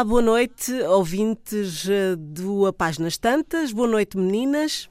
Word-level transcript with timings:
Olá, 0.00 0.04
boa 0.08 0.22
noite, 0.22 0.72
ouvintes 0.84 1.86
eh, 1.86 2.16
do 2.16 2.64
A 2.64 2.72
Páginas 2.72 3.18
Tantas. 3.18 3.70
Boa 3.70 3.86
noite, 3.86 4.16
meninas. 4.16 4.88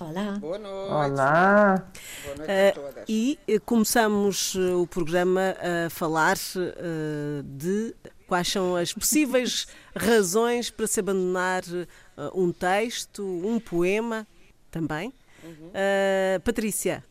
Olá. 0.00 0.32
Boa 0.40 0.58
noite. 0.58 0.92
Olá. 0.92 1.88
Boa 2.24 2.36
noite 2.38 2.50
a 2.50 2.72
todas. 2.72 3.04
e 3.08 3.38
uh, 3.48 3.60
começamos 3.60 4.56
o 4.56 4.84
programa 4.88 5.54
a 5.86 5.88
falar 5.90 6.36
uh, 6.56 7.40
de 7.44 7.94
quais 8.26 8.48
são 8.48 8.74
as 8.74 8.92
possíveis 8.92 9.68
razões 9.94 10.70
para 10.70 10.88
se 10.88 10.98
abandonar 10.98 11.62
uh, 11.62 11.86
um 12.34 12.50
texto, 12.50 13.22
um 13.24 13.60
poema 13.60 14.26
também. 14.72 15.10
Uh, 15.44 16.40
Patrícia, 16.42 17.04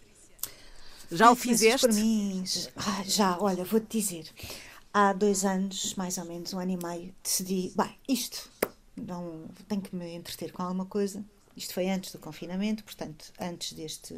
já 1.09 1.31
o 1.31 1.35
fizeste? 1.35 1.87
Por 1.87 1.95
mim, 1.95 2.43
Ah, 2.75 3.03
já, 3.05 3.37
olha, 3.39 3.63
vou-te 3.63 3.97
dizer. 3.97 4.25
Há 4.99 5.13
dois 5.13 5.45
anos, 5.45 5.93
mais 5.93 6.17
ou 6.17 6.25
menos, 6.25 6.51
um 6.53 6.59
ano 6.59 6.71
e 6.71 6.77
meio, 6.83 7.13
decidi, 7.23 7.71
bem, 7.77 7.95
isto, 8.09 8.49
não, 8.95 9.43
tenho 9.67 9.79
que 9.79 9.95
me 9.95 10.15
entreter 10.15 10.51
com 10.51 10.63
alguma 10.63 10.87
coisa. 10.87 11.23
Isto 11.55 11.75
foi 11.75 11.87
antes 11.87 12.11
do 12.11 12.17
confinamento, 12.17 12.83
portanto, 12.83 13.31
antes 13.39 13.73
deste, 13.73 14.15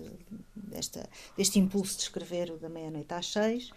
desta, 0.55 1.09
deste 1.35 1.59
impulso 1.59 1.97
de 1.97 2.03
escrever 2.03 2.49
o 2.49 2.57
da 2.57 2.70
meia-noite 2.70 3.13
às 3.13 3.25
seis, 3.25 3.71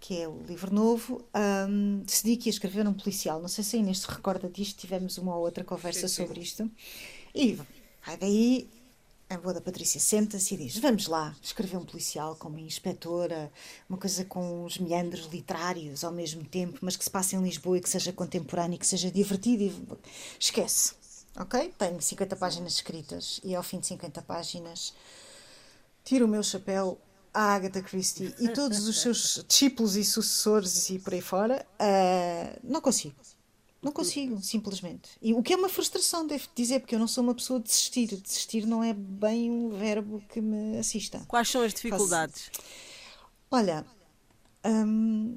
que 0.00 0.20
é 0.20 0.26
o 0.26 0.42
livro 0.42 0.74
novo, 0.74 1.24
hum, 1.68 2.02
decidi 2.04 2.36
que 2.36 2.48
ia 2.48 2.52
escrever 2.52 2.84
um 2.88 2.94
policial. 2.94 3.40
Não 3.40 3.46
sei 3.46 3.62
se 3.62 3.76
a 3.76 3.78
Inês 3.78 4.00
se 4.00 4.08
recorda 4.08 4.48
disto, 4.48 4.80
tivemos 4.80 5.18
uma 5.18 5.36
ou 5.36 5.44
outra 5.44 5.62
conversa 5.62 6.08
Sim, 6.08 6.16
sim. 6.16 6.26
sobre 6.26 6.40
isto. 6.40 6.68
E 7.32 7.56
vai 8.04 8.16
daí, 8.16 8.68
a 9.30 9.36
boa 9.36 9.52
da 9.52 9.60
Patrícia 9.60 10.00
senta-se 10.00 10.54
e 10.54 10.56
diz: 10.56 10.78
Vamos 10.78 11.06
lá, 11.06 11.36
escrever 11.42 11.76
um 11.76 11.84
policial 11.84 12.34
com 12.36 12.48
uma 12.48 12.60
inspetora, 12.60 13.52
uma 13.88 13.98
coisa 13.98 14.24
com 14.24 14.64
os 14.64 14.78
meandros 14.78 15.26
literários 15.26 16.02
ao 16.02 16.12
mesmo 16.12 16.44
tempo, 16.44 16.78
mas 16.80 16.96
que 16.96 17.04
se 17.04 17.10
passe 17.10 17.36
em 17.36 17.42
Lisboa 17.42 17.76
e 17.76 17.80
que 17.80 17.88
seja 17.88 18.12
contemporâneo 18.12 18.76
e 18.76 18.78
que 18.78 18.86
seja 18.86 19.10
divertido. 19.10 19.64
E... 19.64 19.98
Esquece, 20.40 20.94
ok? 21.36 21.74
Tenho 21.76 22.00
50 22.00 22.36
páginas 22.36 22.72
escritas 22.74 23.40
e 23.44 23.54
ao 23.54 23.62
fim 23.62 23.78
de 23.78 23.86
50 23.88 24.22
páginas 24.22 24.94
tiro 26.04 26.24
o 26.24 26.28
meu 26.28 26.42
chapéu 26.42 26.98
à 27.34 27.54
Agatha 27.54 27.82
Christie 27.82 28.34
e 28.40 28.48
todos 28.48 28.88
os 28.88 29.00
seus 29.02 29.44
discípulos 29.46 29.94
e 29.94 30.04
sucessores 30.04 30.88
e 30.88 30.98
por 30.98 31.12
aí 31.12 31.20
fora. 31.20 31.66
ah, 31.78 32.58
não 32.64 32.80
consigo. 32.80 33.14
Não 33.80 33.92
consigo, 33.92 34.40
simplesmente. 34.42 35.10
E 35.22 35.32
o 35.32 35.42
que 35.42 35.52
é 35.52 35.56
uma 35.56 35.68
frustração, 35.68 36.26
devo 36.26 36.48
dizer, 36.54 36.80
porque 36.80 36.96
eu 36.96 36.98
não 36.98 37.06
sou 37.06 37.22
uma 37.22 37.34
pessoa 37.34 37.60
de 37.60 37.66
desistir. 37.66 38.06
Desistir 38.16 38.66
não 38.66 38.82
é 38.82 38.92
bem 38.92 39.50
um 39.50 39.70
verbo 39.70 40.20
que 40.28 40.40
me 40.40 40.78
assista. 40.78 41.24
Quais 41.28 41.48
são 41.48 41.62
as 41.62 41.72
dificuldades? 41.72 42.50
Olha, 43.50 43.86
hum, 44.64 45.36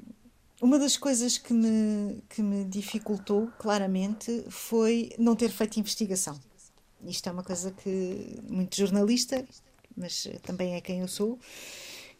uma 0.60 0.78
das 0.78 0.96
coisas 0.96 1.38
que 1.38 1.52
me, 1.52 2.22
que 2.28 2.42
me 2.42 2.64
dificultou 2.64 3.48
claramente 3.58 4.44
foi 4.48 5.10
não 5.18 5.36
ter 5.36 5.50
feito 5.50 5.78
investigação. 5.78 6.38
Isto 7.04 7.28
é 7.28 7.32
uma 7.32 7.42
coisa 7.42 7.70
que 7.70 8.40
muito 8.48 8.76
jornalista, 8.76 9.44
mas 9.96 10.28
também 10.42 10.74
é 10.74 10.80
quem 10.80 11.00
eu 11.00 11.08
sou, 11.08 11.38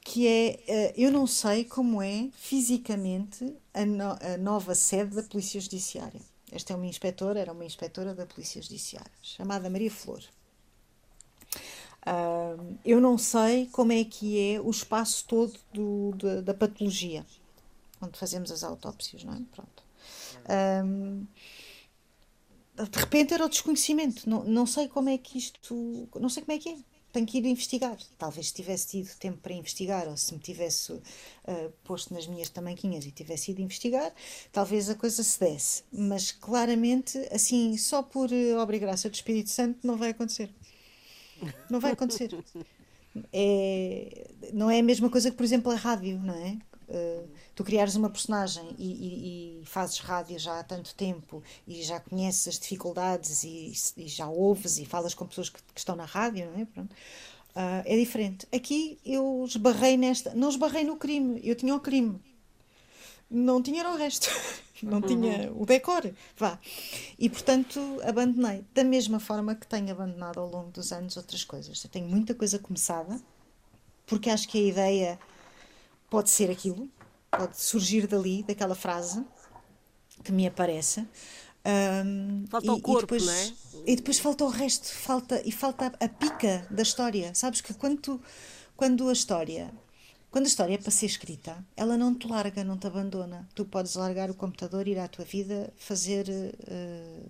que 0.05 0.27
é 0.27 0.61
eh, 0.67 0.95
eu 0.97 1.11
não 1.13 1.27
sei 1.27 1.65
como 1.65 2.03
é 2.03 2.29
fisicamente 2.35 3.55
a, 3.75 3.85
no- 3.87 4.19
a 4.21 4.37
nova 4.39 4.75
sede 4.75 5.17
da 5.17 5.23
Polícia 5.23 5.61
Judiciária. 5.61 6.21
Esta 6.51 6.73
é 6.73 6.77
uma 6.77 6.87
inspetora, 6.87 7.41
era 7.41 7.53
uma 7.53 7.65
inspetora 7.65 8.15
da 8.15 8.27
Polícia 8.27 8.61
Judiciária, 8.63 9.13
chamada 9.23 9.71
Maria 9.71 9.91
Flor. 9.91 10.23
Eu 12.85 13.01
não 13.01 13.17
sei 13.19 13.67
como 13.67 13.93
é 13.93 14.05
que 14.05 14.39
é 14.55 14.61
o 14.61 14.71
espaço 14.71 15.25
todo 15.27 15.59
do- 15.73 16.43
da, 16.43 16.55
patologia, 16.55 17.25
onde 18.01 18.19
fazemos 18.19 18.51
as 18.51 18.65
autópsias, 18.65 19.25
não 19.25 19.35
é? 19.35 19.41
Pronto. 19.55 19.83
Ahm, 20.49 21.25
de 22.77 22.99
repente 22.99 23.35
era 23.35 23.45
o 23.45 23.49
desconhecimento, 23.49 24.29
não, 24.29 24.45
não 24.45 24.67
sei 24.67 24.89
como 24.89 25.09
é 25.09 25.19
que 25.19 25.39
isto, 25.39 26.09
não 26.19 26.29
sei 26.29 26.43
como 26.43 26.57
é 26.57 26.59
que 26.59 26.69
é. 26.71 26.77
Tenho 27.13 27.27
que 27.27 27.39
ir 27.39 27.47
investigar. 27.47 27.97
Talvez 28.19 28.49
se 28.49 28.55
tivesse 28.55 28.89
tido 28.89 29.15
tempo 29.19 29.39
para 29.39 29.53
investigar, 29.53 30.09
ou 30.09 30.17
se 30.17 30.33
me 30.33 30.41
tivesse 30.41 30.99
ah, 31.47 31.71
posto 31.85 32.15
nas 32.15 32.27
minhas 32.27 32.49
tamanquinhas 32.49 33.05
e 33.05 33.11
tivesse 33.11 33.51
ido 33.51 33.61
investigar, 33.61 34.13
talvez 34.51 34.89
a 34.89 34.95
coisa 34.95 35.23
se 35.23 35.39
desse. 35.39 35.83
Mas 35.93 36.33
claramente, 36.33 37.19
assim, 37.31 37.77
só 37.77 38.03
por 38.03 38.33
eh, 38.33 38.55
obra 38.55 38.77
e 38.77 38.79
graça 38.79 39.11
do 39.11 39.15
Espírito 39.15 39.51
Santo, 39.51 39.87
não 39.87 39.97
vai 39.97 40.11
acontecer. 40.11 40.51
Não 41.71 41.81
vai 41.81 41.93
acontecer. 41.93 42.31
É, 43.31 44.31
não 44.55 44.71
é 44.71 44.79
a 44.79 44.83
mesma 44.83 45.11
coisa 45.11 45.31
que, 45.31 45.37
por 45.37 45.45
exemplo, 45.45 45.71
a 45.71 45.75
rádio, 45.75 46.19
não 46.19 46.33
é? 46.35 46.57
Uh, 46.95 47.27
tu 47.55 47.65
criares 47.65 47.95
uma 47.97 48.11
personagem 48.11 48.69
e, 48.79 48.85
e- 48.85 49.63
e 49.63 49.65
fazes 49.65 49.99
rádio 49.99 50.39
já 50.39 50.61
há 50.61 50.63
tanto 50.63 50.95
tempo 50.95 51.43
e 51.67 51.83
já 51.83 51.99
conheces 51.99 52.47
as 52.49 52.59
dificuldades 52.59 53.45
e, 53.45 53.73
e 53.97 54.07
já 54.09 54.29
ouves 54.29 54.77
e 54.77 54.85
falas 54.85 55.15
com 55.15 55.27
pessoas 55.27 55.49
que, 55.49 55.59
que 55.73 55.79
estão 55.81 55.97
na 55.97 56.05
rádio, 56.05 56.51
não 56.51 56.61
é? 56.61 56.65
Pronto. 56.67 56.93
Uh, 56.93 57.83
é 57.87 57.97
diferente. 57.97 58.47
Aqui 58.53 58.99
eu 59.07 59.43
esbarrei 59.47 59.97
nesta. 59.97 60.35
Não 60.35 60.51
esbarrei 60.51 60.85
no 60.85 60.97
crime, 60.97 61.41
eu 61.43 61.55
tinha 61.55 61.75
o 61.75 61.81
crime. 61.81 62.21
Não 63.31 63.63
tinha 63.63 63.89
o 63.89 63.97
resto. 63.97 64.29
Não 64.83 65.01
tinha 65.01 65.53
o 65.55 65.65
decor. 65.65 66.13
Vá. 66.37 66.59
E 67.17 67.31
portanto 67.31 67.79
abandonei. 68.05 68.65
Da 68.75 68.83
mesma 68.83 69.21
forma 69.21 69.55
que 69.55 69.65
tenho 69.67 69.93
abandonado 69.93 70.41
ao 70.41 70.51
longo 70.51 70.71
dos 70.73 70.93
anos 70.93 71.17
outras 71.17 71.45
coisas. 71.45 71.83
Eu 71.85 71.89
tenho 71.89 72.09
muita 72.09 72.35
coisa 72.35 72.59
começada, 72.59 73.21
porque 74.07 74.29
acho 74.29 74.49
que 74.49 74.59
a 74.59 74.63
ideia 74.69 75.19
pode 76.13 76.29
ser 76.31 76.49
aquilo, 76.57 76.83
pode 77.31 77.55
surgir 77.61 78.07
dali, 78.07 78.43
daquela 78.49 78.75
frase 78.75 79.25
que 80.25 80.31
me 80.31 80.47
aparece. 80.47 81.01
Ahm, 81.65 82.45
Falta 82.51 82.73
o 82.73 82.81
corpo, 82.81 83.01
depois, 83.03 83.25
não 83.27 83.33
é? 83.33 83.53
E 83.87 83.97
depois 83.97 84.19
falta 84.19 84.45
o 84.45 84.49
resto, 84.49 84.87
falta, 85.09 85.43
e 85.45 85.53
falta 85.53 85.87
a 86.07 86.09
pica 86.09 86.67
da 86.71 86.83
história. 86.83 87.35
Sabes 87.35 87.61
que 87.61 87.73
quando, 87.75 87.99
tu- 88.07 88.21
quando 88.77 89.09
a 89.09 89.13
história. 89.13 89.65
Quando 90.31 90.47
a 90.47 90.49
história 90.49 90.75
é 90.75 90.79
para 90.79 90.91
ser 90.91 91.07
escrita, 91.07 91.53
ela 91.77 91.97
não 92.03 92.15
te 92.15 92.27
larga, 92.27 92.65
não 92.65 92.77
te 92.79 92.87
abandona. 92.87 93.47
Tu 93.55 93.65
podes 93.67 93.95
largar 93.97 94.31
o 94.31 94.35
computador, 94.35 94.89
ir 94.89 94.99
à 94.99 95.07
tua 95.07 95.25
vida, 95.27 95.71
fazer 95.77 96.25
eh, 96.29 97.23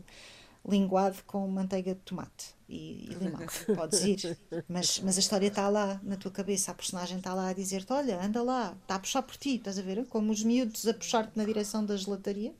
linguado 0.66 1.22
com 1.26 1.46
manteiga 1.48 1.94
de 1.94 2.00
tomate 2.00 2.54
e, 2.68 3.10
e 3.10 3.14
limão. 3.14 3.40
Podes 3.74 4.00
ir, 4.02 4.38
mas, 4.68 5.00
mas 5.00 5.16
a 5.16 5.20
história 5.20 5.48
está 5.48 5.68
lá 5.68 6.00
na 6.02 6.16
tua 6.16 6.30
cabeça, 6.30 6.70
a 6.70 6.74
personagem 6.74 7.18
está 7.18 7.34
lá 7.34 7.48
a 7.48 7.52
dizer-te: 7.52 7.92
Olha, 7.92 8.22
anda 8.22 8.42
lá, 8.42 8.76
está 8.82 8.94
a 8.94 8.98
puxar 8.98 9.22
por 9.22 9.36
ti, 9.36 9.56
estás 9.56 9.78
a 9.78 9.82
ver? 9.82 10.06
Como 10.06 10.32
os 10.32 10.42
miúdos 10.42 10.86
a 10.86 10.94
puxar-te 10.94 11.36
na 11.36 11.44
direção 11.44 11.84
da 11.84 11.96
gelataria 11.96 12.54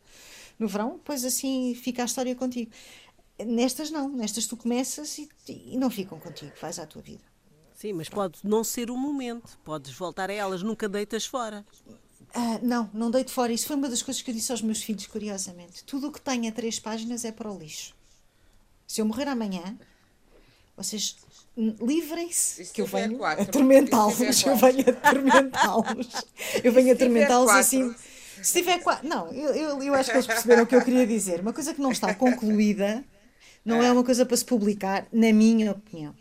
no 0.59 0.69
verão, 0.69 1.01
pois 1.05 1.25
assim 1.25 1.75
fica 1.75 2.03
a 2.03 2.05
história 2.05 2.35
contigo. 2.35 2.71
Nestas 3.45 3.91
não, 3.91 4.09
nestas 4.09 4.47
tu 4.47 4.57
começas 4.57 5.19
e, 5.19 5.29
e 5.49 5.77
não 5.77 5.91
ficam 5.91 6.19
contigo, 6.21 6.53
vais 6.61 6.79
à 6.79 6.87
tua 6.87 7.03
vida. 7.03 7.23
Sim, 7.75 7.95
mas 7.95 8.09
pode 8.09 8.39
não 8.45 8.63
ser 8.63 8.91
o 8.91 8.97
momento. 8.97 9.59
Podes 9.65 9.93
voltar 9.93 10.31
a 10.31 10.33
elas, 10.33 10.63
nunca 10.63 10.89
deitas 10.89 11.27
fora. 11.27 11.67
Ah, 12.35 12.59
não, 12.63 12.91
não 12.93 13.11
deito 13.11 13.31
fora. 13.31 13.53
Isso 13.53 13.67
foi 13.67 13.77
uma 13.77 13.89
das 13.89 14.03
coisas 14.03 14.23
que 14.23 14.31
eu 14.31 14.35
disse 14.35 14.51
aos 14.51 14.63
meus 14.63 14.83
filhos, 14.83 15.07
curiosamente. 15.07 15.85
Tudo 15.85 16.09
o 16.09 16.13
que 16.13 16.21
tenha 16.21 16.51
três 16.51 16.79
páginas 16.79 17.25
é 17.25 17.33
para 17.33 17.51
o 17.51 17.59
lixo. 17.59 17.95
Se 18.87 19.01
eu 19.01 19.07
morrer 19.07 19.29
amanhã, 19.29 19.79
vocês 20.77 21.17
livrem-se 21.57 22.65
se 22.65 22.73
que 22.73 22.81
eu 22.81 22.87
venho 22.87 23.19
quatro? 23.19 23.43
atormentá-los. 23.45 24.19
Eu 24.45 24.57
venho 24.57 24.91
atormentá-los. 24.91 26.09
Eu 26.65 26.73
venho 26.73 26.93
atormentá-los 26.93 27.51
assim. 27.51 27.95
Se 28.43 28.55
tiver 28.55 28.83
quatro. 28.83 29.09
Não, 29.09 29.29
eu, 29.31 29.55
eu, 29.55 29.83
eu 29.83 29.95
acho 29.95 30.11
que 30.11 30.17
eles 30.17 30.27
perceberam 30.27 30.65
o 30.65 30.67
que 30.67 30.75
eu 30.75 30.83
queria 30.83 31.07
dizer. 31.07 31.41
Uma 31.41 31.53
coisa 31.53 31.73
que 31.73 31.81
não 31.81 31.93
está 31.93 32.13
concluída 32.13 33.05
não 33.65 33.81
é 33.81 33.93
uma 33.93 34.03
coisa 34.03 34.27
para 34.27 34.37
se 34.37 34.45
publicar, 34.45 35.07
na 35.13 35.33
minha 35.33 35.71
opinião. 35.71 36.15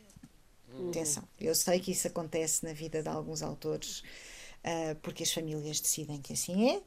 Atenção, 0.90 1.24
eu 1.40 1.56
sei 1.56 1.80
que 1.80 1.92
isso 1.92 2.08
acontece 2.08 2.64
na 2.64 2.74
vida 2.74 3.02
de 3.02 3.10
alguns 3.10 3.42
autores, 3.42 4.04
ah, 4.64 4.96
porque 5.02 5.24
as 5.24 5.32
famílias 5.34 5.80
decidem 5.80 6.22
que 6.22 6.34
assim 6.34 6.70
é. 6.72 6.82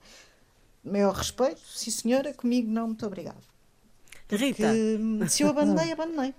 Maior 0.85 1.15
respeito, 1.15 1.61
sim 1.67 1.91
senhora, 1.91 2.35
comigo 2.35 2.71
não, 2.71 2.89
muito 2.89 3.07
obrigado. 3.07 3.43
Rita, 4.31 4.63
Que, 4.73 5.29
se 5.29 5.43
eu 5.43 5.49
abandonei, 5.49 5.93
abandonei. 5.93 6.35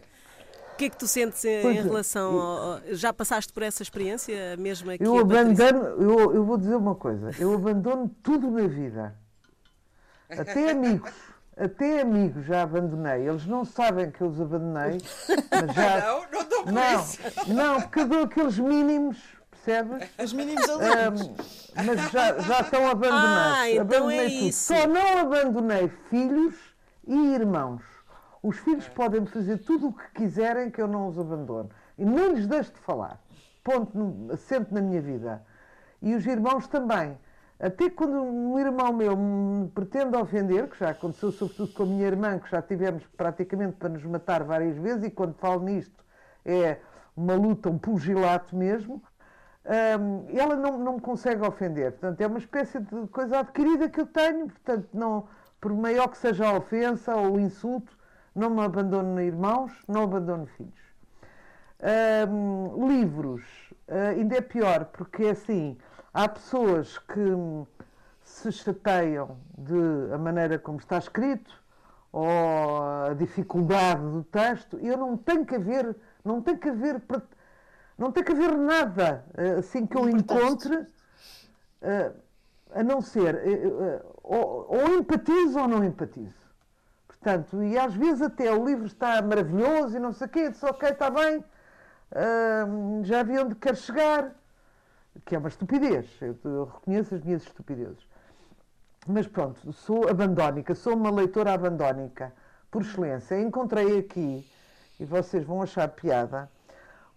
o 0.73 0.75
que 0.77 0.85
é 0.85 0.89
que 0.89 0.97
tu 0.97 1.07
sentes 1.07 1.43
em, 1.45 1.61
Pois 1.61 1.75
em 1.75 1.79
é, 1.79 1.81
relação 1.83 2.39
ao, 2.39 2.73
ao- 2.73 2.81
Já 2.93 3.11
passaste 3.13 3.51
por 3.53 3.63
essa 3.63 3.81
experiência, 3.81 4.53
a 4.53 4.57
mesma 4.57 4.97
que 4.97 5.03
Eu 5.03 5.17
abandono, 5.17 5.79
eu, 6.01 6.35
eu 6.35 6.43
vou 6.45 6.57
dizer 6.57 6.75
uma 6.75 6.93
coisa, 6.95 7.31
eu 7.39 7.53
abandono 7.53 8.09
tudo 8.21 8.51
na 8.51 8.67
vida. 8.67 9.15
Até 10.29 10.71
amigos, 10.71 11.11
até 11.55 12.01
amigos 12.01 12.45
já 12.45 12.63
abandonei. 12.63 13.27
Eles 13.27 13.45
não 13.45 13.63
sabem 13.63 14.11
que 14.11 14.21
eu 14.21 14.27
os 14.27 14.41
abandonei, 14.41 14.97
mas 15.51 15.75
já. 15.75 15.99
Não, 16.05 16.31
não 16.31 16.49
dou 16.49 16.63
por 16.63 16.71
Não, 16.71 17.01
isso. 17.01 17.19
não, 17.53 17.81
porque 17.81 17.99
eu 17.99 18.07
dou 18.07 18.23
aqueles 18.23 18.57
mínimos, 18.59 19.17
percebes? 19.65 20.09
Os 20.23 20.33
mínimos 20.33 20.69
alunos. 20.69 21.21
Ahm, 21.21 21.85
mas 21.85 22.11
já, 22.11 22.39
já 22.39 22.61
estão 22.61 22.87
abandonados. 22.87 23.57
Ah, 23.57 23.69
então 23.69 23.81
Abandonei 23.81 24.19
é 24.19 24.29
tudo. 24.29 24.47
isso. 24.47 24.73
Só 24.73 24.87
não 24.87 25.19
abandonei 25.19 25.89
filhos 26.09 26.55
e 27.07 27.33
irmãos. 27.33 27.81
Os 28.41 28.59
filhos 28.59 28.87
podem 28.89 29.25
fazer 29.25 29.57
tudo 29.57 29.87
o 29.87 29.93
que 29.93 30.11
quiserem 30.13 30.69
que 30.69 30.79
eu 30.81 30.87
não 30.87 31.07
os 31.07 31.17
abandono. 31.17 31.69
E 31.97 32.05
nem 32.05 32.33
lhes 32.33 32.45
deixo 32.45 32.71
de 32.71 32.79
falar. 32.79 33.19
Ponto 33.63 33.97
no, 33.97 34.31
assente 34.31 34.71
na 34.71 34.81
minha 34.81 35.01
vida. 35.01 35.43
E 36.01 36.13
os 36.13 36.25
irmãos 36.25 36.67
também. 36.67 37.17
Até 37.59 37.89
quando 37.89 38.21
um 38.21 38.59
irmão 38.59 38.93
meu 38.93 39.15
me 39.17 39.69
pretende 39.69 40.15
ofender, 40.17 40.67
que 40.67 40.77
já 40.77 40.89
aconteceu 40.89 41.31
sobretudo 41.31 41.73
com 41.73 41.83
a 41.83 41.85
minha 41.85 42.05
irmã, 42.05 42.37
que 42.37 42.51
já 42.51 42.61
tivemos 42.61 43.03
praticamente 43.17 43.77
para 43.77 43.89
nos 43.89 44.03
matar 44.03 44.43
várias 44.43 44.77
vezes, 44.77 45.05
e 45.05 45.09
quando 45.09 45.33
falo 45.35 45.63
nisto 45.63 46.03
é 46.45 46.77
uma 47.15 47.33
luta, 47.33 47.69
um 47.69 47.77
pugilato 47.77 48.55
mesmo, 48.55 49.01
um, 49.65 50.25
ela 50.37 50.55
não, 50.55 50.77
não 50.77 50.93
me 50.93 51.01
consegue 51.01 51.45
ofender. 51.45 51.91
Portanto, 51.93 52.21
é 52.21 52.27
uma 52.27 52.37
espécie 52.37 52.79
de 52.79 53.07
coisa 53.07 53.39
adquirida 53.39 53.89
que 53.89 53.99
eu 53.99 54.05
tenho, 54.05 54.47
portanto, 54.47 54.87
não, 54.93 55.27
por 55.59 55.73
maior 55.73 56.07
que 56.07 56.17
seja 56.17 56.47
a 56.47 56.57
ofensa 56.57 57.15
ou 57.15 57.35
o 57.35 57.39
insulto, 57.39 57.97
não 58.35 58.49
me 58.49 58.61
abandono 58.61 59.19
irmãos, 59.21 59.71
não 59.87 60.03
abandono 60.03 60.45
filhos. 60.45 60.85
Um, 62.29 62.87
livros, 62.87 63.43
uh, 63.87 64.17
ainda 64.17 64.37
é 64.37 64.41
pior, 64.41 64.85
porque 64.85 65.23
é 65.25 65.29
assim, 65.31 65.77
há 66.13 66.27
pessoas 66.27 66.97
que 66.97 67.65
se 68.23 68.51
chateiam 68.51 69.37
de 69.57 70.13
a 70.13 70.17
maneira 70.17 70.57
como 70.57 70.79
está 70.79 70.97
escrito 70.97 71.63
ou 72.11 72.27
a 73.09 73.13
dificuldade 73.13 74.01
do 74.01 74.23
texto, 74.23 74.77
eu 74.79 74.97
não 74.97 75.17
tenho 75.17 75.45
que 75.45 75.55
haver, 75.55 75.95
não 76.23 76.41
tem 76.41 76.57
que 76.57 76.69
haver, 76.69 77.01
não 77.97 78.11
tem 78.11 78.23
que 78.23 78.31
haver 78.31 78.55
nada 78.57 79.25
uh, 79.37 79.59
assim 79.59 79.85
que 79.85 79.97
eu 79.97 80.09
encontre, 80.09 80.75
uh, 80.75 82.15
a 82.73 82.83
não 82.83 82.99
ser 83.01 83.39
ou, 84.21 84.67
ou 84.69 84.97
empatizo 84.97 85.59
ou 85.59 85.67
não 85.67 85.83
empatizo. 85.83 86.45
Portanto, 87.07 87.63
e 87.63 87.77
às 87.77 87.93
vezes 87.93 88.21
até 88.21 88.51
o 88.51 88.65
livro 88.65 88.85
está 88.85 89.21
maravilhoso 89.21 89.95
e 89.95 89.99
não 89.99 90.11
sei 90.11 90.27
o 90.27 90.29
quê, 90.29 90.49
disse, 90.49 90.65
ok, 90.65 90.89
está 90.89 91.09
bem, 91.09 91.43
já 93.03 93.23
vi 93.23 93.39
onde 93.39 93.55
quer 93.55 93.77
chegar, 93.77 94.35
que 95.23 95.35
é 95.35 95.37
uma 95.37 95.47
estupidez, 95.47 96.07
eu 96.21 96.65
reconheço 96.65 97.15
as 97.15 97.21
minhas 97.21 97.43
estupidezes. 97.43 98.05
Mas 99.07 99.25
pronto, 99.25 99.71
sou 99.71 100.09
abandónica, 100.09 100.75
sou 100.75 100.95
uma 100.95 101.11
leitora 101.11 101.53
abandónica, 101.53 102.33
por 102.69 102.81
excelência. 102.81 103.39
Encontrei 103.39 103.99
aqui, 103.99 104.45
e 104.99 105.05
vocês 105.05 105.45
vão 105.45 105.61
achar 105.61 105.87
piada, 105.87 106.49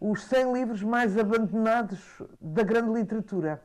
os 0.00 0.22
100 0.24 0.52
livros 0.52 0.82
mais 0.82 1.16
abandonados 1.18 1.98
da 2.40 2.62
grande 2.62 2.92
literatura. 2.92 3.62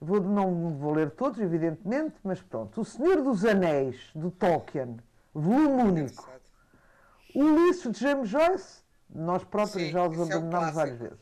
Vou, 0.00 0.20
não 0.20 0.76
vou 0.76 0.92
ler 0.92 1.10
todos, 1.12 1.40
evidentemente, 1.40 2.16
mas 2.22 2.42
pronto. 2.42 2.80
O 2.80 2.84
Senhor 2.84 3.22
dos 3.22 3.44
Anéis, 3.44 4.10
do 4.14 4.30
Tolkien, 4.30 4.98
volume 5.32 5.82
único. 5.82 6.28
O 7.34 7.42
Ulisses 7.42 7.92
de 7.92 8.00
James 8.00 8.28
Joyce, 8.28 8.82
nós 9.08 9.44
próprios 9.44 9.86
Sim, 9.86 9.90
já 9.90 10.06
os 10.06 10.20
abandonámos 10.20 10.68
é 10.68 10.70
um 10.70 10.72
várias 10.72 10.98
vezes. 10.98 11.18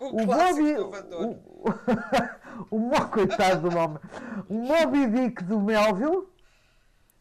O, 0.00 0.04
o, 0.04 0.22
o 0.22 0.26
Bobby, 0.26 0.76
o, 2.70 2.76
o, 2.76 2.88
o, 2.88 3.08
coitado 3.08 3.68
do 3.68 3.76
homem, 3.76 3.98
o 4.48 4.54
Moby 4.54 5.06
Dick 5.06 5.44
do 5.44 5.60
Melville, 5.60 6.16
uh 6.16 6.26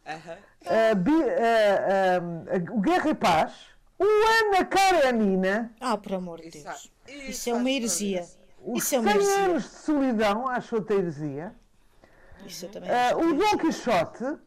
-huh. 0.06 0.38
uh, 0.66 0.96
uh, 2.72 2.78
o 2.78 2.82
Guerra 2.82 3.10
e 3.10 3.16
Paz, 3.16 3.77
o 4.00 4.04
Ana 4.04 4.66
Karenina. 4.66 5.74
Ah, 5.80 5.98
por 5.98 6.14
amor 6.14 6.42
de 6.42 6.52
Deus. 6.52 6.92
Isso, 7.08 7.30
isso 7.30 7.50
é 7.50 7.54
uma 7.54 7.70
heresia. 7.70 8.26
Os 8.64 8.84
isso 8.84 8.96
é 8.96 9.00
uma 9.00 9.12
100 9.12 9.22
heresia. 9.22 9.46
anos 9.46 9.64
de 9.64 9.70
solidão, 9.70 10.48
acho 10.48 10.76
outra 10.76 10.96
heresia. 10.96 11.56
Isso 12.46 12.66
eu 12.66 12.70
também 12.70 12.90
acho. 12.90 13.18
o 13.18 13.34
Don 13.34 13.58
Quixote. 13.58 14.38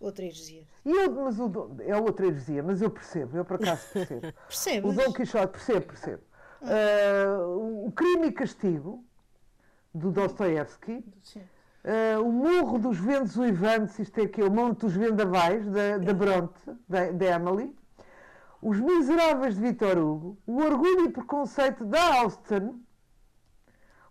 Outra 0.00 0.24
heresia. 0.24 0.62
E 0.84 0.90
eu, 0.90 1.10
mas 1.10 1.38
o, 1.38 1.76
é 1.80 1.96
outra 1.96 2.26
heresia, 2.26 2.62
mas 2.62 2.80
eu 2.80 2.90
percebo, 2.90 3.36
eu 3.36 3.44
por 3.44 3.56
acaso 3.56 3.82
percebo. 3.92 4.32
Percebes? 4.46 4.90
O 4.90 4.94
Dom 4.94 5.12
Quixote, 5.12 5.52
percebo, 5.52 5.86
percebo. 5.86 6.22
Uh, 6.62 7.86
o 7.86 7.92
Crime 7.92 8.28
e 8.28 8.32
Castigo, 8.32 9.04
do 9.94 10.12
Dostoevsky. 10.12 11.04
Uh, 11.84 12.22
o 12.22 12.30
Morro 12.32 12.78
dos 12.78 12.98
Ventos 12.98 13.36
Uivantes, 13.36 13.98
isto 13.98 14.18
é 14.18 14.24
aqui, 14.24 14.42
o 14.42 14.50
Monte 14.50 14.80
dos 14.80 14.94
Vendavais, 14.94 15.66
da, 15.66 15.98
da 15.98 16.14
Bronte, 16.14 16.60
da, 16.88 17.10
da 17.10 17.26
Emily. 17.26 17.74
Os 18.68 18.80
Miseráveis 18.80 19.54
de 19.54 19.60
Victor 19.60 19.96
Hugo. 19.96 20.36
O 20.44 20.56
Orgulho 20.56 21.04
e 21.04 21.12
Preconceito 21.12 21.84
da 21.84 22.18
Austen. 22.20 22.84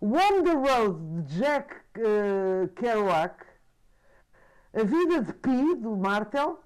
On 0.02 0.44
the 0.44 0.54
Road, 0.54 1.24
de 1.24 1.40
Jack 1.40 1.76
uh, 1.98 2.68
Kerouac. 2.70 3.44
A 4.74 4.84
Vida 4.84 5.24
de 5.24 5.34
Pi, 5.34 5.76
do 5.76 5.98
Martel. 5.98 6.64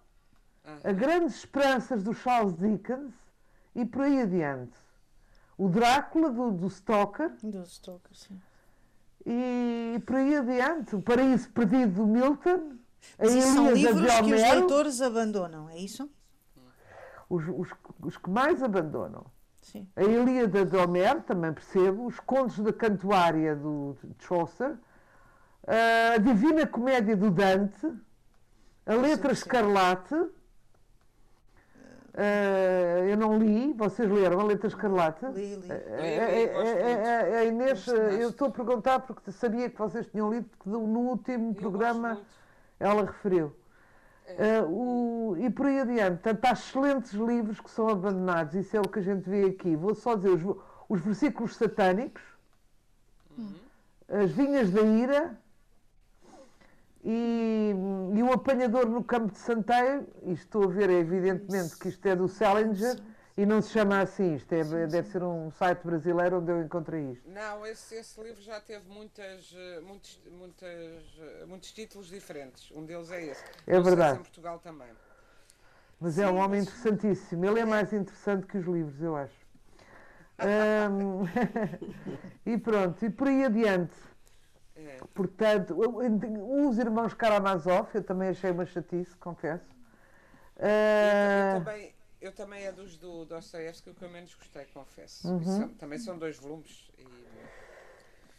A 0.83 0.91
Grandes 0.91 1.37
Esperanças, 1.37 2.03
do 2.03 2.13
Charles 2.13 2.55
Dickens. 2.55 3.13
E 3.73 3.83
por 3.83 4.03
aí 4.03 4.21
adiante 4.21 4.77
o 5.57 5.67
Drácula 5.67 6.29
do, 6.29 6.51
do 6.51 6.69
Stoker. 6.69 7.31
Do 7.43 7.65
Stoker, 7.65 8.15
sim. 8.15 8.39
E 9.25 9.99
por 10.05 10.15
aí 10.15 10.37
adiante, 10.37 10.95
o 10.95 11.01
Paraíso 11.01 11.49
Perdido 11.49 11.95
do 11.95 12.05
Milton. 12.05 12.77
Mas 13.17 13.35
a 13.35 13.41
são 13.41 13.71
livros 13.73 14.13
que 14.13 14.33
os 14.33 14.41
leitores 14.41 15.01
abandonam, 15.01 15.69
é 15.69 15.77
isso? 15.77 16.09
Os, 17.29 17.43
os, 17.47 17.69
os 18.01 18.17
que 18.17 18.29
mais 18.29 18.63
abandonam. 18.63 19.25
Sim. 19.61 19.87
A 19.95 20.03
Ilíada 20.03 20.65
de 20.65 20.75
Homero, 20.75 21.21
também 21.21 21.53
percebo, 21.53 22.05
os 22.05 22.19
Contos 22.19 22.59
da 22.59 22.73
Cantuária 22.73 23.55
do 23.55 23.95
Chaucer, 24.19 24.77
a 25.67 26.17
Divina 26.17 26.65
Comédia 26.65 27.15
do 27.15 27.29
Dante, 27.29 27.93
a 28.85 28.95
Letra 28.95 29.31
Escarlate, 29.31 30.15
Uh, 32.11 33.07
eu 33.07 33.15
não 33.15 33.37
li, 33.37 33.71
vocês 33.73 34.09
leram 34.09 34.41
a 34.41 34.43
Letra 34.43 34.67
Escarlata? 34.67 35.29
Li, 35.29 35.55
li. 35.55 35.67
A 35.71 37.45
Inês, 37.45 37.87
eu 37.87 38.29
estou 38.29 38.47
a 38.47 38.51
perguntar 38.51 38.99
porque 39.01 39.31
sabia 39.31 39.69
que 39.69 39.77
vocês 39.77 40.05
tinham 40.07 40.29
lido, 40.29 40.49
porque 40.49 40.69
no 40.69 40.99
último 40.99 41.53
programa 41.53 42.19
ela 42.77 43.05
referiu. 43.05 43.55
Uh, 44.37 45.31
o, 45.31 45.37
e 45.37 45.49
por 45.49 45.65
aí 45.65 45.79
adiante. 45.79 46.21
Portanto, 46.21 46.45
há 46.45 46.51
excelentes 46.51 47.13
livros 47.13 47.59
que 47.59 47.69
são 47.69 47.89
abandonados, 47.89 48.53
isso 48.55 48.77
é 48.77 48.79
o 48.79 48.87
que 48.87 48.99
a 48.99 49.01
gente 49.01 49.29
vê 49.29 49.45
aqui. 49.45 49.75
Vou 49.75 49.95
só 49.95 50.15
dizer 50.15 50.29
os, 50.29 50.57
os 50.87 51.01
versículos 51.01 51.55
satânicos, 51.55 52.21
uhum. 53.37 53.53
as 54.07 54.31
vinhas 54.31 54.71
da 54.71 54.81
ira, 54.81 55.37
e, 57.03 57.73
e 58.13 58.23
o 58.23 58.31
apanhador 58.31 58.87
no 58.87 59.03
campo 59.03 59.31
de 59.31 59.37
Santeio, 59.37 60.05
isto 60.23 60.43
estou 60.43 60.63
a 60.65 60.67
ver, 60.67 60.89
é 60.89 60.99
evidentemente 60.99 61.77
que 61.77 61.87
isto 61.89 62.05
é 62.05 62.15
do 62.15 62.27
Salinger 62.27 62.97
e 63.39 63.45
não 63.45 63.61
se 63.61 63.71
chama 63.71 64.01
assim, 64.01 64.35
isto 64.35 64.51
é, 64.51 64.65
sim, 64.65 64.87
deve 64.87 65.07
ser 65.07 65.23
um 65.23 65.49
site 65.51 65.85
brasileiro 65.85 66.39
onde 66.39 66.51
eu 66.51 66.61
encontrei 66.61 67.11
isto. 67.11 67.29
Não, 67.29 67.65
esse, 67.65 67.95
esse 67.95 68.21
livro 68.21 68.41
já 68.41 68.59
teve 68.59 68.89
muitas, 68.89 69.55
eh, 69.55 69.79
muitos, 69.79 70.19
muitas, 70.29 71.03
eh, 71.17 71.45
muitos 71.47 71.71
títulos 71.71 72.07
diferentes, 72.07 72.69
um 72.75 72.85
deles 72.85 73.09
é 73.09 73.27
esse. 73.27 73.41
É 73.65 73.75
não 73.75 73.83
verdade. 73.83 74.19
em 74.19 74.23
Portugal 74.23 74.59
também. 74.59 74.89
Mas 76.01 76.15
sim, 76.15 76.23
é 76.23 76.27
um 76.27 76.35
homem 76.35 76.59
mas... 76.59 76.67
interessantíssimo, 76.67 77.45
ele 77.45 77.59
é, 77.59 77.61
é 77.61 77.65
mais 77.65 77.93
interessante 77.93 78.45
que 78.45 78.57
os 78.57 78.65
livros, 78.65 79.01
eu 79.01 79.15
acho. 79.15 79.47
e 82.45 82.57
pronto, 82.57 83.05
e 83.05 83.09
por 83.09 83.29
aí 83.29 83.45
adiante. 83.45 83.95
É. 84.75 84.97
Portanto, 85.13 85.77
os 85.77 86.77
irmãos 86.77 87.13
Karamazov, 87.13 87.87
eu 87.93 88.03
também 88.03 88.29
achei 88.29 88.51
uma 88.51 88.65
chatice, 88.65 89.15
confesso. 89.15 89.65
Eu, 90.57 90.67
eu, 90.67 91.63
também, 91.63 91.93
eu 92.21 92.31
também 92.31 92.63
é 92.63 92.71
dos 92.71 92.97
do 92.97 93.25
Dostoevsky 93.25 93.93
que 93.93 94.03
eu 94.03 94.09
menos 94.09 94.35
gostei, 94.35 94.65
confesso. 94.65 95.27
Uhum. 95.27 95.43
São, 95.43 95.69
também 95.69 95.99
são 95.99 96.17
dois 96.17 96.37
volumes. 96.37 96.89
E... 96.97 97.05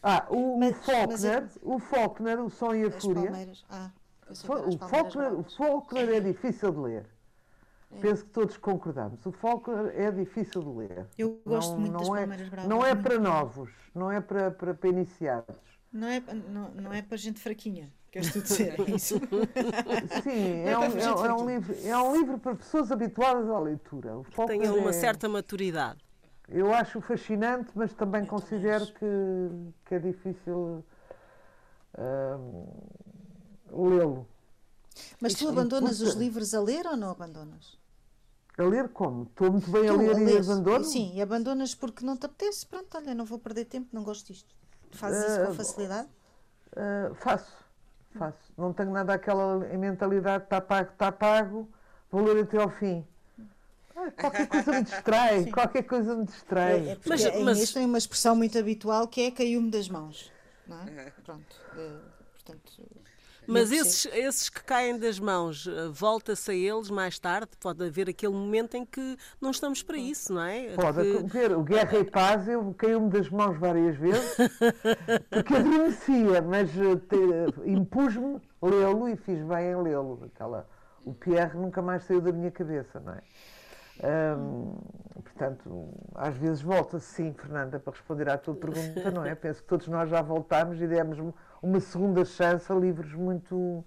Ah, 0.03 0.27
o, 0.31 0.59
mas, 0.59 0.77
Faulkner, 0.85 1.43
mas 1.43 1.59
o 1.63 1.79
Faulkner, 1.79 2.41
o 2.41 2.51
Som 2.51 2.75
e 2.75 2.85
a 2.85 2.91
Fúria. 2.91 3.31
Ah, 3.69 3.91
o, 4.29 4.79
Faulkner, 4.89 5.33
o 5.33 5.43
Faulkner 5.43 6.09
é 6.09 6.21
difícil 6.21 6.73
de 6.73 6.79
ler. 6.79 7.07
É. 7.93 8.01
Penso 8.01 8.25
que 8.25 8.31
todos 8.31 8.57
concordamos. 8.57 9.25
O 9.27 9.33
Faulkner 9.33 9.93
é 9.99 10.11
difícil 10.11 10.63
de 10.63 10.69
ler. 10.69 11.07
Eu 11.19 11.41
gosto 11.45 11.73
não, 11.73 11.81
muito 11.81 11.93
não 11.93 12.01
das 12.01 12.09
é, 12.09 12.21
Palmeiras 12.21 12.49
Bravas. 12.49 12.71
Não 12.71 12.87
é 12.87 12.95
para 12.95 13.19
novos, 13.19 13.71
não 13.95 14.13
é 14.13 14.21
para, 14.21 14.51
para, 14.51 14.75
para 14.75 14.89
iniciados. 14.89 15.57
Não 15.93 16.07
é, 16.07 16.21
não, 16.21 16.71
não 16.71 16.93
é 16.93 17.03
para 17.03 17.17
gente 17.17 17.41
fraquinha, 17.41 17.93
queres 18.11 18.33
tu 18.33 18.41
dizer 18.41 18.75
é 18.79 18.91
isso? 18.91 19.19
Sim, 20.23 20.65
é, 20.65 20.71
é, 20.71 20.79
um, 20.79 20.83
é, 20.83 21.27
é, 21.29 21.35
um 21.35 21.47
livro, 21.47 21.77
é 21.85 21.97
um 21.97 22.17
livro 22.17 22.39
para 22.39 22.57
pessoas 22.57 22.91
habituadas 22.91 23.49
à 23.49 23.59
leitura. 23.59 24.23
Que 24.31 24.47
tenham 24.47 24.77
uma 24.77 24.91
é 24.91 24.93
certa 24.93 25.29
maturidade. 25.29 26.01
Eu 26.49 26.75
acho 26.75 27.01
fascinante, 27.01 27.71
mas 27.75 27.95
também 27.95 28.23
eu 28.23 28.27
considero 28.27 28.87
também 28.87 28.95
que, 28.95 29.73
que 29.87 29.95
é 29.95 29.99
difícil 30.01 30.85
uh, 31.95 32.69
lê-lo. 33.71 34.27
Mas 35.21 35.35
tu 35.35 35.49
abandonas 35.49 36.01
os 36.01 36.15
livros 36.15 36.53
a 36.53 36.61
ler 36.61 36.87
ou 36.87 36.97
não 36.97 37.11
abandonas? 37.11 37.79
A 38.59 38.65
ler 38.65 38.89
como? 38.89 39.23
Estou 39.23 39.53
muito 39.53 39.71
bem 39.71 39.87
tu, 39.87 39.93
a 39.93 39.97
ler 39.97 40.17
a 40.17 40.21
e 40.21 40.39
abandono? 40.39 40.85
Sim, 40.85 41.13
e 41.15 41.23
abandonas 41.23 41.75
porque 41.75 42.05
não 42.05 42.17
te 42.17 42.27
apetece. 42.27 42.67
Pronto, 42.67 42.97
olha, 42.97 43.15
não 43.15 43.25
vou 43.25 43.39
perder 43.39 43.67
tempo, 43.67 43.89
não 43.93 44.03
gosto 44.03 44.27
disto. 44.27 44.55
Fazes 44.91 45.25
isso 45.25 45.45
com 45.45 45.53
ah, 45.53 45.55
facilidade? 45.55 46.09
Uh, 46.73 47.15
faço, 47.15 47.60
faço. 48.19 48.53
Não 48.57 48.73
tenho 48.73 48.91
nada 48.91 49.15
aquela 49.15 49.59
mentalidade, 49.59 50.45
está 50.45 50.61
pago, 50.61 50.91
está 50.93 51.13
pago, 51.13 51.69
vou 52.11 52.23
ler 52.23 52.45
até 52.45 52.59
ao 52.59 52.71
fim. 52.71 53.07
Ah, 53.97 54.11
qualquer 54.11 54.47
coisa 54.49 54.73
me 54.73 54.83
distrai, 54.83 55.45
Sim. 55.45 55.51
qualquer 55.51 55.83
coisa 55.83 56.17
me 56.17 56.25
distrai. 56.25 56.89
É, 56.89 56.93
é 56.93 56.99
mas, 57.07 57.41
mas... 57.43 57.73
tem 57.73 57.85
uma 57.85 57.99
expressão 57.99 58.35
muito 58.35 58.59
habitual 58.59 59.07
que 59.09 59.23
é 59.23 59.31
caiu-me 59.31 59.71
das 59.71 59.89
mãos. 59.89 60.31
Não 60.67 60.81
é? 60.81 61.13
Pronto. 61.25 61.57
Uh, 61.75 62.21
Portanto, 62.51 62.91
mas 63.51 63.73
esses, 63.73 64.07
esses 64.13 64.49
que 64.49 64.63
caem 64.63 64.99
das 64.99 65.19
mãos, 65.19 65.67
eh, 65.67 65.89
volta-se 65.93 66.51
a 66.51 66.55
eles 66.55 66.91
mais 66.91 67.19
tarde? 67.19 67.51
Pode 67.61 67.85
haver 67.85 68.09
aquele 68.09 68.33
momento 68.33 68.77
em 68.77 68.85
que 68.85 69.17
não 69.41 69.51
estamos 69.51 69.83
para 69.83 69.97
isso, 69.97 70.33
não 70.33 70.43
é? 70.43 70.75
Pode 70.75 71.01
haver. 71.01 71.53
O 71.53 71.63
Guerra 71.63 71.99
e 71.99 72.05
Paz 72.05 72.49
eu 72.49 72.75
caiu-me 72.79 73.11
das 73.11 73.29
mãos 73.29 73.59
várias 73.59 73.97
vezes, 73.97 74.37
porque 75.31 75.55
adormecia, 75.55 76.43
mas 76.43 76.71
eh, 76.71 77.71
impus-me 77.71 78.41
lê-lo 78.63 79.09
e 79.09 79.17
fiz 79.17 79.43
bem 79.43 79.73
em 79.73 79.83
lê-lo. 79.83 80.31
Aquela, 80.33 80.69
o 81.05 81.13
Pierre 81.13 81.57
nunca 81.57 81.83
mais 81.83 82.05
saiu 82.05 82.21
da 82.21 82.33
minha 82.33 82.51
cabeça, 82.51 83.01
não 83.01 83.13
é? 83.15 83.23
Hum, 84.03 84.79
portanto, 85.23 85.89
às 86.15 86.35
vezes 86.37 86.63
volta-se 86.63 87.07
sim, 87.07 87.35
Fernanda, 87.35 87.79
para 87.79 87.93
responder 87.93 88.31
à 88.31 88.39
tua 88.39 88.55
pergunta, 88.55 89.11
não 89.11 89.25
é? 89.25 89.35
Penso 89.35 89.63
que 89.63 89.69
todos 89.69 89.89
nós 89.89 90.09
já 90.09 90.23
voltámos 90.23 90.81
e 90.81 90.87
demos 90.87 91.19
uma 91.63 91.81
segunda 91.81 92.25
chance 92.25 92.71
a 92.71 92.75
livros 92.75 93.13
muito. 93.13 93.85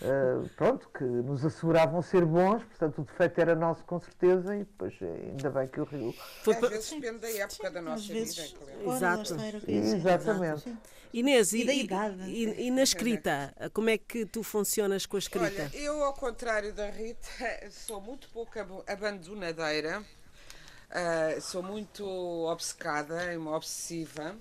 Uh, 0.00 0.48
pronto, 0.56 0.88
que 0.96 1.02
nos 1.02 1.44
asseguravam 1.44 2.00
ser 2.00 2.24
bons, 2.24 2.62
portanto 2.62 3.00
o 3.00 3.04
defeito 3.04 3.40
era 3.40 3.56
nosso 3.56 3.84
com 3.84 3.98
certeza 3.98 4.54
e 4.54 4.60
depois 4.60 4.94
ainda 5.02 5.50
bem 5.50 5.66
que 5.66 5.80
o 5.80 5.84
Rio. 5.84 6.12
Foi... 6.44 6.54
Às 6.54 6.68
vezes 6.68 6.90
depende 6.90 7.18
da 7.18 7.30
época 7.32 7.68
da 7.68 7.82
nossa 7.82 8.06
vida. 8.06 8.42
Exato. 8.86 9.34
Exatamente. 9.66 10.78
Inês, 11.12 11.52
e, 11.52 11.64
e, 11.64 11.88
e, 12.26 12.66
e, 12.66 12.70
na 12.70 12.82
escrita, 12.82 13.52
como 13.72 13.88
é 13.88 13.98
que 13.98 14.26
tu 14.26 14.42
funcionas 14.42 15.06
com 15.06 15.16
a 15.16 15.18
escrita? 15.18 15.62
Olha, 15.62 15.76
eu, 15.76 16.04
ao 16.04 16.12
contrário 16.12 16.72
da 16.72 16.88
Rita, 16.90 17.26
sou 17.70 18.00
muito 18.00 18.28
pouco 18.28 18.52
abandonadeira, 18.86 20.00
uh, 20.00 21.40
sou 21.40 21.62
muito 21.62 22.06
obcecada, 22.06 23.16
obsessiva. 23.40 24.36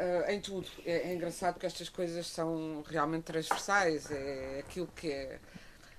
Uh, 0.00 0.30
em 0.30 0.40
tudo. 0.40 0.66
É, 0.86 1.10
é, 1.10 1.14
engraçado 1.14 1.58
que 1.58 1.66
estas 1.66 1.90
coisas 1.90 2.26
são 2.26 2.82
realmente 2.88 3.24
transversais, 3.24 4.10
é 4.10 4.60
aquilo 4.60 4.86
que 4.96 5.12
é, 5.12 5.38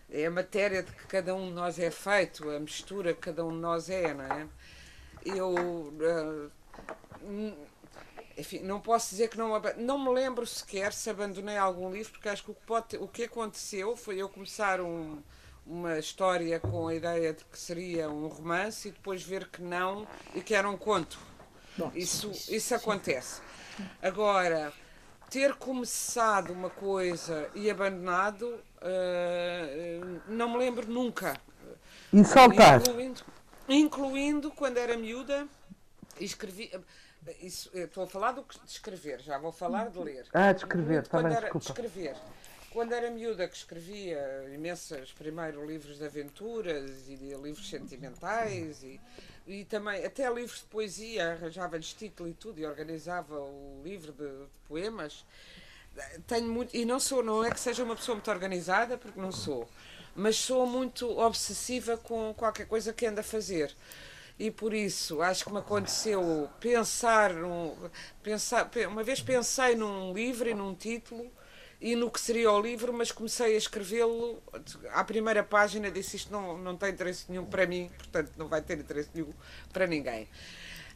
é 0.10 0.26
a 0.26 0.32
matéria 0.32 0.82
de 0.82 0.92
que 0.92 1.06
cada 1.06 1.36
um 1.36 1.50
de 1.50 1.54
nós 1.54 1.78
é 1.78 1.92
feito, 1.92 2.50
a 2.50 2.60
mistura 2.60 3.14
que 3.14 3.20
cada 3.20 3.46
um 3.46 3.52
de 3.52 3.58
nós 3.58 3.92
é, 3.92 4.12
não 4.12 4.26
é? 4.26 4.48
Eu. 5.24 5.54
Uh, 5.54 6.52
enfim, 8.36 8.62
não 8.62 8.82
posso 8.82 9.12
dizer 9.12 9.30
que 9.30 9.38
não 9.38 9.62
não 9.78 10.00
me 10.00 10.10
lembro 10.10 10.48
sequer 10.48 10.94
se 10.94 11.08
abandonei 11.08 11.58
algum 11.58 11.92
livro, 11.92 12.14
porque 12.14 12.28
acho 12.28 12.44
que 12.44 12.50
o 12.50 12.56
que, 12.56 12.66
pode, 12.66 12.98
o 12.98 13.08
que 13.08 13.26
aconteceu 13.26 13.96
foi 13.96 14.18
eu 14.18 14.28
começar 14.28 14.82
um, 14.82 15.22
uma 15.64 16.00
história 16.00 16.60
com 16.60 16.88
a 16.88 16.96
ideia 16.96 17.34
de 17.34 17.46
que 17.46 17.60
seria 17.60 18.10
um 18.10 18.26
romance 18.26 18.88
e 18.88 18.92
depois 18.92 19.22
ver 19.22 19.48
que 19.48 19.62
não 19.62 20.08
e 20.34 20.42
que 20.42 20.56
era 20.56 20.68
um 20.68 20.78
conto. 20.78 21.20
Bom, 21.78 21.92
isso, 21.94 22.32
isso 22.50 22.74
acontece. 22.74 23.42
Agora, 24.02 24.74
ter 25.30 25.56
começado 25.56 26.52
uma 26.52 26.70
coisa 26.70 27.50
e 27.56 27.70
abandonado, 27.70 28.46
uh, 28.82 30.22
não 30.28 30.50
me 30.50 30.58
lembro 30.58 30.92
nunca. 30.92 31.40
E 32.12 32.24
saltar? 32.26 32.82
Incluindo, 32.82 33.22
incluindo 33.70 34.52
quando 34.52 34.78
era 34.78 34.98
miúda, 34.98 35.48
escrevi. 36.20 36.72
Isso, 37.42 37.70
estou 37.74 38.04
a 38.04 38.08
falar 38.08 38.32
do 38.34 38.44
que 38.44 38.60
de 38.60 38.72
escrever, 38.72 39.22
já 39.22 39.38
vou 39.38 39.52
falar 39.52 39.90
de 39.90 40.00
ler. 40.00 40.26
Ah, 40.34 40.52
de 40.52 40.62
escrever, 40.62 41.04
está 41.04 41.22
bem, 41.22 41.32
desculpa. 41.32 41.60
De 41.60 41.66
escrever. 41.66 42.16
Quando 42.72 42.94
era 42.94 43.12
miúda 43.12 43.48
que 43.48 43.56
escrevia 43.56 44.50
imensas, 44.54 45.12
primeiro 45.12 45.66
livros 45.66 45.98
de 45.98 46.06
aventuras 46.06 47.10
e 47.10 47.16
de 47.16 47.36
livros 47.36 47.70
sentimentais 47.70 48.82
e 48.82 49.00
e 49.46 49.66
também 49.66 50.06
até 50.06 50.30
livros 50.32 50.60
de 50.60 50.66
poesia, 50.66 51.34
arranjava-lhes 51.34 51.94
título 51.94 52.30
e 52.30 52.34
tudo, 52.34 52.60
e 52.60 52.66
organizava 52.66 53.36
o 53.40 53.82
livro 53.84 54.12
de, 54.12 54.28
de, 54.28 54.46
poemas. 54.68 55.26
Tenho 56.28 56.48
muito, 56.48 56.76
e 56.76 56.86
não 56.86 57.00
sou, 57.00 57.24
não 57.24 57.44
é 57.44 57.52
que 57.52 57.60
seja 57.60 57.84
uma 57.84 57.96
pessoa 57.96 58.16
muito 58.16 58.32
organizada, 58.32 58.98
porque 58.98 59.20
não 59.20 59.32
sou, 59.32 59.68
mas 60.16 60.38
sou 60.38 60.66
muito 60.66 61.10
obsessiva 61.20 61.98
com 61.98 62.34
qualquer 62.34 62.66
coisa 62.68 62.94
que 62.94 63.06
anda 63.06 63.22
a 63.22 63.24
fazer. 63.24 63.76
E 64.40 64.50
por 64.50 64.74
isso 64.74 65.22
acho 65.22 65.46
que 65.46 65.52
me 65.52 65.60
aconteceu 65.60 66.50
pensar, 66.60 67.34
num, 67.34 67.76
pensar 68.24 68.70
uma 68.90 69.04
vez 69.04 69.22
pensei 69.22 69.76
num 69.76 70.14
livro 70.14 70.50
e 70.50 70.54
num 70.54 70.74
título 70.74 71.32
e 71.82 71.96
no 71.96 72.12
que 72.12 72.22
seria 72.22 72.52
o 72.52 72.62
livro, 72.62 72.94
mas 72.94 73.12
comecei 73.12 73.56
a 73.56 73.58
escrevê-lo 73.58 74.42
à 74.92 75.04
primeira 75.04 75.44
página 75.44 75.90
disse 75.90 76.16
isto 76.16 76.32
não, 76.32 76.56
não 76.56 76.78
tem 76.78 76.92
interesse 76.92 77.26
nenhum 77.28 77.44
para 77.44 77.66
mim, 77.66 77.90
portanto 77.98 78.32
não 78.38 78.48
vai 78.48 78.62
ter 78.62 78.78
interesse 78.78 79.10
nenhum 79.16 79.34
para 79.74 79.88
ninguém. 79.88 80.24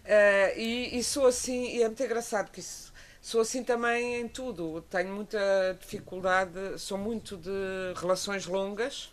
Uh, 0.06 0.54
e, 0.56 1.00
e, 1.00 1.04
sou 1.04 1.26
assim, 1.26 1.76
e 1.76 1.82
é 1.82 1.88
muito 1.88 2.04
engraçado 2.04 2.52
que 2.52 2.60
isso, 2.60 2.94
sou 3.20 3.42
assim 3.42 3.64
também 3.64 4.22
em 4.22 4.28
tudo. 4.28 4.82
Tenho 4.88 5.12
muita 5.12 5.76
dificuldade, 5.80 6.78
sou 6.78 7.00
muito 7.00 7.36
de 7.36 7.50
relações 7.96 8.46
longas, 8.46 9.12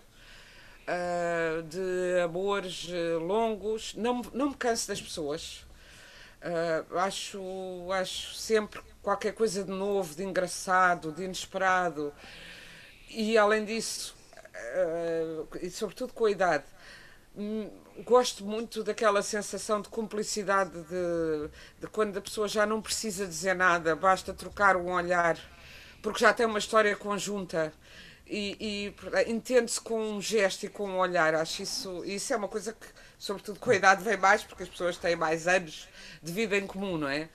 uh, 0.82 1.62
de 1.62 2.20
amores 2.22 2.86
longos, 3.22 3.94
não, 3.94 4.20
não 4.34 4.50
me 4.50 4.54
canso 4.54 4.88
das 4.88 5.00
pessoas. 5.00 5.64
Uh, 6.42 6.98
acho, 6.98 7.40
acho 7.92 8.34
sempre 8.34 8.80
qualquer 9.00 9.32
coisa 9.32 9.62
de 9.62 9.70
novo, 9.70 10.12
de 10.14 10.24
engraçado, 10.24 11.12
de 11.12 11.22
inesperado. 11.22 12.12
E 13.08 13.38
além 13.38 13.64
disso, 13.64 14.16
uh, 14.52 15.48
e 15.60 15.70
sobretudo 15.70 16.12
com 16.12 16.24
a 16.24 16.30
idade, 16.32 16.64
hum, 17.36 17.70
gosto 18.04 18.44
muito 18.44 18.82
daquela 18.82 19.22
sensação 19.22 19.80
de 19.80 19.88
cumplicidade 19.88 20.72
de, 20.72 21.48
de, 21.80 21.86
quando 21.92 22.16
a 22.16 22.20
pessoa 22.20 22.48
já 22.48 22.66
não 22.66 22.82
precisa 22.82 23.24
dizer 23.24 23.54
nada, 23.54 23.94
basta 23.94 24.34
trocar 24.34 24.76
um 24.76 24.90
olhar, 24.90 25.38
porque 26.02 26.18
já 26.18 26.32
tem 26.32 26.44
uma 26.46 26.58
história 26.58 26.96
conjunta. 26.96 27.72
E, 28.26 28.56
e 29.26 29.30
entende-se 29.30 29.80
com 29.80 30.00
um 30.00 30.20
gesto 30.20 30.64
e 30.64 30.68
com 30.68 30.88
um 30.88 30.96
olhar. 30.96 31.34
Acho 31.34 31.62
isso, 31.62 32.04
isso 32.04 32.32
é 32.32 32.36
uma 32.36 32.48
coisa 32.48 32.72
que, 32.72 32.86
sobretudo 33.18 33.60
com 33.60 33.70
a 33.70 33.74
idade, 33.74 34.02
vem 34.02 34.16
mais, 34.16 34.42
porque 34.42 34.62
as 34.62 34.68
pessoas 34.68 34.96
têm 34.96 35.14
mais 35.14 35.46
anos 35.46 35.86
de 36.22 36.32
vida 36.32 36.56
em 36.56 36.66
comum, 36.66 36.96
não 36.96 37.08
é? 37.08 37.28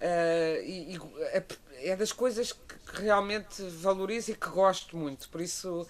Uh, 0.00 0.62
e, 0.64 0.94
e, 0.94 1.00
é, 1.32 1.44
é 1.90 1.96
das 1.96 2.12
coisas 2.12 2.52
que 2.52 3.02
realmente 3.02 3.62
valorizo 3.62 4.30
e 4.30 4.34
que 4.34 4.48
gosto 4.48 4.96
muito. 4.96 5.28
Por 5.28 5.40
isso, 5.40 5.86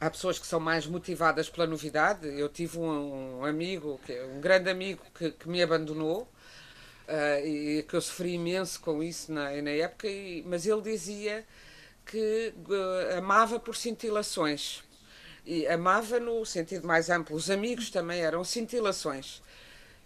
há 0.00 0.10
pessoas 0.10 0.38
que 0.38 0.46
são 0.46 0.60
mais 0.60 0.86
motivadas 0.86 1.48
pela 1.48 1.66
novidade. 1.66 2.28
Eu 2.38 2.48
tive 2.48 2.78
um, 2.78 3.40
um 3.40 3.44
amigo, 3.44 3.98
um 4.34 4.40
grande 4.40 4.70
amigo, 4.70 5.02
que, 5.14 5.30
que 5.30 5.48
me 5.48 5.62
abandonou. 5.62 6.28
Uh, 7.08 7.46
e 7.46 7.82
que 7.84 7.94
eu 7.94 8.00
sofri 8.00 8.32
imenso 8.32 8.80
com 8.80 9.00
isso 9.00 9.32
na, 9.32 9.50
na 9.62 9.70
época, 9.70 10.08
e, 10.08 10.42
mas 10.44 10.66
ele 10.66 10.82
dizia 10.82 11.46
que 12.04 12.52
uh, 12.68 13.18
amava 13.18 13.60
por 13.60 13.76
cintilações. 13.76 14.82
E 15.44 15.64
amava 15.68 16.18
no 16.18 16.44
sentido 16.44 16.84
mais 16.84 17.08
amplo. 17.08 17.36
Os 17.36 17.48
amigos 17.48 17.90
também 17.90 18.20
eram 18.22 18.42
cintilações 18.42 19.40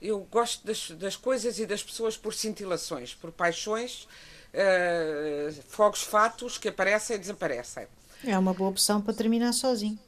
eu 0.01 0.27
gosto 0.31 0.67
das, 0.67 0.91
das 0.93 1.17
coisas 1.17 1.59
e 1.59 1.67
das 1.67 1.83
pessoas 1.83 2.17
por 2.17 2.33
cintilações, 2.35 3.15
por 3.15 3.31
paixões, 3.31 4.09
uh, 4.55 5.63
fogos 5.69 6.03
fatos 6.03 6.59
que 6.59 6.69
aparecem 6.69 7.17
e 7.17 7.19
desaparecem. 7.19 7.87
É 8.25 8.39
uma 8.39 8.55
boa 8.55 8.71
opção 8.71 9.01
para 9.01 9.15
terminar 9.15 9.53
sozinho. 9.53 9.99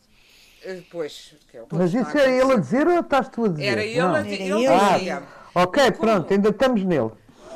Uh, 0.64 0.82
pois, 0.90 1.34
é 1.52 1.62
Mas 1.72 1.92
isso 1.92 2.16
era 2.16 2.30
ele 2.30 2.52
a 2.52 2.56
dizer 2.56 2.86
ou 2.86 3.00
estás 3.00 3.28
tu 3.28 3.44
a 3.44 3.48
dizer? 3.48 3.64
Era 3.64 3.84
ele, 3.84 4.00
a, 4.00 4.20
ele, 4.20 4.34
ele 4.34 4.54
dizia. 4.96 5.18
Ah, 5.54 5.62
ok, 5.62 5.92
como, 5.92 5.98
pronto, 5.98 6.32
ainda 6.32 6.48
estamos 6.50 6.84
nele. 6.84 7.10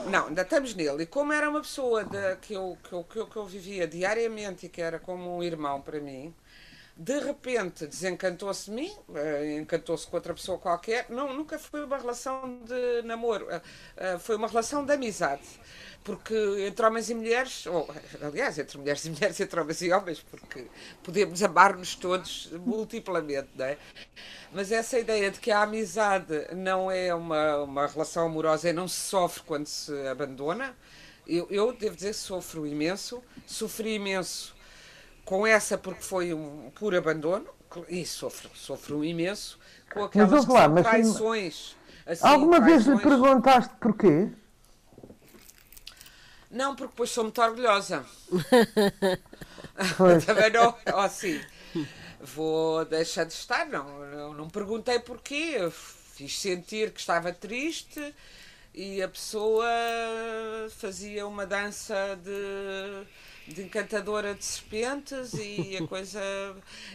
Não, 0.07 0.27
ainda 0.29 0.43
estamos 0.43 0.75
nele. 0.75 1.05
E 1.05 1.07
como 1.07 1.33
era 1.33 1.49
uma 1.49 1.61
pessoa 1.61 2.05
de, 2.05 2.37
que, 2.37 2.55
eu, 2.55 2.77
que, 2.83 2.93
eu, 2.93 3.05
que, 3.05 3.19
eu, 3.19 3.27
que 3.27 3.37
eu 3.37 3.47
vivia 3.47 3.87
diariamente 3.87 4.67
e 4.67 4.69
que 4.69 4.81
era 4.81 4.99
como 4.99 5.37
um 5.37 5.43
irmão 5.43 5.81
para 5.81 6.01
mim, 6.01 6.35
de 6.97 7.19
repente 7.19 7.87
desencantou-se 7.87 8.71
de 8.71 8.75
mim, 8.75 8.91
eh, 9.15 9.59
encantou-se 9.61 10.07
com 10.07 10.17
outra 10.17 10.33
pessoa 10.33 10.59
qualquer. 10.59 11.07
Não, 11.11 11.35
nunca 11.35 11.59
foi 11.59 11.85
uma 11.85 11.99
relação 11.99 12.59
de 12.65 13.03
namoro, 13.03 13.51
eh, 13.51 13.61
eh, 13.99 14.19
foi 14.19 14.37
uma 14.37 14.49
relação 14.49 14.83
de 14.83 14.95
amizade. 14.95 15.43
Porque 16.03 16.35
entre 16.67 16.87
homens 16.87 17.11
e 17.11 17.15
mulheres, 17.15 17.67
ou 17.67 17.87
aliás, 18.23 18.59
entre 18.59 18.79
mulheres 18.79 19.05
e 19.05 19.11
mulheres, 19.11 19.39
entre 19.39 19.61
homens 19.61 19.83
e 19.83 19.93
homens, 19.93 20.21
porque 20.21 20.67
podemos 21.03 21.43
amar-nos 21.43 21.95
todos 21.97 22.51
multiplamente, 22.65 23.51
não 23.55 23.67
é? 23.67 23.77
Mas 24.51 24.73
essa 24.73 24.99
ideia 24.99 25.31
de 25.31 25.39
que 25.39 25.51
a 25.51 25.63
amizade 25.63 26.47
não 26.55 26.91
é 26.91 27.15
uma, 27.15 27.59
uma 27.59 27.87
relação 27.89 28.25
amorosa 28.25 28.71
e 28.71 28.73
não 28.73 28.89
se 28.89 29.01
sofre 29.01 29.43
quando 29.43 29.67
se 29.67 29.93
abandona, 30.09 30.75
eu, 31.27 31.47
eu 31.51 31.73
devo 31.73 31.97
dizer 31.97 32.11
que 32.11 32.21
sofro 32.21 32.67
imenso, 32.67 33.23
sofri 33.47 33.97
imenso 33.97 34.56
com 35.27 35.45
essa 35.47 35.77
porque 35.77 36.03
foi 36.03 36.33
um 36.33 36.71
puro 36.71 36.97
abandono, 36.97 37.47
e 37.89 38.07
sofro, 38.07 38.49
sofro 38.55 38.99
um 38.99 39.05
imenso, 39.05 39.59
com 39.93 40.05
aquelas 40.05 40.31
mas, 40.31 40.47
lá, 40.47 40.69
mas, 40.69 40.87
traições. 40.87 41.77
Assim, 42.07 42.27
alguma 42.27 42.61
traições... 42.61 42.87
vez 42.87 42.97
lhe 42.97 43.03
perguntaste 43.03 43.75
porquê? 43.81 44.31
Não, 46.49 46.77
porque 46.77 46.93
depois 46.93 47.11
sou 47.11 47.25
muito 47.25 47.43
orgulhosa. 47.43 48.07
Também 50.25 50.51
não, 50.51 50.75
assim, 50.95 51.41
vou 52.21 52.85
deixar 52.85 53.25
de 53.25 53.33
estar, 53.33 53.67
não, 53.67 54.07
não, 54.07 54.33
não 54.33 54.49
perguntei 54.49 55.01
porquê, 55.01 55.71
fiz 56.15 56.39
sentir 56.39 56.93
que 56.93 57.01
estava 57.01 57.33
triste 57.33 58.15
e 58.77 59.03
a 59.03 59.09
pessoa 59.09 59.67
fazia 60.69 61.27
uma 61.27 61.47
dança 61.47 61.97
de, 62.23 63.55
de 63.55 63.63
encantadora 63.63 64.35
de 64.35 64.45
serpentes 64.45 65.33
e 65.33 65.79
a 65.79 65.87
coisa. 65.89 66.21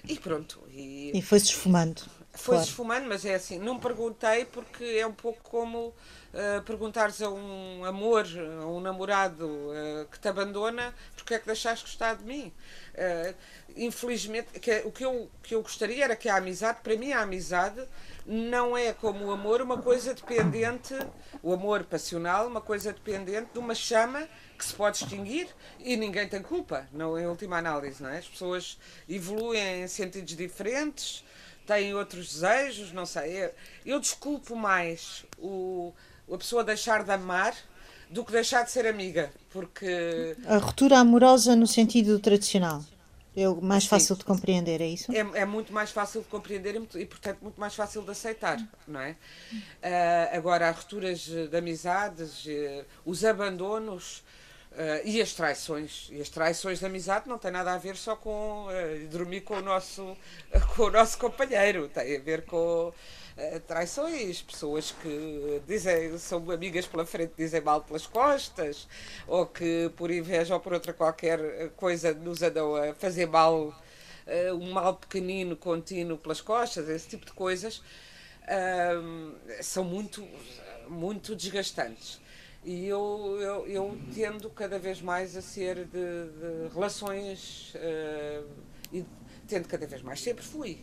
E 0.07 0.15
pronto. 0.19 0.61
E, 0.69 1.11
e 1.17 1.21
foi-se 1.23 1.47
esfumando. 1.47 2.03
Foi-se 2.33 2.45
claro. 2.45 2.63
esfumando, 2.63 3.07
mas 3.09 3.25
é 3.25 3.33
assim, 3.33 3.57
não 3.57 3.79
perguntei 3.79 4.45
porque 4.45 4.83
é 4.83 5.05
um 5.05 5.11
pouco 5.11 5.41
como 5.43 5.88
uh, 5.88 6.61
perguntares 6.63 7.21
a 7.21 7.29
um 7.29 7.83
amor, 7.83 8.25
a 8.61 8.65
um 8.67 8.79
namorado 8.79 9.45
uh, 9.45 10.07
que 10.09 10.19
te 10.19 10.27
abandona, 10.27 10.93
porque 11.15 11.33
é 11.33 11.39
que 11.39 11.47
deixaste 11.47 11.83
gostar 11.83 12.13
de 12.13 12.23
mim? 12.23 12.53
Uh, 12.93 13.36
infelizmente, 13.75 14.60
que, 14.60 14.81
o 14.86 14.91
que 14.91 15.05
eu, 15.05 15.29
que 15.41 15.55
eu 15.55 15.62
gostaria 15.62 16.03
era 16.03 16.15
que 16.15 16.27
a 16.27 16.36
amizade, 16.36 16.79
para 16.83 16.95
mim, 16.95 17.13
a 17.13 17.21
amizade 17.21 17.81
não 18.25 18.77
é 18.77 18.93
como 18.93 19.25
o 19.25 19.31
amor 19.31 19.62
uma 19.62 19.81
coisa 19.81 20.13
dependente, 20.13 20.93
o 21.41 21.53
amor 21.53 21.83
passional, 21.83 22.48
uma 22.48 22.62
coisa 22.62 22.93
dependente 22.93 23.50
de 23.53 23.60
uma 23.60 23.74
chama 23.74 24.27
que 24.57 24.65
se 24.65 24.74
pode 24.74 24.98
extinguir 24.98 25.48
e 25.79 25.98
ninguém 25.98 26.27
tem 26.27 26.41
culpa, 26.41 26.88
não 26.91 27.17
em 27.17 27.25
última 27.25 27.57
análise, 27.57 28.03
não 28.03 28.10
é? 28.10 28.19
As 28.19 28.27
pessoas 28.27 28.77
evoluem 29.10 29.83
em 29.83 29.88
sentidos 29.88 30.36
diferentes, 30.36 31.25
têm 31.65 31.95
outros 31.95 32.33
desejos, 32.33 32.91
não 32.91 33.05
sei. 33.05 33.45
Eu, 33.45 33.53
eu 33.86 34.00
desculpo 34.00 34.55
mais 34.55 35.25
o, 35.39 35.93
a 36.31 36.38
pessoa 36.38 36.63
deixar 36.63 37.03
de 37.03 37.12
amar 37.12 37.55
do 38.11 38.25
que 38.25 38.31
deixar 38.31 38.63
de 38.63 38.71
ser 38.71 38.85
amiga, 38.85 39.31
porque... 39.49 40.35
A 40.45 40.57
ruptura 40.57 40.99
amorosa 40.99 41.55
no 41.55 41.65
sentido 41.65 42.19
tradicional. 42.19 42.83
É 43.35 43.47
o 43.47 43.61
mais 43.61 43.85
fácil 43.85 44.15
Sim. 44.15 44.19
de 44.19 44.25
compreender, 44.25 44.81
é 44.81 44.87
isso? 44.87 45.11
É, 45.13 45.19
é, 45.19 45.45
muito 45.45 45.71
mais 45.71 45.89
fácil 45.89 46.21
de 46.21 46.27
compreender 46.27 46.75
e, 46.95 47.05
portanto, 47.05 47.39
muito 47.41 47.57
mais 47.59 47.73
fácil 47.73 48.01
de 48.01 48.11
aceitar, 48.11 48.59
não 48.85 48.99
é? 48.99 49.11
Uh, 49.11 50.37
agora, 50.37 50.69
as 50.69 50.75
rupturas 50.75 51.19
de 51.19 51.57
amizades, 51.57 52.45
uh, 52.45 52.85
os 53.05 53.23
abandonos 53.23 54.17
uh, 54.73 55.05
e 55.05 55.21
as 55.21 55.31
traições. 55.33 56.09
E 56.11 56.19
as 56.19 56.27
traições 56.27 56.79
de 56.79 56.85
amizade 56.85 57.29
não 57.29 57.37
têm 57.37 57.51
nada 57.51 57.71
a 57.71 57.77
ver 57.77 57.95
só 57.95 58.17
com 58.17 58.67
dormir 59.09 59.41
com 59.41 59.55
o, 59.55 59.61
nosso, 59.61 60.17
com 60.75 60.83
o 60.83 60.91
nosso 60.91 61.17
companheiro, 61.17 61.87
tem 61.87 62.17
a 62.17 62.19
ver 62.19 62.43
com 62.43 62.91
traições, 63.67 64.41
pessoas 64.41 64.91
que 64.91 65.61
dizem, 65.67 66.17
são 66.17 66.50
amigas 66.51 66.85
pela 66.85 67.05
frente, 67.05 67.33
dizem 67.38 67.61
mal 67.61 67.81
pelas 67.81 68.05
costas, 68.05 68.88
ou 69.27 69.45
que 69.45 69.91
por 69.95 70.11
inveja 70.11 70.53
ou 70.53 70.59
por 70.59 70.73
outra 70.73 70.93
qualquer 70.93 71.69
coisa 71.71 72.13
nos 72.13 72.41
andam 72.41 72.75
a 72.75 72.93
fazer 72.93 73.27
mal, 73.27 73.73
um 74.59 74.71
mal 74.71 74.95
pequenino, 74.95 75.55
contínuo 75.55 76.17
pelas 76.17 76.41
costas, 76.41 76.89
esse 76.89 77.07
tipo 77.07 77.25
de 77.25 77.33
coisas, 77.33 77.81
são 79.61 79.83
muito, 79.83 80.27
muito 80.88 81.35
desgastantes. 81.35 82.19
E 82.63 82.85
eu, 82.85 83.38
eu, 83.41 83.67
eu 83.67 83.97
tendo 84.13 84.50
cada 84.50 84.77
vez 84.77 85.01
mais 85.01 85.35
a 85.35 85.41
ser 85.41 85.85
de, 85.85 85.89
de 85.89 86.73
relações 86.73 87.73
e 88.93 89.03
tendo 89.47 89.67
cada 89.67 89.88
vez 89.88 90.01
mais, 90.01 90.21
sempre 90.21 90.43
fui. 90.43 90.79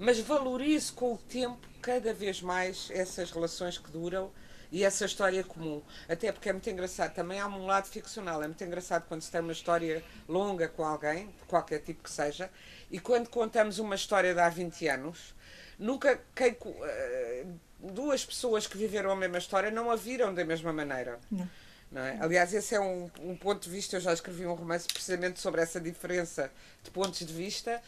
Mas 0.00 0.18
valorizo 0.18 0.94
com 0.94 1.12
o 1.12 1.18
tempo 1.18 1.60
cada 1.82 2.14
vez 2.14 2.40
mais 2.40 2.88
essas 2.90 3.30
relações 3.30 3.76
que 3.76 3.90
duram 3.90 4.32
e 4.72 4.82
essa 4.82 5.04
história 5.04 5.44
comum. 5.44 5.82
Até 6.08 6.32
porque 6.32 6.48
é 6.48 6.52
muito 6.54 6.70
engraçado, 6.70 7.12
também 7.12 7.38
há 7.38 7.46
um 7.46 7.66
lado 7.66 7.86
ficcional, 7.86 8.42
é 8.42 8.46
muito 8.46 8.64
engraçado 8.64 9.04
quando 9.06 9.20
se 9.20 9.30
tem 9.30 9.42
uma 9.42 9.52
história 9.52 10.02
longa 10.26 10.68
com 10.68 10.84
alguém, 10.84 11.26
de 11.26 11.44
qualquer 11.46 11.80
tipo 11.80 12.02
que 12.02 12.10
seja, 12.10 12.50
e 12.90 12.98
quando 12.98 13.28
contamos 13.28 13.78
uma 13.78 13.94
história 13.94 14.32
de 14.32 14.40
há 14.40 14.48
20 14.48 14.88
anos, 14.88 15.34
nunca 15.78 16.18
quem, 16.34 16.52
uh, 16.52 17.60
duas 17.78 18.24
pessoas 18.24 18.66
que 18.66 18.78
viveram 18.78 19.10
a 19.10 19.16
mesma 19.16 19.36
história 19.36 19.70
não 19.70 19.90
a 19.90 19.96
viram 19.96 20.32
da 20.32 20.46
mesma 20.46 20.72
maneira. 20.72 21.20
Não. 21.30 21.46
Não 21.92 22.02
é? 22.02 22.16
Aliás, 22.20 22.54
esse 22.54 22.74
é 22.74 22.80
um, 22.80 23.10
um 23.20 23.36
ponto 23.36 23.64
de 23.64 23.68
vista. 23.68 23.96
Eu 23.96 24.00
já 24.00 24.12
escrevi 24.12 24.46
um 24.46 24.54
romance 24.54 24.86
precisamente 24.86 25.40
sobre 25.40 25.60
essa 25.60 25.80
diferença 25.80 26.48
de 26.84 26.90
pontos 26.90 27.18
de 27.18 27.32
vista 27.32 27.82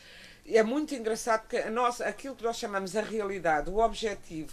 é 0.47 0.63
muito 0.63 0.95
engraçado 0.95 1.43
porque 1.43 1.59
a 1.59 1.71
nossa, 1.71 2.05
aquilo 2.05 2.35
que 2.35 2.43
nós 2.43 2.57
chamamos 2.57 2.97
a 2.97 3.03
realidade, 3.03 3.71
o 3.71 3.79
objetivo, 3.79 4.53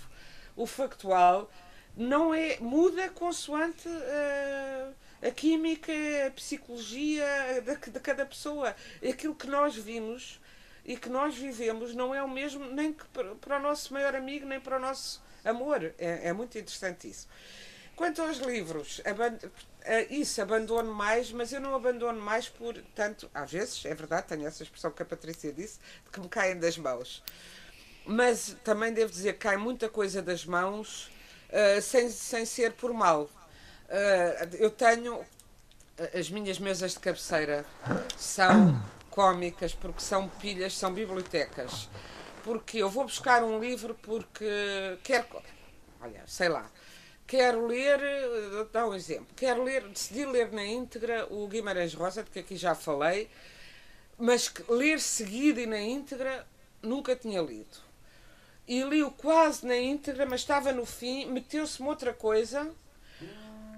o 0.56 0.66
factual, 0.66 1.50
não 1.96 2.34
é 2.34 2.58
muda 2.60 3.10
consoante 3.10 3.88
uh, 3.88 4.94
a 5.22 5.32
química, 5.32 5.92
a 6.28 6.32
psicologia 6.32 7.26
de, 7.62 7.92
de, 7.92 8.00
cada 8.00 8.26
pessoa. 8.26 8.76
Aquilo 9.08 9.36
que 9.36 9.48
nós 9.48 9.76
vimos 9.76 10.40
e 10.86 10.96
que 10.96 11.10
nós 11.10 11.36
vivemos 11.36 11.94
não 11.94 12.14
é 12.14 12.24
o 12.24 12.30
mesmo 12.30 12.66
nem 12.66 12.94
para, 12.94 13.36
para 13.36 13.58
o 13.58 13.62
nosso 13.62 13.94
maior 13.94 14.16
amigo, 14.16 14.46
nem 14.46 14.60
para 14.60 14.78
o 14.78 14.80
nosso 14.80 15.22
amor. 15.44 15.94
É, 15.98 16.30
é 16.30 16.34
muito 16.34 16.58
interessante 16.58 17.10
isso. 17.10 17.28
Quanto 17.96 18.22
aos 18.22 18.38
livros, 18.38 19.02
isso 20.10 20.42
abandono 20.42 20.94
mais, 20.94 21.32
mas 21.32 21.54
eu 21.54 21.60
não 21.60 21.74
abandono 21.74 22.22
mais 22.22 22.48
por 22.50 22.76
tanto, 22.96 23.30
às 23.34 23.52
vezes, 23.52 23.84
é 23.86 23.94
verdade, 23.94 24.28
tenho 24.28 24.46
essa 24.46 24.64
expressão 24.64 24.92
que 24.92 25.02
a 25.02 25.06
Patrícia 25.06 25.52
disse, 25.52 25.80
de 26.06 26.12
que 26.12 26.20
me 26.20 26.28
caem 26.28 26.60
das 26.60 26.78
mãos. 26.78 27.24
Mas 28.06 28.56
também 28.64 28.94
devo 28.94 29.12
dizer 29.12 29.34
que 29.34 29.40
cai 29.40 29.58
muita 29.58 29.88
coisa 29.88 30.22
das 30.22 30.46
mãos 30.46 31.12
uh, 31.50 31.82
sem, 31.82 32.10
sem 32.10 32.46
ser 32.46 32.74
por 32.74 32.94
mal. 32.94 33.24
Uh, 33.24 34.56
eu 34.58 34.72
tenho. 34.72 35.24
As 36.18 36.30
minhas 36.30 36.58
mesas 36.60 36.94
de 36.94 37.00
cabeceira 37.00 37.66
são 38.18 38.82
cómicas 39.10 39.74
porque 39.74 40.02
são 40.02 40.30
pilhas, 40.30 40.78
são 40.78 40.94
bibliotecas. 40.94 41.90
Porque 42.42 42.78
eu 42.78 42.90
vou 42.90 43.04
buscar 43.04 43.44
um 43.44 43.60
livro 43.60 43.94
porque 44.02 44.98
quero. 45.04 45.28
Olha, 46.02 46.24
sei 46.26 46.48
lá 46.48 46.72
quero 47.30 47.68
ler, 47.68 48.00
vou 48.52 48.66
dar 48.66 48.88
um 48.88 48.96
exemplo, 48.96 49.28
quero 49.36 49.64
ler, 49.64 49.88
decidi 49.88 50.26
ler 50.26 50.52
na 50.52 50.66
íntegra 50.66 51.28
o 51.30 51.48
Guimarães 51.48 51.94
Rosa, 51.94 52.24
de 52.24 52.32
que 52.32 52.40
aqui 52.40 52.58
já 52.58 52.74
falei, 52.74 53.30
mas 54.18 54.52
ler 54.68 55.00
seguido 55.00 55.60
e 55.60 55.68
na 55.68 55.80
íntegra 55.80 56.46
nunca 56.82 57.16
tinha 57.16 57.40
lido. 57.40 57.78
E 58.68 58.82
li-o 58.82 59.12
quase 59.12 59.64
na 59.64 59.78
íntegra, 59.78 60.26
mas 60.26 60.42
estava 60.42 60.72
no 60.72 60.88
fim, 60.88 61.28
meteu-se-me 61.28 61.88
outra 61.88 62.14
coisa, 62.14 62.68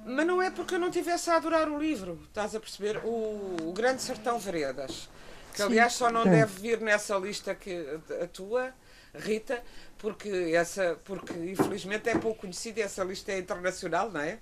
mas 0.05 0.25
não 0.25 0.41
é 0.41 0.49
porque 0.49 0.75
eu 0.75 0.79
não 0.79 0.89
tivesse 0.89 1.29
a 1.29 1.35
adorar 1.35 1.67
o 1.67 1.77
livro, 1.77 2.21
estás 2.29 2.55
a 2.55 2.59
perceber? 2.59 3.01
O, 3.03 3.57
o 3.63 3.73
Grande 3.73 4.01
Sertão 4.01 4.39
Veredas, 4.39 5.09
que 5.53 5.61
aliás 5.61 5.91
só 5.91 6.09
não 6.09 6.23
deve 6.23 6.61
vir 6.61 6.79
nessa 6.79 7.17
lista 7.17 7.53
que 7.53 7.99
a 8.23 8.27
tua, 8.27 8.73
Rita, 9.13 9.61
porque 9.97 10.29
essa, 10.55 10.97
porque 11.03 11.33
infelizmente 11.33 12.09
é 12.09 12.17
pouco 12.17 12.41
conhecida, 12.41 12.81
essa 12.81 13.03
lista 13.03 13.31
é 13.31 13.39
internacional, 13.39 14.11
não 14.11 14.21
é? 14.21 14.39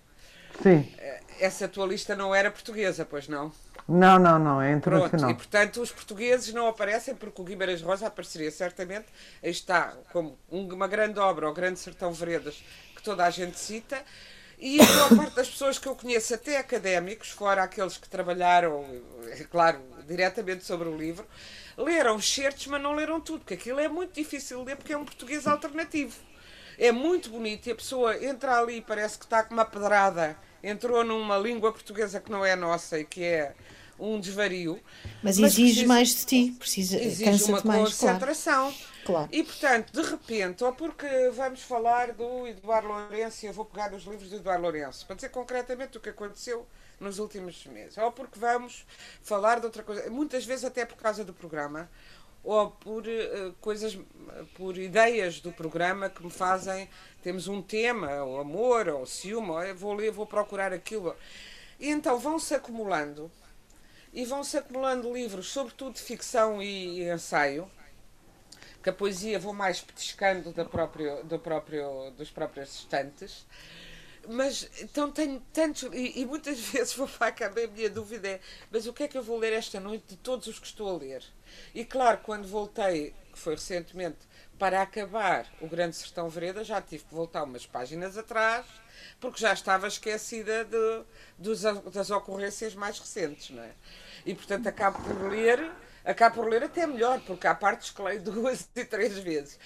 Sim. 0.61 0.91
Eh, 0.97 1.21
essa 1.39 1.67
tua 1.67 1.85
lista 1.85 2.15
não 2.15 2.33
era 2.33 2.51
portuguesa, 2.51 3.05
pois 3.05 3.27
não? 3.27 3.51
Não, 3.87 4.19
não, 4.19 4.37
não, 4.37 4.61
é 4.61 4.71
internacional. 4.71 5.09
Pronto, 5.09 5.31
e 5.31 5.35
portanto 5.35 5.81
os 5.81 5.91
portugueses 5.91 6.53
não 6.53 6.67
aparecem 6.67 7.15
porque 7.15 7.41
o 7.41 7.43
Guimarães 7.43 7.81
Rosa 7.81 8.07
apareceria 8.07 8.51
certamente. 8.51 9.07
Está, 9.41 9.95
como 10.11 10.37
uma 10.49 10.87
grande 10.87 11.19
obra, 11.19 11.49
o 11.49 11.53
Grande 11.53 11.79
Sertão 11.79 12.11
Veredas, 12.13 12.63
que 12.95 13.01
toda 13.01 13.25
a 13.25 13.29
gente 13.29 13.57
cita. 13.57 13.97
E 14.59 14.79
a 14.81 14.83
maior 14.83 15.15
parte 15.15 15.35
das 15.35 15.49
pessoas 15.49 15.79
que 15.79 15.87
eu 15.87 15.95
conheço, 15.95 16.35
até 16.35 16.57
académicos, 16.57 17.29
fora 17.29 17.63
aqueles 17.63 17.97
que 17.97 18.09
trabalharam, 18.09 18.85
é 19.31 19.45
claro, 19.45 19.79
diretamente 20.05 20.65
sobre 20.65 20.89
o 20.89 20.97
livro, 20.97 21.25
leram 21.79 22.19
certos, 22.21 22.67
mas 22.67 22.81
não 22.81 22.93
leram 22.93 23.19
tudo, 23.21 23.39
porque 23.39 23.53
aquilo 23.53 23.79
é 23.79 23.87
muito 23.87 24.13
difícil 24.13 24.59
de 24.59 24.65
ler 24.65 24.75
porque 24.75 24.93
é 24.93 24.97
um 24.97 25.05
português 25.05 25.47
alternativo. 25.47 26.15
É 26.77 26.91
muito 26.91 27.29
bonito 27.29 27.67
e 27.67 27.71
a 27.71 27.75
pessoa 27.75 28.23
entra 28.23 28.59
ali 28.59 28.77
e 28.77 28.81
parece 28.81 29.17
que 29.17 29.25
está 29.25 29.43
com 29.43 29.53
uma 29.53 29.65
pedrada, 29.65 30.37
entrou 30.63 31.03
numa 31.03 31.37
língua 31.37 31.71
portuguesa 31.71 32.19
que 32.19 32.31
não 32.31 32.45
é 32.45 32.55
nossa 32.55 32.99
e 32.99 33.05
que 33.05 33.23
é 33.23 33.53
um 33.99 34.19
desvario. 34.19 34.79
Mas, 35.21 35.37
mas 35.37 35.53
exige 35.53 35.71
precisa, 35.71 35.87
mais 35.87 36.09
de 36.09 36.25
ti, 36.25 36.55
precisa, 36.57 37.01
exige 37.01 37.43
uma 37.51 37.61
mais, 37.63 37.83
concentração. 37.83 38.73
Claro. 39.05 39.29
E 39.31 39.43
portanto, 39.43 39.91
de 39.91 40.09
repente, 40.09 40.63
ou 40.63 40.73
porque 40.73 41.07
vamos 41.33 41.61
falar 41.61 42.13
do 42.13 42.47
Eduardo 42.47 42.87
Lourenço, 42.87 43.45
eu 43.45 43.53
vou 43.53 43.65
pegar 43.65 43.93
os 43.93 44.03
livros 44.03 44.29
do 44.29 44.37
Eduardo 44.37 44.63
Lourenço, 44.63 45.05
para 45.05 45.15
dizer 45.15 45.29
concretamente 45.29 45.97
o 45.97 45.99
que 45.99 46.09
aconteceu 46.09 46.65
nos 46.99 47.19
últimos 47.19 47.65
meses, 47.65 47.97
ou 47.97 48.11
porque 48.11 48.37
vamos 48.37 48.85
falar 49.21 49.59
de 49.59 49.65
outra 49.65 49.83
coisa, 49.83 50.09
muitas 50.09 50.45
vezes 50.45 50.65
até 50.65 50.85
por 50.85 50.97
causa 50.97 51.23
do 51.23 51.33
programa, 51.33 51.89
ou 52.43 52.71
por 52.71 53.03
uh, 53.05 53.53
coisas, 53.59 53.97
por 54.55 54.77
ideias 54.77 55.39
do 55.39 55.51
programa 55.51 56.09
que 56.09 56.23
me 56.23 56.31
fazem, 56.31 56.89
temos 57.21 57.47
um 57.47 57.61
tema, 57.61 58.23
o 58.23 58.39
amor, 58.39 58.87
ou 58.87 59.05
ciúme, 59.05 59.49
ou 59.49 59.75
vou 59.75 59.93
ler, 59.93 60.11
vou 60.11 60.25
procurar 60.25 60.71
aquilo. 60.71 61.15
E 61.79 61.89
então 61.89 62.17
vão-se 62.17 62.53
acumulando, 62.53 63.31
e 64.13 64.25
vão-se 64.25 64.57
acumulando 64.57 65.13
livros, 65.13 65.49
sobretudo 65.49 65.95
de 65.95 66.01
ficção 66.01 66.61
e, 66.61 67.01
e 67.01 67.11
ensaio, 67.11 67.69
que 68.81 68.89
a 68.89 68.93
poesia 68.93 69.37
vou 69.37 69.53
mais 69.53 69.81
petiscando 69.81 70.51
da 70.53 70.63
próprio, 70.63 71.23
do 71.25 71.37
próprio, 71.37 72.11
dos 72.11 72.31
próprios 72.31 72.73
estantes, 72.73 73.45
mas 74.27 74.69
então 74.81 75.11
tenho 75.11 75.39
tantos. 75.53 75.83
E, 75.93 76.21
e, 76.21 76.25
muitas 76.25 76.59
vezes 76.71 76.93
vou 76.93 77.07
para 77.07 77.27
a 77.27 77.31
cama 77.31 77.61
a 77.61 77.67
minha 77.67 77.89
dúvida 77.89 78.27
é: 78.27 78.39
mas 78.71 78.87
o 78.87 78.93
que 78.93 79.03
é 79.03 79.07
que 79.07 79.17
eu 79.17 79.23
vou 79.23 79.37
ler 79.37 79.53
esta 79.53 79.79
noite 79.79 80.05
de 80.09 80.17
todos 80.17 80.47
os 80.47 80.59
que 80.59 80.67
estou 80.67 80.89
a 80.89 80.97
ler? 80.97 81.23
E 81.73 81.85
claro, 81.85 82.19
quando 82.23 82.47
voltei, 82.47 83.13
que 83.31 83.39
foi 83.39 83.55
recentemente, 83.55 84.17
para 84.59 84.81
acabar 84.81 85.47
o 85.61 85.67
Grande 85.67 85.95
Sertão 85.95 86.27
Vereda 86.27 86.63
já 86.65 86.81
tive 86.81 87.05
que 87.05 87.15
voltar 87.15 87.43
umas 87.43 87.65
páginas 87.65 88.17
atrás, 88.17 88.65
porque 89.19 89.39
já 89.39 89.53
estava 89.53 89.87
esquecida 89.87 90.65
de, 90.65 91.03
dos, 91.37 91.61
das 91.61 92.11
ocorrências 92.11 92.75
mais 92.75 92.99
recentes, 92.99 93.51
não 93.51 93.63
é? 93.63 93.71
E 94.25 94.35
portanto 94.35 94.67
acabo 94.67 95.01
por 95.01 95.29
ler, 95.29 95.71
acabo 96.03 96.35
por 96.35 96.49
ler 96.49 96.63
até 96.63 96.85
melhor, 96.85 97.21
porque 97.21 97.47
há 97.47 97.55
partes 97.55 97.89
que 97.91 98.01
leio 98.01 98.21
duas 98.21 98.67
e 98.75 98.83
três 98.83 99.17
vezes. 99.17 99.57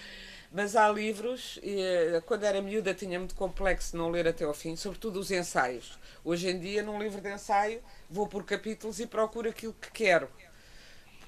Mas 0.54 0.76
há 0.76 0.88
livros, 0.88 1.58
e, 1.64 1.80
eh, 1.80 2.22
quando 2.24 2.44
era 2.44 2.62
miúda 2.62 2.94
tinha 2.94 3.18
muito 3.18 3.34
complexo 3.34 3.96
não 3.96 4.08
ler 4.08 4.28
até 4.28 4.44
ao 4.44 4.54
fim, 4.54 4.76
sobretudo 4.76 5.18
os 5.18 5.32
ensaios. 5.32 5.98
Hoje 6.24 6.48
em 6.48 6.60
dia, 6.60 6.80
num 6.80 6.96
livro 7.02 7.20
de 7.20 7.28
ensaio, 7.28 7.82
vou 8.08 8.28
por 8.28 8.44
capítulos 8.44 9.00
e 9.00 9.06
procuro 9.06 9.48
aquilo 9.48 9.74
que 9.74 9.90
quero. 9.90 10.28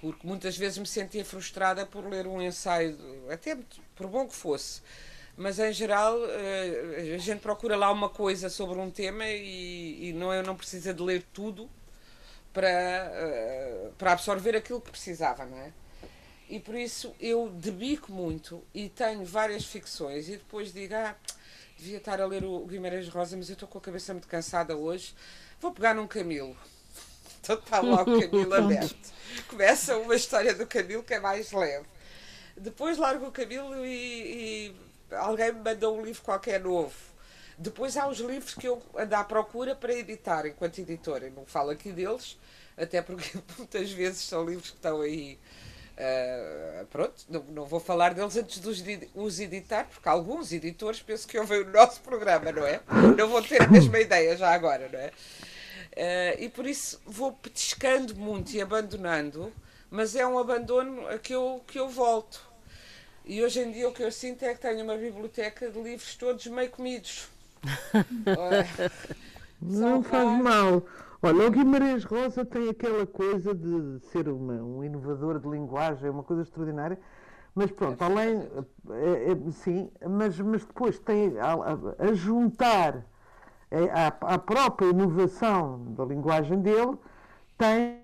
Porque 0.01 0.25
muitas 0.25 0.57
vezes 0.57 0.79
me 0.79 0.87
sentia 0.87 1.25
frustrada 1.25 1.85
por 1.85 2.07
ler 2.07 2.25
um 2.29 2.41
ensaio, 2.41 2.97
até 3.29 3.59
por 3.97 4.07
bom 4.07 4.29
que 4.29 4.37
fosse. 4.37 4.81
Mas 5.37 5.59
em 5.59 5.73
geral, 5.73 6.17
eh, 6.27 7.15
a 7.17 7.19
gente 7.19 7.41
procura 7.41 7.77
lá 7.77 7.91
uma 7.91 8.09
coisa 8.09 8.49
sobre 8.49 8.79
um 8.79 8.93
tema 8.93 9.27
e, 9.27 10.11
e 10.11 10.13
não, 10.13 10.33
é, 10.33 10.41
não 10.41 10.55
precisa 10.55 10.95
de 10.95 11.03
ler 11.03 11.25
tudo 11.33 11.69
para, 12.53 12.69
eh, 12.69 13.91
para 13.99 14.13
absorver 14.13 14.55
aquilo 14.55 14.81
que 14.81 14.93
precisava, 14.93 15.45
não 15.45 15.59
é? 15.59 15.73
E 16.49 16.61
por 16.61 16.75
isso 16.75 17.15
eu 17.21 17.49
debico 17.51 18.13
muito 18.13 18.63
e 18.73 18.89
tenho 18.89 19.25
várias 19.25 19.65
ficções 19.65 20.29
e 20.29 20.33
depois 20.33 20.73
digo, 20.73 20.95
ah, 20.95 21.15
devia 21.77 21.99
estar 21.99 22.21
a 22.21 22.27
ler 22.27 22.45
o 22.45 22.65
Guimarães 22.67 23.09
Rosa, 23.09 23.37
mas 23.37 23.49
eu 23.49 23.55
estou 23.55 23.69
com 23.69 23.79
a 23.79 23.81
cabeça 23.81 24.13
muito 24.13 24.29
cansada 24.29 24.77
hoje, 24.77 25.15
vou 25.61 25.73
pegar 25.73 25.95
num 25.95 26.07
Camilo. 26.07 26.57
Então 27.47 27.61
está 27.61 27.81
lá 27.81 28.03
o 28.03 28.07
Camilo 28.07 28.53
aberto. 28.55 29.13
Começa 29.47 29.97
uma 29.99 30.17
história 30.17 30.53
do 30.53 30.67
Camilo 30.67 31.05
que 31.05 31.15
é 31.15 31.21
mais 31.21 31.53
leve. 31.53 31.87
Depois 32.57 32.99
largo 32.99 33.27
o 33.27 33.31
Camilo 33.31 33.87
e, 33.87 34.73
e 34.73 34.77
alguém 35.15 35.53
me 35.53 35.61
mandou 35.61 35.97
um 35.97 36.05
livro 36.05 36.23
qualquer 36.23 36.61
novo. 36.61 36.93
Depois 37.57 37.97
há 37.97 38.09
os 38.09 38.19
livros 38.19 38.55
que 38.55 38.67
eu 38.67 38.83
ando 38.97 39.15
à 39.15 39.23
procura 39.23 39.77
para 39.77 39.95
editar 39.95 40.45
enquanto 40.45 40.79
editora. 40.79 41.27
Eu 41.27 41.33
não 41.33 41.47
falo 41.47 41.71
aqui 41.71 41.93
deles, 41.93 42.37
até 42.77 43.01
porque 43.01 43.39
muitas 43.57 43.93
vezes 43.93 44.23
são 44.23 44.45
livros 44.45 44.71
que 44.71 44.77
estão 44.77 45.01
aí 45.01 45.39
Uh, 45.97 46.85
pronto, 46.89 47.25
não, 47.27 47.43
não, 47.45 47.65
vou 47.65 47.81
falar 47.81 48.13
deles 48.13 48.37
antes 48.37 48.61
de 48.61 48.69
os, 48.69 48.85
os 49.15 49.41
editar, 49.41 49.87
porque 49.87 50.07
alguns 50.07 50.53
editores 50.53 51.01
penso 51.01 51.27
que 51.27 51.39
ouvem 51.39 51.63
o 51.63 51.71
nosso 51.71 52.03
programa, 52.03 52.53
não 52.53 52.67
é? 52.67 52.81
Não 53.17 53.29
vão 53.29 53.43
ter 53.43 53.63
a 53.63 53.67
mesma 53.67 53.99
ideia 53.99 54.37
já 54.37 54.53
agora, 54.53 54.91
não 54.93 54.99
é? 54.99 55.11
Uh, 55.97 56.43
e 56.43 56.49
por 56.51 56.67
isso 56.67 57.01
vou 57.07 57.33
petiscando 57.33 58.15
muito 58.15 58.53
e 58.53 58.61
abandonando, 58.61 59.51
mas 59.91 60.15
é 60.15 60.27
um 60.27 60.39
abandono 60.39 61.09
a 61.09 61.19
que 61.19 61.35
eu, 61.35 61.65
que 61.67 61.79
eu 61.79 61.89
volto. 61.89 62.43
E 63.25 63.43
hoje 63.43 63.61
em 63.61 63.73
dia 63.73 63.89
o 63.89 63.93
que 63.93 64.03
eu 64.03 64.13
sinto 64.13 64.45
é 64.45 64.53
que 64.53 64.61
tenho 64.61 64.85
uma 64.85 64.99
biblioteca 64.99 65.71
de 65.71 65.81
livros 65.81 66.15
todos 66.15 66.47
meio 66.49 66.71
comidos. 66.71 67.27
não 69.63 70.03
faz 70.03 70.43
mal. 70.43 70.83
Olha, 71.23 71.47
o 71.47 71.51
Guimarães 71.51 72.05
Rosa 72.05 72.45
tem 72.45 72.69
aquela 72.69 73.07
coisa 73.07 73.55
de 73.55 74.01
ser 74.11 74.29
uma, 74.29 74.55
um 74.55 74.85
inovador 74.85 75.41
de 75.41 75.49
linguagem, 75.49 76.11
uma 76.11 76.23
coisa 76.23 76.43
extraordinária, 76.43 76.99
mas 77.55 77.71
pronto, 77.71 78.03
além, 78.03 78.47
é, 78.91 79.33
é, 79.33 79.51
sim, 79.51 79.91
mas, 80.07 80.39
mas 80.39 80.65
depois 80.65 80.99
tem 80.99 81.39
a, 81.39 81.55
a, 81.55 82.09
a 82.11 82.13
juntar 82.13 83.03
à, 83.93 84.35
à, 84.35 84.39
própria 84.39 84.89
inovação 84.89 85.95
da 85.95 86.05
linguagem 86.05 86.61
dele, 86.61 86.99
tem 87.57 88.03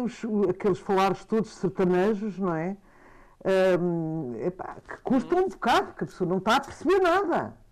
os, 0.00 0.22
aqueles 0.48 0.78
falares 0.78 1.24
todos 1.24 1.50
sertanejos, 1.50 2.38
não 2.38 2.54
é? 2.54 2.76
Um, 3.80 4.36
epá, 4.40 4.76
que 4.88 4.96
custam 4.98 5.40
um 5.40 5.48
bocado, 5.48 5.92
que 5.94 6.04
a 6.04 6.06
pessoa 6.06 6.30
não 6.30 6.38
está 6.38 6.56
a 6.56 6.60
perceber 6.60 7.00
nada. 7.00 7.63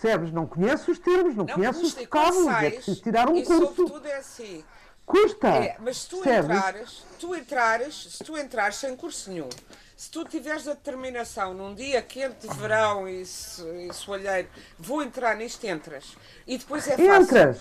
Percebes? 0.00 0.32
Não 0.32 0.46
conhece 0.46 0.90
os 0.90 0.98
termos, 0.98 1.34
não, 1.34 1.44
não 1.44 1.54
conhece 1.54 1.82
os 1.82 1.94
vocábulos, 1.94 2.54
é 2.62 2.70
preciso 2.70 3.02
tirar 3.02 3.28
um 3.30 3.36
e 3.36 3.44
curso. 3.44 3.74
Sobretudo 3.74 4.06
é 4.08 4.16
assim. 4.16 4.64
Custa. 5.06 5.48
É, 5.48 5.76
mas 5.80 5.98
se 5.98 6.08
tu 6.08 6.18
percebes? 6.18 6.56
entrares, 6.56 7.06
tu 7.18 7.34
entrares, 7.34 7.94
se 7.94 8.24
tu 8.24 8.38
entrares 8.38 8.76
sem 8.76 8.96
curso 8.96 9.30
nenhum, 9.30 9.48
se 9.96 10.10
tu 10.10 10.24
tiveres 10.24 10.66
a 10.66 10.72
determinação 10.72 11.54
num 11.54 11.74
dia 11.74 12.00
quente 12.02 12.48
de 12.48 12.54
verão 12.56 13.08
e, 13.08 13.22
e 13.22 13.92
soalheiro, 13.92 14.48
vou 14.78 15.02
entrar 15.02 15.36
nisto, 15.36 15.64
entras. 15.64 16.16
E 16.46 16.58
depois 16.58 16.86
é 16.88 16.96
fácil. 16.96 17.14
Entras. 17.14 17.60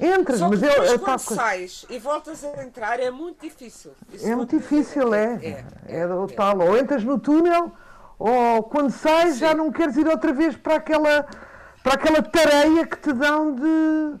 Entras, 0.00 0.38
Só 0.38 0.48
mas 0.48 0.62
eu, 0.62 0.82
eu 0.82 0.98
quando 0.98 1.18
sais 1.18 1.84
e 1.90 1.98
voltas 1.98 2.42
a 2.42 2.64
entrar 2.64 2.98
é 2.98 3.10
muito 3.10 3.42
difícil. 3.42 3.92
Isso 4.10 4.26
é 4.26 4.34
muito 4.34 4.58
difícil, 4.58 5.12
é. 5.12 5.38
É, 5.42 5.48
é, 5.48 5.64
é, 5.86 6.00
é 6.00 6.34
tal. 6.34 6.58
Ou 6.60 6.76
entras 6.76 7.04
no 7.04 7.18
túnel, 7.18 7.70
ou 8.18 8.62
quando 8.62 8.90
sais 8.90 9.34
Sim. 9.34 9.40
já 9.40 9.54
não 9.54 9.70
queres 9.70 9.96
ir 9.96 10.08
outra 10.08 10.32
vez 10.32 10.56
para 10.56 10.76
aquela 10.76 11.28
para 11.82 11.94
aquela 11.94 12.22
tareia 12.22 12.86
que 12.86 12.96
te 12.96 13.12
dão 13.12 13.54
de, 13.54 14.18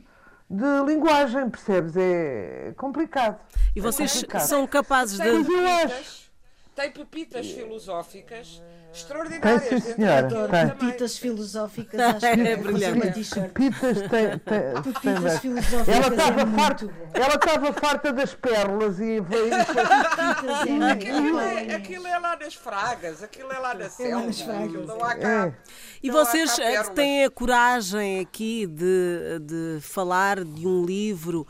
de 0.48 0.84
linguagem, 0.86 1.50
percebes? 1.50 1.96
É 1.96 2.72
complicado. 2.76 3.38
E 3.74 3.80
vocês 3.80 4.10
é 4.10 4.14
complicado. 4.14 4.46
são 4.46 4.66
capazes 4.66 5.18
de. 5.18 5.28
Eu 5.28 5.68
acho. 5.86 6.30
Tem 6.74 6.90
pepitas 6.90 7.50
filosóficas 7.50 8.62
extraordinárias. 8.92 9.68
Tem, 9.68 9.80
sim, 9.80 9.94
senhora. 9.94 10.28
Tem. 10.48 10.68
Pepitas 10.68 11.18
filosóficas, 11.18 12.00
acho 12.00 12.20
que 12.20 12.26
é 12.26 12.56
brilhante. 12.56 13.00
Pepitas 13.00 13.98
tem. 13.98 14.38
tem 14.38 14.82
pepitas 14.82 15.38
filosóficas. 15.40 15.88
Ela 15.88 16.08
estava 16.08 16.40
é 16.40 16.46
farta, 16.46 16.90
ela 17.14 17.34
estava 17.34 17.72
farta 17.72 18.12
das 18.12 18.34
pérolas 18.34 19.00
e 19.00 19.20
veio. 19.20 19.54
É 19.54 20.90
aquilo, 20.90 21.40
é, 21.40 21.74
aquilo 21.74 22.06
é 22.06 22.18
lá 22.18 22.36
nas 22.36 22.54
fragas, 22.54 23.22
aquilo 23.22 23.52
é 23.52 23.58
lá 23.58 23.74
na 23.74 23.88
selva. 23.88 24.28
Aquilo 24.28 24.86
não 24.86 25.02
há 25.02 25.14
cá. 25.14 25.46
É. 25.46 25.54
E 26.02 26.10
vocês 26.10 26.58
eh, 26.58 26.82
têm 26.94 27.24
a 27.24 27.30
coragem 27.30 28.20
aqui 28.20 28.66
de, 28.66 29.38
de 29.40 29.80
falar 29.80 30.44
de 30.44 30.66
um 30.66 30.84
livro 30.84 31.46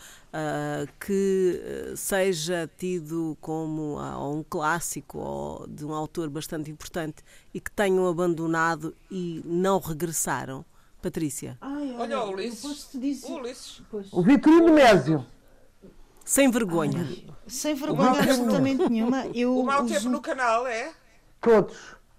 que 0.99 1.61
eh, 1.63 1.93
seja 1.97 2.71
tido 2.79 3.37
como 3.41 3.99
uh, 3.99 4.33
um 4.33 4.45
clássico 4.45 5.19
ou 5.19 5.67
de 5.67 5.85
um 5.85 5.93
autor 5.93 6.29
bastante 6.31 6.71
importante 6.71 7.25
e 7.53 7.61
que 7.61 7.71
tenham 7.71 8.07
abandonado 8.07 8.95
e 9.11 9.43
não 9.45 9.79
regressaram? 9.79 10.65
Patrícia. 11.03 11.57
Ai, 11.61 11.95
olha, 11.99 12.21
olha 12.21 12.21
o 12.25 12.33
Ulisses. 12.33 12.95
O 13.25 13.35
Ulisses. 13.35 13.83
O 14.13 14.23
Vitorino 14.23 14.73
Mésio. 14.73 15.27
Sem 16.25 16.51
vergonha. 16.51 17.07
Ai, 17.09 17.25
sem 17.47 17.75
vergonha 17.75 18.21
absolutamente 18.21 18.89
nenhuma. 18.89 19.27
Eu 19.35 19.59
o 19.59 19.65
mau 19.65 19.85
tempo 19.85 20.09
no 20.09 20.21
canal, 20.21 20.67
é? 20.67 20.93
Todos. 21.41 21.77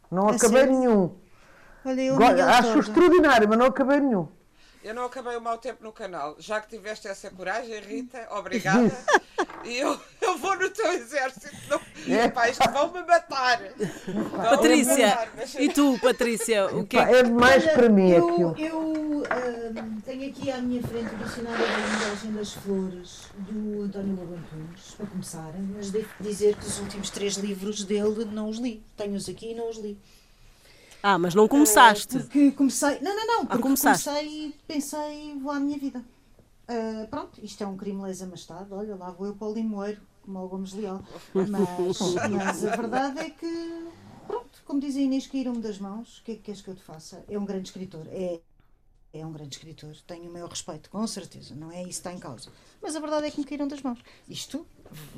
Não 0.09 0.27
acabei 0.27 0.65
nenhum. 0.65 1.15
Olha, 1.85 2.01
eu 2.01 2.17
Acho 2.21 2.79
extraordinário, 2.79 3.47
mas 3.47 3.57
não 3.57 3.67
acabei 3.67 3.99
nenhum. 3.99 4.27
Eu 4.83 4.95
não 4.95 5.05
acabei 5.05 5.35
o 5.37 5.41
mau 5.41 5.59
tempo 5.59 5.83
no 5.83 5.91
canal. 5.91 6.35
Já 6.39 6.59
que 6.59 6.69
tiveste 6.69 7.07
essa 7.07 7.29
coragem, 7.29 7.79
Rita, 7.81 8.27
obrigada. 8.31 8.91
e 9.63 9.77
eu, 9.77 9.99
eu 10.19 10.37
vou 10.39 10.57
no 10.57 10.69
teu 10.71 10.91
exército. 10.93 11.49
Não, 11.69 12.15
é. 12.15 12.27
pá, 12.29 12.49
isto 12.49 12.67
vão-me 12.71 13.03
matar. 13.03 13.61
Vão 14.07 14.41
Patrícia, 14.41 15.07
matar, 15.07 15.31
mas... 15.37 15.53
e 15.53 15.69
tu, 15.69 15.99
Patrícia, 16.01 16.65
o 16.75 16.85
que 16.85 16.97
é? 16.97 17.19
É 17.19 17.23
demais 17.23 17.63
Olha, 17.63 17.73
para 17.73 17.89
mim 17.89 18.09
eu, 18.09 18.49
aquilo. 18.49 18.55
Eu 18.57 18.79
uh, 19.21 20.01
tenho 20.03 20.29
aqui 20.29 20.49
à 20.49 20.57
minha 20.57 20.81
frente 20.81 21.13
o 21.13 21.17
dicionário 21.17 21.59
da 21.59 21.77
linguagem 21.77 22.33
das 22.33 22.53
flores 22.53 23.27
do 23.37 23.83
António 23.83 24.15
Lobo 24.15 24.33
Antunes, 24.33 24.95
para 24.97 25.05
começar, 25.05 25.53
mas 25.75 25.91
devo 25.91 26.09
dizer 26.19 26.55
que 26.55 26.65
os 26.65 26.79
últimos 26.79 27.11
três 27.11 27.35
livros 27.35 27.83
dele 27.83 28.25
não 28.25 28.49
os 28.49 28.57
li. 28.57 28.83
Tenho-os 28.97 29.29
aqui 29.29 29.51
e 29.51 29.55
não 29.55 29.69
os 29.69 29.77
li. 29.77 29.99
Ah, 31.03 31.17
mas 31.17 31.33
não 31.33 31.47
começaste. 31.47 32.17
Uh, 32.17 32.21
porque 32.21 32.51
comecei. 32.51 32.99
Não, 32.99 33.15
não, 33.15 33.27
não. 33.27 33.41
Ah, 33.41 33.45
porque 33.47 33.61
começaste. 33.63 34.05
comecei 34.05 34.47
e 34.47 34.55
pensei, 34.67 35.39
vou 35.39 35.51
à 35.51 35.59
minha 35.59 35.77
vida. 35.77 36.03
Uh, 36.69 37.07
pronto, 37.09 37.43
isto 37.43 37.63
é 37.63 37.67
um 37.67 37.75
crime 37.75 38.01
lesa 38.03 38.25
majestade. 38.25 38.71
Olha, 38.71 38.95
lá 38.95 39.11
vou 39.11 39.27
eu 39.27 39.35
para 39.35 39.47
o 39.47 39.53
limoeiro, 39.53 40.01
como 40.21 40.39
o 40.39 40.47
Gomes 40.47 40.73
Leal. 40.73 41.03
Mas, 41.33 41.49
mas 42.29 42.65
a 42.65 42.75
verdade 42.75 43.19
é 43.19 43.29
que, 43.29 43.87
pronto, 44.27 44.61
como 44.65 44.79
diz 44.79 44.95
a 44.95 44.99
Inês, 44.99 45.27
caíram-me 45.27 45.61
das 45.61 45.79
mãos. 45.79 46.19
O 46.19 46.23
que 46.23 46.33
é 46.33 46.35
que 46.35 46.41
queres 46.41 46.61
que 46.61 46.69
eu 46.69 46.75
te 46.75 46.83
faça? 46.83 47.23
É 47.27 47.37
um 47.37 47.45
grande 47.45 47.69
escritor. 47.69 48.05
É, 48.07 48.39
é 49.13 49.25
um 49.25 49.31
grande 49.31 49.55
escritor. 49.55 49.95
Tenho 50.05 50.29
o 50.29 50.33
meu 50.33 50.47
respeito, 50.47 50.89
com 50.89 51.05
certeza. 51.07 51.55
Não 51.55 51.71
é 51.71 51.79
isso 51.79 51.85
que 51.85 51.93
está 51.93 52.13
em 52.13 52.19
causa. 52.19 52.49
Mas 52.81 52.95
a 52.95 52.99
verdade 52.99 53.27
é 53.27 53.31
que 53.31 53.39
me 53.39 53.45
caíram 53.45 53.67
das 53.67 53.81
mãos. 53.81 53.99
Isto 54.29 54.65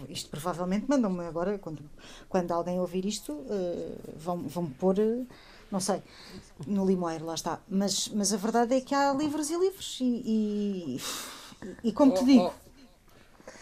isto 0.09 0.29
provavelmente 0.29 0.85
mandam-me 0.87 1.25
agora, 1.25 1.57
quando, 1.57 1.83
quando 2.29 2.51
alguém 2.51 2.79
ouvir 2.79 3.05
isto, 3.05 3.33
uh, 3.33 4.13
vão, 4.15 4.47
vão 4.47 4.69
pôr 4.69 4.99
uh, 4.99 5.27
não 5.73 5.79
sei, 5.79 6.03
no 6.67 6.85
Limoeiro, 6.85 7.25
lá 7.25 7.33
está. 7.33 7.59
Mas, 7.67 8.07
mas 8.09 8.31
a 8.31 8.37
verdade 8.37 8.75
é 8.75 8.79
que 8.79 8.93
há 8.93 9.11
livros 9.11 9.49
e 9.49 9.57
livros, 9.57 9.97
e, 9.99 10.21
e, 11.83 11.87
e 11.89 11.91
como 11.91 12.13
te 12.13 12.21
oh, 12.21 12.25
digo. 12.25 12.53
Oh. 12.59 12.63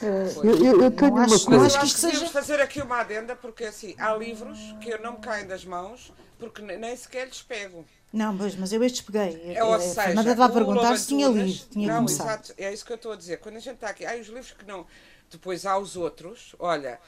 Eu, 0.04 0.66
eu, 0.66 0.82
eu, 0.82 0.92
tenho 0.92 1.18
acho, 1.18 1.36
uma 1.36 1.46
coisa. 1.46 1.50
Mas 1.50 1.74
eu 1.76 1.82
acho 1.82 1.94
que 1.94 2.00
seja... 2.02 2.28
fazer 2.28 2.60
aqui 2.60 2.82
uma 2.82 3.00
adenda, 3.00 3.34
porque 3.34 3.64
assim, 3.64 3.96
há 3.98 4.14
livros 4.14 4.60
que 4.82 4.90
eu 4.90 5.02
não 5.02 5.14
me 5.14 5.20
caem 5.20 5.48
das 5.48 5.64
mãos, 5.64 6.12
porque 6.38 6.62
nem 6.62 6.98
sequer 6.98 7.28
lhes 7.28 7.42
pego. 7.42 7.86
Não, 8.12 8.34
mas, 8.34 8.56
mas 8.58 8.74
eu 8.74 8.84
estes 8.84 9.02
peguei. 9.02 9.56
É, 9.56 9.64
ou 9.64 9.80
seja, 9.80 10.14
Nada 10.14 10.32
estava 10.32 10.52
a 10.52 10.54
perguntar 10.54 10.98
se 10.98 11.08
tinha 11.08 11.30
lido, 11.30 11.66
tinha 11.70 11.88
não, 11.88 11.96
começado. 11.98 12.28
Exato, 12.28 12.54
é 12.58 12.74
isso 12.74 12.86
que 12.86 12.92
eu 12.92 12.98
estou 12.98 13.14
a 13.14 13.16
dizer. 13.16 13.38
Quando 13.38 13.56
a 13.56 13.60
gente 13.60 13.76
está 13.76 13.90
aqui, 13.90 14.06
há 14.06 14.16
os 14.18 14.28
livros 14.28 14.52
que 14.52 14.66
não. 14.66 14.86
Depois 15.30 15.66
há 15.66 15.78
os 15.78 15.96
outros, 15.96 16.56
olha, 16.60 17.00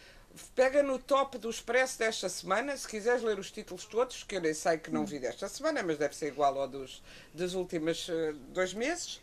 pega 0.55 0.81
no 0.81 0.97
top 0.97 1.37
do 1.37 1.49
Expresso 1.49 1.99
desta 1.99 2.27
semana, 2.29 2.75
se 2.75 2.87
quiseres 2.87 3.21
ler 3.21 3.37
os 3.37 3.51
títulos 3.51 3.85
todos, 3.85 4.23
que 4.23 4.35
eu 4.35 4.41
nem 4.41 4.53
sei 4.53 4.77
que 4.77 4.89
não 4.91 5.05
vi 5.05 5.19
desta 5.19 5.47
semana, 5.47 5.83
mas 5.83 5.97
deve 5.97 6.15
ser 6.15 6.27
igual 6.27 6.59
ao 6.59 6.67
dos, 6.67 7.03
dos 7.33 7.53
últimos 7.53 8.07
uh, 8.09 8.33
dois 8.49 8.73
meses, 8.73 9.21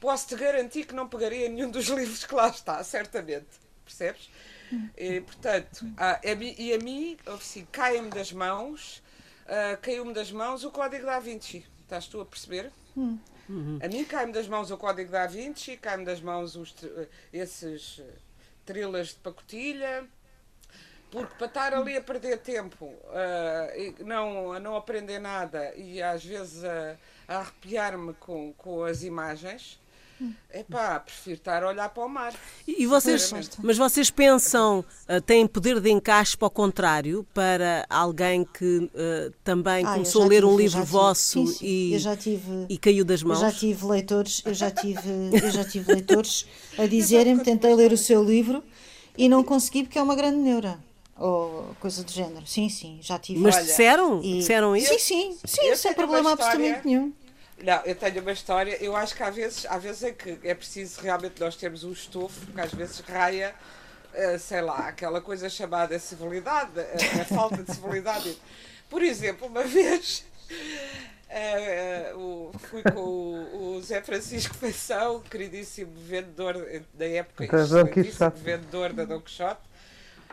posso-te 0.00 0.36
garantir 0.36 0.84
que 0.86 0.94
não 0.94 1.08
pegaria 1.08 1.48
nenhum 1.48 1.70
dos 1.70 1.86
livros 1.88 2.24
que 2.24 2.34
lá 2.34 2.48
está, 2.48 2.82
certamente. 2.84 3.46
Percebes? 3.84 4.30
E, 4.96 5.20
portanto, 5.22 5.86
a, 5.96 6.16
a, 6.16 6.34
e 6.58 6.74
a 6.74 6.78
mim, 6.78 7.16
assim, 7.26 7.66
cai-me 7.72 8.10
das 8.10 8.32
mãos, 8.32 9.02
uh, 9.46 9.80
caiu-me 9.80 10.12
das 10.12 10.30
mãos 10.30 10.62
o 10.62 10.70
Código 10.70 11.06
da 11.06 11.18
Vinci. 11.18 11.64
Estás 11.82 12.06
tu 12.06 12.20
a 12.20 12.26
perceber? 12.26 12.70
Uhum. 12.94 13.78
A 13.82 13.88
mim 13.88 14.04
cai-me 14.04 14.32
das 14.32 14.46
mãos 14.46 14.70
o 14.70 14.76
Código 14.76 15.10
da 15.10 15.26
Vinci, 15.26 15.78
cai-me 15.78 16.04
das 16.04 16.20
mãos 16.20 16.54
os, 16.54 16.74
esses 17.32 18.02
trilhas 18.66 19.08
de 19.08 19.14
pacotilha, 19.14 20.06
porque 21.10 21.34
para 21.36 21.46
estar 21.46 21.74
ali 21.74 21.96
a 21.96 22.02
perder 22.02 22.38
tempo, 22.38 22.86
uh, 22.86 24.04
não, 24.04 24.52
a 24.52 24.60
não 24.60 24.76
aprender 24.76 25.18
nada 25.18 25.74
e 25.74 26.02
às 26.02 26.24
vezes 26.24 26.62
a, 26.64 26.96
a 27.26 27.38
arrepiar-me 27.38 28.12
com, 28.14 28.52
com 28.52 28.84
as 28.84 29.02
imagens, 29.02 29.78
Epá, 30.52 30.98
prefiro 30.98 31.36
estar 31.36 31.62
a 31.62 31.68
olhar 31.68 31.88
para 31.90 32.04
o 32.04 32.08
mar. 32.08 32.34
E 32.66 32.86
vocês, 32.86 33.32
mas 33.62 33.78
vocês 33.78 34.10
pensam, 34.10 34.84
uh, 35.08 35.20
têm 35.20 35.46
poder 35.46 35.80
de 35.80 35.90
encaixe 35.90 36.36
para 36.36 36.48
o 36.48 36.50
contrário, 36.50 37.24
para 37.32 37.86
alguém 37.88 38.44
que 38.44 38.78
uh, 38.78 39.32
também 39.44 39.86
ah, 39.86 39.92
começou 39.92 40.24
a 40.24 40.26
ler 40.26 40.40
tive, 40.40 40.46
um 40.46 40.56
livro 40.56 40.84
vosso 40.84 41.46
sim, 41.46 41.46
sim. 41.46 41.66
E, 41.94 42.16
tive, 42.16 42.66
e 42.68 42.76
caiu 42.76 43.04
das 43.04 43.22
mãos? 43.22 43.40
Eu 43.40 43.48
já 43.48 43.56
tive 43.56 43.86
leitores, 43.86 44.42
eu 44.44 44.54
já 44.54 44.70
tive, 44.72 45.08
eu 45.40 45.50
já 45.52 45.64
tive 45.64 45.92
leitores 45.92 46.46
a 46.76 46.86
dizerem-me, 46.86 47.44
tentei 47.44 47.72
ler 47.74 47.92
o 47.92 47.98
seu 47.98 48.24
livro 48.24 48.64
e 49.16 49.28
não 49.28 49.44
consegui 49.44 49.84
porque 49.84 50.00
é 50.00 50.02
uma 50.02 50.16
grande 50.16 50.38
neura 50.38 50.87
ou 51.18 51.74
coisa 51.80 52.04
do 52.04 52.10
género. 52.10 52.46
Sim, 52.46 52.68
sim, 52.68 52.98
já 53.02 53.18
tive. 53.18 53.40
Mas 53.40 53.56
disseram? 53.66 54.22
E... 54.22 54.38
Disseram 54.38 54.76
isso? 54.76 54.92
Sim, 54.94 54.98
sim, 54.98 55.38
sim, 55.44 55.76
sem 55.76 55.92
problema 55.92 56.30
história... 56.30 56.44
absolutamente 56.52 56.86
nenhum. 56.86 57.12
Não, 57.62 57.82
eu 57.84 57.94
tenho 57.94 58.22
uma 58.22 58.32
história, 58.32 58.76
eu 58.80 58.94
acho 58.94 59.16
que 59.16 59.22
às 59.22 59.34
vezes, 59.34 59.66
às 59.66 59.82
vezes 59.82 60.02
é 60.04 60.12
que 60.12 60.38
é 60.44 60.54
preciso 60.54 61.00
realmente 61.00 61.40
nós 61.40 61.56
termos 61.56 61.82
um 61.82 61.90
estofo, 61.90 62.46
porque 62.46 62.60
às 62.60 62.72
vezes 62.72 63.00
raia, 63.00 63.52
uh, 64.14 64.38
sei 64.38 64.60
lá, 64.60 64.88
aquela 64.88 65.20
coisa 65.20 65.48
chamada 65.48 65.98
civilidade, 65.98 66.70
a, 66.78 67.22
a 67.22 67.24
falta 67.24 67.64
de 67.64 67.74
civilidade. 67.74 68.38
Por 68.88 69.02
exemplo, 69.02 69.48
uma 69.48 69.64
vez 69.64 70.24
uh, 72.14 72.16
uh, 72.16 72.58
fui 72.60 72.82
com 72.84 73.00
o, 73.00 73.76
o, 73.76 73.82
Zé 73.82 74.00
Francisco 74.02 74.54
Feição, 74.54 75.20
queridíssimo 75.28 75.92
vendedor 75.96 76.54
da 76.94 77.08
época, 77.08 77.44
excelentíssimo 77.44 78.30
vendedor 78.36 78.92
da 78.92 79.04
Don 79.04 79.20
Quixote, 79.20 79.67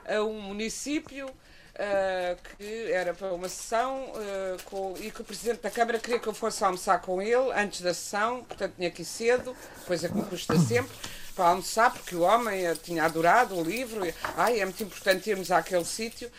a 0.07 0.21
um 0.23 0.41
município 0.41 1.27
uh, 1.27 2.37
que 2.57 2.91
era 2.91 3.13
para 3.13 3.33
uma 3.33 3.49
sessão 3.49 4.05
uh, 4.05 4.63
com, 4.65 4.95
e 4.99 5.11
que 5.11 5.21
o 5.21 5.23
Presidente 5.23 5.61
da 5.61 5.71
Câmara 5.71 5.99
queria 5.99 6.19
que 6.19 6.27
eu 6.27 6.33
fosse 6.33 6.63
almoçar 6.63 6.99
com 7.01 7.21
ele 7.21 7.51
antes 7.53 7.81
da 7.81 7.93
sessão, 7.93 8.43
portanto 8.43 8.73
tinha 8.75 8.91
que 8.91 9.01
ir 9.01 9.05
cedo, 9.05 9.55
coisa 9.85 10.09
que 10.09 10.15
me 10.15 10.23
custa 10.23 10.57
sempre, 10.59 10.95
para 11.35 11.49
almoçar, 11.49 11.91
porque 11.91 12.15
o 12.15 12.21
homem 12.21 12.63
tinha 12.81 13.03
adorado 13.03 13.55
o 13.55 13.63
livro, 13.63 14.05
e, 14.05 14.13
ai, 14.37 14.59
é 14.59 14.65
muito 14.65 14.81
importante 14.83 15.29
irmos 15.29 15.51
àquele 15.51 15.85
sítio. 15.85 16.31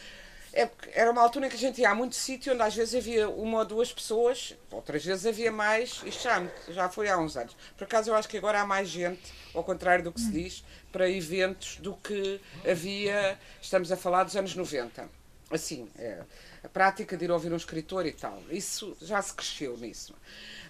É, 0.58 0.70
era 0.94 1.10
uma 1.10 1.20
altura 1.20 1.46
em 1.46 1.48
que 1.50 1.56
a 1.56 1.58
gente 1.58 1.82
ia 1.82 1.90
a 1.90 1.94
muito 1.94 2.16
sítio 2.16 2.54
onde 2.54 2.62
às 2.62 2.74
vezes 2.74 2.94
havia 2.94 3.28
uma 3.28 3.58
ou 3.58 3.64
duas 3.66 3.92
pessoas, 3.92 4.56
outras 4.70 5.04
vezes 5.04 5.26
havia 5.26 5.52
mais, 5.52 6.00
isto 6.06 6.22
já, 6.22 6.42
já 6.70 6.88
foi 6.88 7.10
há 7.10 7.18
uns 7.18 7.36
anos. 7.36 7.54
Por 7.76 7.84
acaso 7.84 8.10
eu 8.10 8.14
acho 8.14 8.26
que 8.26 8.38
agora 8.38 8.62
há 8.62 8.66
mais 8.66 8.88
gente, 8.88 9.34
ao 9.54 9.62
contrário 9.62 10.02
do 10.02 10.10
que 10.10 10.20
se 10.20 10.30
diz, 10.30 10.64
para 10.90 11.10
eventos 11.10 11.76
do 11.76 11.94
que 11.94 12.40
havia, 12.66 13.38
estamos 13.60 13.92
a 13.92 13.98
falar 13.98 14.24
dos 14.24 14.34
anos 14.34 14.54
90 14.54 15.26
assim, 15.50 15.88
é, 15.96 16.22
a 16.66 16.68
prática 16.68 17.16
de 17.16 17.24
ir 17.24 17.30
ouvir 17.30 17.52
um 17.52 17.56
escritor 17.56 18.04
e 18.06 18.12
tal. 18.12 18.42
Isso 18.50 18.96
já 19.00 19.22
se 19.22 19.32
cresceu 19.32 19.76
nisso. 19.76 20.14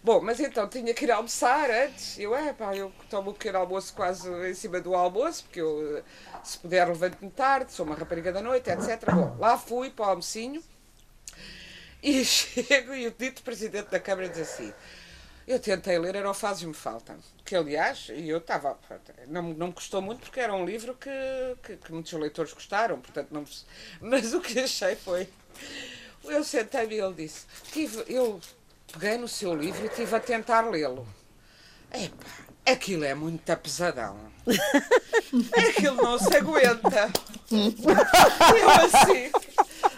Bom, 0.04 0.20
mas 0.20 0.38
então 0.38 0.68
tinha 0.68 0.92
que 0.92 1.06
ir 1.06 1.10
almoçar 1.10 1.70
antes. 1.70 2.18
Eu, 2.18 2.36
é 2.36 2.52
pá, 2.52 2.76
eu 2.76 2.92
tomo 3.08 3.30
um 3.30 3.32
pequeno 3.32 3.58
almoço 3.58 3.94
quase 3.94 4.30
em 4.48 4.54
cima 4.54 4.80
do 4.80 4.94
almoço, 4.94 5.44
porque 5.44 5.60
eu, 5.60 6.02
se 6.44 6.58
puder, 6.58 6.86
levanto-me 6.86 7.30
tarde, 7.30 7.72
sou 7.72 7.86
uma 7.86 7.94
rapariga 7.94 8.30
da 8.30 8.42
noite, 8.42 8.70
etc. 8.70 9.10
Bom, 9.10 9.36
lá 9.38 9.56
fui 9.56 9.90
para 9.90 10.06
o 10.06 10.08
almocinho 10.10 10.62
e 12.02 12.22
chego 12.24 12.94
e 12.94 13.06
o 13.06 13.10
dito 13.10 13.42
presidente 13.42 13.90
da 13.90 13.98
Câmara 13.98 14.28
diz 14.28 14.40
assim: 14.40 14.72
eu 15.46 15.60
tentei 15.60 15.98
ler 15.98 16.16
Aerofases 16.16 16.64
Me 16.64 16.74
Faltam, 16.74 17.16
que 17.44 17.54
aliás, 17.54 18.08
e 18.12 18.28
eu 18.28 18.38
estava. 18.38 18.76
Não, 19.28 19.42
não 19.42 19.68
me 19.68 19.72
custou 19.72 20.02
muito 20.02 20.20
porque 20.20 20.40
era 20.40 20.52
um 20.52 20.64
livro 20.64 20.94
que, 20.94 21.10
que, 21.62 21.76
que 21.76 21.92
muitos 21.92 22.12
leitores 22.12 22.52
gostaram, 22.52 23.00
portanto 23.00 23.28
não. 23.30 23.44
Mas 24.00 24.34
o 24.34 24.40
que 24.40 24.58
achei 24.58 24.96
foi. 24.96 25.28
Eu 26.24 26.42
sentei-me 26.42 26.96
e 26.96 27.00
ele 27.00 27.14
disse: 27.14 27.46
tive, 27.72 28.04
eu 28.08 28.40
peguei 28.92 29.16
no 29.18 29.28
seu 29.28 29.54
livro 29.54 29.84
e 29.84 29.86
estive 29.86 30.16
a 30.16 30.20
tentar 30.20 30.68
lê-lo. 30.68 31.06
Epá, 31.92 32.26
aquilo 32.66 33.04
é 33.04 33.14
muito 33.14 33.56
pesadão. 33.58 34.18
Aquilo 35.56 35.96
não 35.96 36.18
se 36.18 36.36
aguenta. 36.36 37.10
Eu 37.50 38.70
assim 38.70 39.30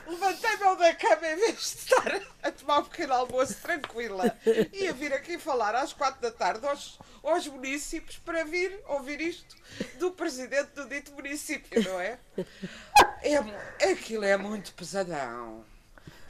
levantei-me 0.09 0.77
da 0.77 0.94
cama 0.94 1.27
em 1.27 1.37
vez 1.37 1.57
de 1.57 1.61
estar 1.61 2.21
a 2.42 2.51
tomar 2.51 2.79
um 2.81 2.85
pequeno 2.85 3.12
almoço 3.14 3.55
tranquila 3.62 4.35
e 4.73 4.88
a 4.88 4.92
vir 4.92 5.12
aqui 5.12 5.38
falar 5.38 5.75
às 5.75 5.92
quatro 5.92 6.21
da 6.21 6.31
tarde 6.31 6.66
aos, 6.66 6.99
aos 7.23 7.47
municípios 7.47 8.16
para 8.18 8.44
vir 8.44 8.81
ouvir 8.88 9.21
isto 9.21 9.57
do 9.99 10.11
presidente 10.11 10.71
do 10.75 10.88
dito 10.88 11.12
município, 11.12 11.83
não 11.85 12.01
é? 12.01 12.18
é 13.23 13.90
aquilo 13.90 14.25
é 14.25 14.37
muito 14.37 14.73
pesadão. 14.73 15.64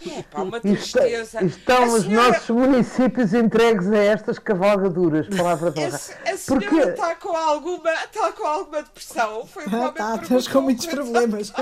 É 0.07 0.23
pá, 0.23 0.43
uma 0.43 0.61
tristeza. 0.61 1.45
Estão 1.45 1.93
os 1.93 2.05
nossos 2.05 2.49
municípios 2.51 3.35
entregues 3.35 3.91
a 3.91 3.99
estas 3.99 4.39
cavalgaduras, 4.39 5.27
palavra 5.37 5.73
de 5.73 5.81
honra. 5.81 6.01
A, 6.25 6.31
a 6.31 6.37
senhora 6.37 6.67
Porque... 6.67 6.77
está, 6.77 7.15
com 7.17 7.37
alguma, 7.37 7.93
está 8.05 8.33
com 8.33 8.47
alguma 8.47 8.83
depressão. 8.83 9.45
Foi 9.47 9.65
ah, 9.65 9.91
tá, 9.91 10.21
estás 10.23 10.47
com 10.47 10.61
muitos 10.61 10.87
problemas. 10.87 11.51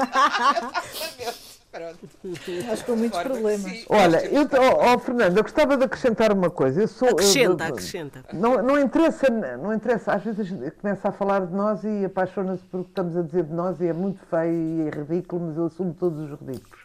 Pronto. 1.17 1.56
Acho 2.73 2.85
que 2.85 2.91
com 2.91 2.97
muitos 2.97 3.21
problemas. 3.21 3.85
Olha, 3.89 4.25
eu, 4.27 4.43
oh, 4.43 4.95
oh, 4.95 4.99
Fernando, 4.99 5.37
eu 5.37 5.43
gostava 5.43 5.77
de 5.77 5.85
acrescentar 5.85 6.33
uma 6.33 6.51
coisa. 6.51 6.83
Eu 6.83 6.89
sou, 6.89 7.09
acrescenta, 7.09 7.65
eu, 7.65 7.69
acrescenta. 7.69 8.25
Não, 8.33 8.62
não, 8.62 8.81
interessa, 8.81 9.29
não 9.31 9.75
interessa, 9.75 10.12
às 10.12 10.23
vezes 10.23 10.41
a 10.41 10.45
gente 10.45 10.71
começa 10.73 11.09
a 11.09 11.12
falar 11.12 11.47
de 11.47 11.55
nós 11.55 11.85
e 11.85 12.05
apaixona-se 12.05 12.62
por 12.65 12.81
o 12.81 12.85
que 12.85 12.91
estamos 12.91 13.17
a 13.17 13.23
dizer 13.23 13.45
de 13.45 13.53
nós 13.53 13.81
e 13.81 13.87
é 13.87 13.93
muito 13.93 14.21
feio 14.27 14.53
e 14.53 14.89
é 14.89 14.91
ridículo, 14.91 15.49
mas 15.49 15.57
eu 15.57 15.67
assumo 15.67 15.95
todos 15.95 16.19
os 16.21 16.41
ridículos. 16.41 16.81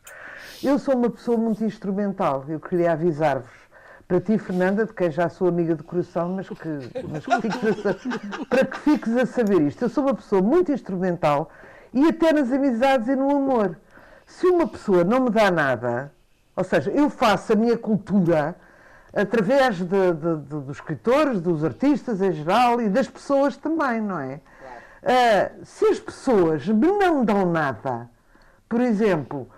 Eu 0.64 0.78
sou 0.78 0.96
uma 0.96 1.10
pessoa 1.10 1.38
muito 1.38 1.64
instrumental, 1.64 2.46
eu 2.48 2.60
queria 2.60 2.92
avisar-vos. 2.92 3.62
Para 4.08 4.20
ti, 4.20 4.38
Fernanda, 4.38 4.86
de 4.86 4.94
quem 4.94 5.10
já 5.10 5.30
sou 5.30 5.48
amiga 5.48 5.74
de 5.74 5.84
coração, 5.84 6.30
mas 6.36 6.50
que, 6.50 6.56
mas 7.08 7.26
que 7.26 7.50
fiques 7.50 7.86
a, 7.86 8.46
para 8.46 8.66
que 8.66 8.80
fiques 8.80 9.16
a 9.16 9.26
saber 9.26 9.62
isto. 9.62 9.84
Eu 9.84 9.90
sou 9.90 10.04
uma 10.04 10.14
pessoa 10.14 10.42
muito 10.42 10.72
instrumental 10.72 11.50
e 11.94 12.10
até 12.10 12.34
nas 12.34 12.52
amizades 12.52 13.08
e 13.08 13.16
no 13.16 13.30
amor 13.30 13.78
se 14.32 14.48
uma 14.48 14.68
pessoa 14.68 15.04
não 15.04 15.20
me 15.20 15.30
dá 15.30 15.52
nada, 15.52 16.12
ou 16.56 16.64
seja, 16.64 16.90
eu 16.90 17.10
faço 17.10 17.54
a 17.54 17.56
minha 17.56 17.78
cultura 17.78 18.56
através 19.14 19.78
de, 19.78 19.86
de, 19.86 20.14
de, 20.14 20.62
dos 20.62 20.78
escritores, 20.78 21.42
dos 21.42 21.64
artistas 21.64 22.22
em 22.22 22.32
geral 22.32 22.82
e 22.82 22.88
das 22.88 23.08
pessoas 23.08 23.58
também, 23.58 24.00
não 24.00 24.20
é? 24.20 24.40
Uh, 25.04 25.66
se 25.66 25.86
as 25.86 26.00
pessoas 26.00 26.66
me 26.68 26.88
não 26.88 27.26
dão 27.26 27.52
nada, 27.52 28.10
por 28.70 28.80
exemplo, 28.80 29.50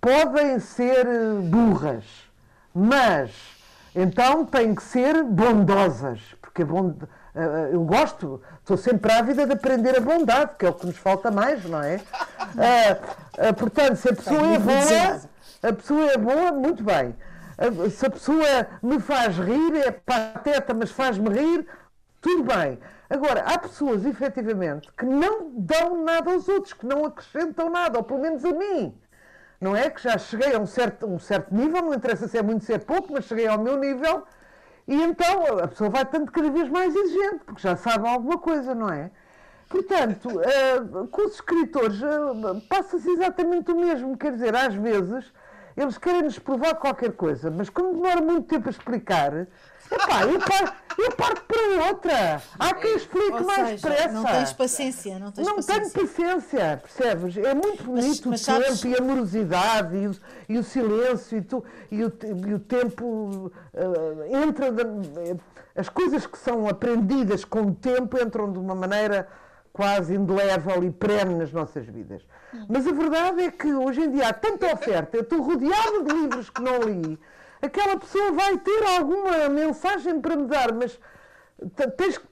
podem 0.00 0.58
ser 0.58 1.06
burras, 1.42 2.04
mas 2.74 3.30
então 3.94 4.44
têm 4.44 4.74
que 4.74 4.82
ser 4.82 5.22
bondosas, 5.22 6.20
porque 6.42 6.62
a 6.62 6.66
bond... 6.66 6.96
Uh, 7.36 7.68
eu 7.70 7.84
gosto, 7.84 8.40
estou 8.60 8.78
sempre 8.78 9.12
ávida 9.12 9.44
de 9.44 9.52
aprender 9.52 9.94
a 9.94 10.00
bondade, 10.00 10.52
que 10.58 10.64
é 10.64 10.70
o 10.70 10.72
que 10.72 10.86
nos 10.86 10.96
falta 10.96 11.30
mais, 11.30 11.62
não 11.66 11.82
é? 11.82 11.96
Uh, 11.96 13.50
uh, 13.50 13.54
portanto, 13.54 13.96
se 13.96 14.08
a 14.08 14.14
pessoa 14.14 14.54
é 14.54 14.58
boa, 14.58 15.20
a 15.62 15.72
pessoa 15.74 16.12
é 16.12 16.16
boa, 16.16 16.52
muito 16.52 16.82
bem. 16.82 17.14
Se 17.90 18.06
a 18.06 18.10
pessoa 18.10 18.66
me 18.82 18.98
faz 19.00 19.36
rir, 19.36 19.76
é 19.76 19.90
pateta, 19.90 20.72
mas 20.72 20.90
faz-me 20.90 21.28
rir, 21.28 21.66
tudo 22.22 22.44
bem. 22.44 22.78
Agora, 23.10 23.40
há 23.42 23.58
pessoas, 23.58 24.06
efetivamente, 24.06 24.90
que 24.96 25.04
não 25.04 25.50
dão 25.52 26.02
nada 26.04 26.32
aos 26.32 26.48
outros, 26.48 26.72
que 26.72 26.86
não 26.86 27.04
acrescentam 27.04 27.68
nada, 27.68 27.98
ou 27.98 28.04
pelo 28.04 28.20
menos 28.20 28.46
a 28.46 28.52
mim. 28.52 28.94
Não 29.60 29.76
é? 29.76 29.90
Que 29.90 30.02
já 30.02 30.16
cheguei 30.16 30.54
a 30.54 30.58
um 30.58 30.66
certo, 30.66 31.06
um 31.06 31.18
certo 31.18 31.54
nível, 31.54 31.82
não 31.82 31.92
interessa 31.92 32.28
se 32.28 32.38
é 32.38 32.42
muito, 32.42 32.64
se 32.64 32.72
é 32.72 32.78
pouco, 32.78 33.12
mas 33.12 33.26
cheguei 33.26 33.46
ao 33.46 33.58
meu 33.58 33.78
nível 33.78 34.24
e 34.86 35.02
então 35.02 35.58
a 35.62 35.68
pessoa 35.68 35.90
vai 35.90 36.04
tanto 36.04 36.30
cada 36.30 36.50
vez 36.50 36.68
mais 36.68 36.94
exigente, 36.94 37.44
porque 37.44 37.62
já 37.62 37.76
sabe 37.76 38.08
alguma 38.08 38.38
coisa, 38.38 38.74
não 38.74 38.88
é? 38.88 39.10
Portanto, 39.68 40.28
uh, 40.28 41.08
com 41.08 41.22
os 41.26 41.34
escritores 41.34 42.00
uh, 42.00 42.60
passa-se 42.68 43.10
exatamente 43.10 43.70
o 43.72 43.76
mesmo. 43.76 44.16
Quer 44.16 44.32
dizer, 44.32 44.54
às 44.54 44.74
vezes 44.74 45.32
eles 45.76 45.98
querem 45.98 46.22
nos 46.22 46.38
provar 46.38 46.74
qualquer 46.76 47.12
coisa, 47.12 47.50
mas 47.50 47.68
como 47.68 47.92
demora 47.94 48.20
muito 48.20 48.46
tempo 48.48 48.68
a 48.68 48.70
explicar, 48.70 49.32
epá, 49.90 50.22
eu, 50.24 50.38
par, 50.40 50.82
eu 50.98 51.12
parto 51.12 51.42
para 51.44 51.88
outra. 51.88 52.42
Há 52.58 52.74
quem 52.74 52.96
explique 52.96 53.32
Ou 53.32 53.44
mais 53.44 53.68
seja, 53.80 53.88
depressa. 53.88 54.12
não 54.12 54.24
tens 54.24 54.52
paciência, 54.54 55.18
não 55.18 55.30
tens 55.32 55.46
Não 55.46 55.56
paciência. 55.56 55.90
tenho 55.92 56.06
paciência, 56.08 56.82
percebes? 56.82 57.36
É 57.36 57.54
muito 57.54 57.84
bonito 57.84 58.28
mas 58.30 58.40
o 58.40 58.44
sabes- 58.44 58.80
tempo 58.80 58.86
e 58.86 58.94
a 58.94 59.02
amorosidade 59.02 59.96
e 59.96 60.06
o, 60.08 60.16
e 60.48 60.58
o 60.58 60.64
silêncio 60.64 61.38
e, 61.38 61.42
tu, 61.42 61.64
e, 61.90 62.02
o, 62.04 62.12
e 62.46 62.54
o 62.54 62.58
tempo 62.58 63.52
ah, 63.74 64.26
entra. 64.44 64.72
de- 64.72 65.36
as 65.74 65.90
coisas 65.90 66.26
que 66.26 66.38
são 66.38 66.66
aprendidas 66.66 67.44
com 67.44 67.60
o 67.60 67.74
tempo 67.74 68.18
entram 68.18 68.50
de 68.50 68.58
uma 68.58 68.74
maneira 68.74 69.28
quase 69.74 70.14
indelével 70.14 70.82
e 70.82 70.90
perene 70.90 71.34
nas 71.34 71.52
nossas 71.52 71.84
vidas. 71.84 72.22
Mas 72.68 72.86
a 72.86 72.92
verdade 72.92 73.42
é 73.42 73.50
que 73.50 73.72
hoje 73.72 74.00
em 74.02 74.10
dia 74.10 74.28
há 74.28 74.32
tanta 74.32 74.72
oferta, 74.72 75.16
eu 75.16 75.22
estou 75.22 75.40
rodeada 75.42 76.02
de 76.02 76.12
livros 76.14 76.50
que 76.50 76.60
não 76.62 76.78
li, 76.78 77.18
aquela 77.62 77.96
pessoa 77.98 78.32
vai 78.32 78.56
ter 78.58 78.82
alguma 78.98 79.48
mensagem 79.48 80.20
para 80.20 80.36
me 80.36 80.46
dar, 80.46 80.72
mas 80.72 80.98
te- 81.76 81.90
tens 81.96 82.18
que. 82.18 82.26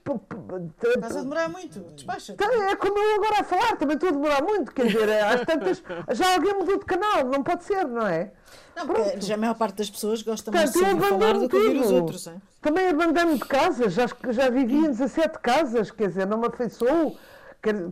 Estás 0.95 1.15
a 1.17 1.21
demorar 1.21 1.49
muito, 1.49 1.79
despacha. 1.93 2.33
então, 2.33 2.51
é 2.63 2.75
como 2.75 2.97
eu 2.97 3.15
agora 3.15 3.41
a 3.41 3.43
falar, 3.43 3.75
também 3.77 3.95
estou 3.95 4.09
a 4.09 4.11
demorar 4.11 4.41
muito, 4.43 4.71
quer 4.71 4.87
dizer, 4.87 5.09
às 5.23 5.41
tantas, 5.41 5.83
já 6.11 6.33
alguém 6.35 6.53
mudou 6.53 6.77
de 6.79 6.85
canal, 6.85 7.25
não 7.25 7.41
pode 7.43 7.63
ser, 7.63 7.85
não 7.87 8.05
é? 8.07 8.31
Não, 8.75 8.85
porque 8.87 9.21
já 9.21 9.35
a 9.35 9.37
maior 9.37 9.55
parte 9.55 9.77
das 9.77 9.89
pessoas 9.89 10.21
gosta 10.21 10.51
mais 10.51 10.71
de 10.71 10.79
falar 10.79 10.91
abandono 11.07 11.39
do 11.41 11.49
que 11.49 11.55
ouvir 11.55 11.79
os 11.79 11.91
outros. 11.91 12.27
hein? 12.27 12.41
Também 12.61 12.89
abandano 12.89 13.35
de 13.37 13.45
casa, 13.45 13.89
já, 13.89 14.05
já 14.29 14.49
vivi 14.49 14.75
em 14.75 14.83
17 14.91 15.39
casas, 15.39 15.91
quer 15.91 16.07
dizer, 16.09 16.27
não 16.27 16.37
me 16.37 16.47
afeiçoo, 16.47 17.11
quer- 17.11 17.19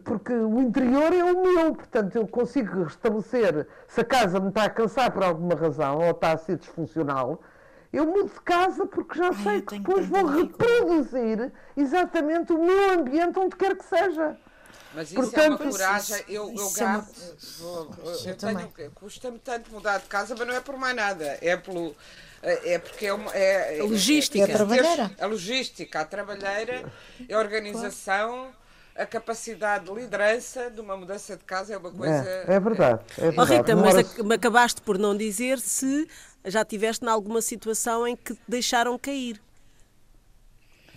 porque 0.03 0.33
o 0.33 0.61
interior 0.61 1.11
é 1.13 1.23
o 1.23 1.41
meu, 1.41 1.75
portanto 1.75 2.15
eu 2.15 2.27
consigo 2.27 2.83
restabelecer, 2.83 3.67
se 3.87 4.01
a 4.01 4.03
casa 4.05 4.39
me 4.39 4.49
está 4.49 4.65
a 4.65 4.69
cansar 4.69 5.11
por 5.11 5.23
alguma 5.23 5.55
razão 5.55 5.97
ou 5.99 6.11
está 6.11 6.31
a 6.33 6.37
ser 6.37 6.57
disfuncional, 6.57 7.41
eu 7.91 8.05
mudo 8.05 8.31
de 8.33 8.41
casa 8.41 8.85
porque 8.85 9.17
já 9.19 9.31
sei 9.33 9.57
eu 9.57 9.61
que 9.63 9.77
depois 9.79 10.05
vou 10.07 10.25
reproduzir 10.25 11.51
exatamente 11.77 12.51
o 12.53 12.57
meu 12.63 12.91
ambiente 12.91 13.37
onde 13.39 13.55
quer 13.55 13.75
que 13.77 13.85
seja. 13.85 14.35
Mas 14.95 15.07
isso 15.11 15.15
Portanto, 15.15 15.63
é 15.63 15.65
uma 15.65 15.71
coragem. 15.71 16.15
isso- 16.17 16.25
Eu, 16.27 16.47
eu 16.49 16.53
isso 16.53 16.83
é 16.83 16.85
uma- 16.85 17.07
vou- 17.59 17.91
Eu 18.25 18.35
tenho, 18.37 18.91
custa-me 18.93 19.39
tanto 19.39 19.71
mudar 19.71 19.97
de 19.99 20.05
casa, 20.05 20.35
mas 20.37 20.47
não 20.47 20.53
é 20.53 20.59
por 20.61 20.77
mais 20.77 20.95
nada. 20.95 21.37
É 21.41 21.57
pelo. 21.57 21.95
É 22.43 22.77
porque 22.77 23.07
é 23.07 23.13
uma. 23.13 23.31
É, 23.33 23.79
A 23.79 23.83
logística. 23.85 24.37
É 24.45 24.51
a 24.51 24.55
trabalheira. 24.55 25.11
A 25.19 25.25
logística, 25.25 25.99
a 25.99 26.05
trabalheira, 26.05 26.91
a 27.31 27.37
organização, 27.37 28.49
a 28.95 29.05
capacidade 29.05 29.85
de 29.85 29.91
liderança 29.93 30.69
de 30.69 30.79
uma 30.79 30.95
mudança 30.95 31.35
de 31.35 31.43
casa 31.43 31.73
é 31.73 31.77
uma 31.77 31.91
coisa. 31.91 32.13
É, 32.13 32.45
é 32.55 32.59
verdade. 32.59 33.01
É 33.17 33.27
Oh, 33.29 33.31
verdade. 33.31 33.53
Rita, 33.57 33.75
mas 33.75 33.95
ac- 33.95 34.23
me 34.23 34.35
acabaste 34.35 34.81
por 34.81 34.97
não 34.99 35.15
dizer 35.17 35.59
se 35.59 36.07
já 36.45 36.63
tiveste 36.63 37.03
em 37.05 37.09
alguma 37.09 37.41
situação 37.41 38.07
em 38.07 38.15
que 38.15 38.33
te 38.35 38.41
deixaram 38.47 38.97
cair. 38.99 39.41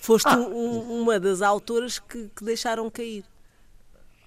Foste 0.00 0.28
Ah. 0.28 0.37
um- 0.37 0.54
um- 0.56 1.02
uma 1.02 1.18
das 1.18 1.42
autoras 1.42 1.98
que, 1.98 2.28
que 2.37 2.44
deixaram 2.44 2.90
cair 2.90 3.24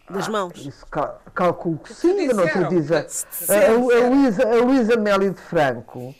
das 0.09 0.27
mãos. 0.27 0.53
Isso 0.65 0.85
cal- 0.87 1.21
calculo 1.35 1.77
que 1.77 1.93
sim, 1.93 2.25
mas 2.27 2.35
não 2.35 2.47
te 2.47 2.53
disseram, 2.75 3.05
diz. 3.05 3.23
A, 3.49 3.53
a, 3.53 4.55
a 4.55 4.57
Luísa, 4.63 4.97
Meli 4.97 5.29
de 5.29 5.39
Franco, 5.41 6.15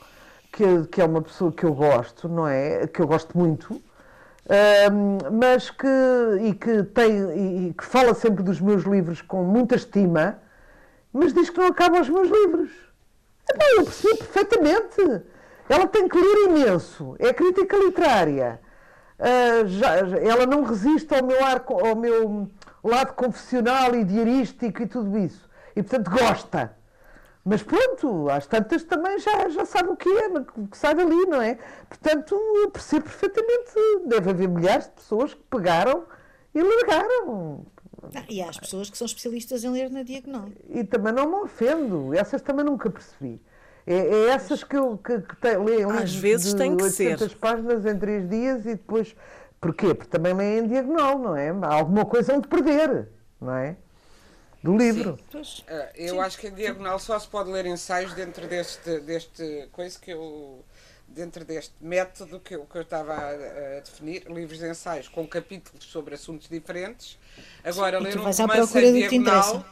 que, 0.52 0.86
que 0.86 1.00
é 1.00 1.04
uma 1.04 1.20
pessoa 1.20 1.50
que 1.52 1.64
eu 1.64 1.74
gosto, 1.74 2.28
não 2.28 2.46
é? 2.46 2.86
Que 2.86 3.00
eu 3.02 3.06
gosto 3.08 3.36
muito, 3.36 3.82
mas 5.32 5.70
que, 5.70 5.86
e 6.42 6.54
que 6.54 6.82
tem, 6.84 7.68
e, 7.68 7.74
que 7.74 7.84
fala 7.84 8.14
sempre 8.14 8.42
dos 8.42 8.60
meus 8.60 8.84
livros 8.84 9.22
com 9.22 9.42
muita 9.44 9.74
estima, 9.76 10.38
mas 11.12 11.32
diz 11.32 11.50
que 11.50 11.58
não 11.58 11.68
acabam 11.68 12.00
os 12.00 12.08
meus 12.08 12.28
livros. 12.28 12.70
Epá, 13.48 13.64
eu 13.76 13.84
percebi 13.84 14.16
perfeitamente. 14.18 15.22
Ela 15.68 15.86
tem 15.86 16.08
que 16.08 16.18
ler 16.18 16.48
imenso, 16.48 17.14
é 17.18 17.32
crítica 17.32 17.76
literária. 17.76 18.60
Ah, 19.18 19.64
já- 19.66 19.96
ela 19.98 20.46
não 20.46 20.62
resiste 20.64 21.14
ao 21.14 21.24
meu, 21.24 21.44
ar, 21.44 21.62
ao 21.68 21.94
meu 21.94 22.48
lado 22.82 23.12
confessional 23.14 23.94
e 23.94 24.04
diarístico 24.04 24.82
e 24.82 24.86
tudo 24.86 25.16
isso. 25.18 25.48
E 25.76 25.82
portanto 25.82 26.10
gosta. 26.10 26.76
Mas 27.50 27.64
pronto, 27.64 28.30
às 28.30 28.46
tantas 28.46 28.84
também 28.84 29.18
já, 29.18 29.48
já 29.48 29.64
sabe 29.64 29.88
o 29.88 29.96
que 29.96 30.08
é, 30.08 30.28
o 30.28 30.68
que 30.68 30.78
sai 30.78 30.94
dali, 30.94 31.26
não 31.26 31.42
é? 31.42 31.58
Portanto, 31.88 32.36
eu 32.62 32.70
percebo 32.70 33.06
perfeitamente. 33.06 33.72
Deve 34.06 34.30
haver 34.30 34.48
milhares 34.48 34.84
de 34.84 34.92
pessoas 34.92 35.34
que 35.34 35.40
pegaram 35.50 36.04
e 36.54 36.62
largaram. 36.62 37.66
Ah, 38.14 38.22
E 38.28 38.40
há 38.40 38.48
as 38.48 38.56
pessoas 38.56 38.88
que 38.88 38.96
são 38.96 39.04
especialistas 39.04 39.64
em 39.64 39.68
ler 39.68 39.90
na 39.90 40.04
diagonal. 40.04 40.48
E 40.68 40.84
também 40.84 41.12
não 41.12 41.28
me 41.28 41.34
ofendo. 41.38 42.14
Essas 42.14 42.40
também 42.40 42.64
nunca 42.64 42.88
percebi. 42.88 43.42
É, 43.84 43.96
é 43.96 44.26
essas 44.28 44.62
que 44.62 44.76
eu 44.76 44.96
que, 44.96 45.18
que 45.20 45.34
te, 45.34 45.56
leio 45.56 45.90
Às 45.90 46.14
vezes 46.14 46.54
tem 46.54 46.76
que 46.76 46.88
ser. 46.88 47.14
800 47.14 47.34
páginas 47.34 47.84
em 47.84 47.98
três 47.98 48.28
dias 48.28 48.64
e 48.64 48.76
depois... 48.76 49.16
Porquê? 49.60 49.92
Porque 49.92 50.08
também 50.08 50.34
leem 50.34 50.58
em 50.60 50.68
diagonal, 50.68 51.18
não 51.18 51.34
é? 51.34 51.50
Há 51.50 51.74
alguma 51.74 52.06
coisa 52.06 52.32
onde 52.32 52.46
perder, 52.46 53.08
não 53.40 53.56
é? 53.56 53.76
Do 54.62 54.76
livro. 54.76 55.18
Pois. 55.30 55.64
Ah, 55.68 55.88
Eu 55.94 56.20
acho 56.20 56.38
que 56.38 56.48
em 56.48 56.54
diagonal 56.54 56.98
só 56.98 57.18
se 57.18 57.26
pode 57.28 57.50
ler 57.50 57.66
ensaios 57.66 58.12
dentro 58.14 58.46
deste, 58.46 59.00
deste 59.00 59.68
coisa 59.72 59.98
que 59.98 60.10
eu 60.12 60.64
dentro 61.08 61.44
deste 61.44 61.74
método 61.80 62.38
que 62.38 62.54
eu, 62.54 62.64
que 62.66 62.76
eu 62.76 62.82
estava 62.82 63.14
a, 63.14 63.30
a 63.30 63.80
definir, 63.80 64.24
livros 64.28 64.58
de 64.60 64.68
ensaios 64.68 65.08
com 65.08 65.26
capítulos 65.26 65.84
sobre 65.84 66.14
assuntos 66.14 66.48
diferentes. 66.48 67.18
Agora, 67.64 67.98
ler 67.98 68.16
um 68.16 68.22
romance 68.30 68.78
em 68.78 68.92
que 68.92 69.08
diagonal. 69.08 69.64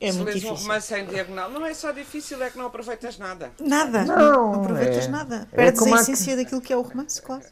É 0.00 0.10
se 0.10 0.16
muito 0.16 0.32
lês 0.32 0.44
um 0.44 0.54
romance 0.54 0.94
em 0.94 1.04
diagonal, 1.04 1.50
não 1.50 1.64
é 1.66 1.74
só 1.74 1.92
difícil, 1.92 2.42
é 2.42 2.48
que 2.48 2.56
não 2.56 2.66
aproveitas 2.66 3.18
nada. 3.18 3.52
Nada, 3.60 4.04
Não, 4.06 4.16
não, 4.16 4.54
aproveitas 4.54 5.06
é- 5.06 5.10
nada. 5.10 5.46
é 5.52 5.56
Perdes 5.56 5.78
como 5.78 5.94
a 5.94 6.00
essência 6.00 6.36
daquilo 6.36 6.60
que 6.62 6.72
é 6.72 6.76
o 6.76 6.80
romance, 6.80 7.20
claro. 7.20 7.44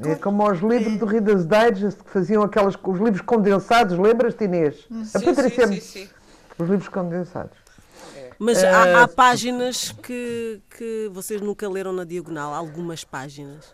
É 0.00 0.14
como 0.16 0.50
os 0.50 0.60
livros 0.60 0.98
do 0.98 1.06
Reader's 1.06 1.46
Digest 1.46 2.02
que 2.02 2.10
faziam 2.10 2.42
aquelas, 2.42 2.74
os 2.74 3.00
livros 3.00 3.22
condensados, 3.22 3.98
lembras-te 3.98 4.44
Inês? 4.44 4.86
A 4.90 5.18
Sim, 5.18 5.24
Patrícia, 5.34 5.66
sim, 5.66 5.80
sim, 5.80 5.80
sim. 5.80 6.08
Os 6.58 6.68
livros 6.68 6.88
condensados. 6.88 7.56
Mas 8.38 8.62
Eh, 8.62 8.68
há, 8.68 9.02
há 9.04 9.08
páginas 9.08 9.92
que, 9.92 10.60
que 10.76 11.08
vocês 11.12 11.40
nunca 11.40 11.68
leram 11.68 11.92
na 11.92 12.04
diagonal, 12.04 12.52
algumas 12.52 13.04
páginas. 13.04 13.72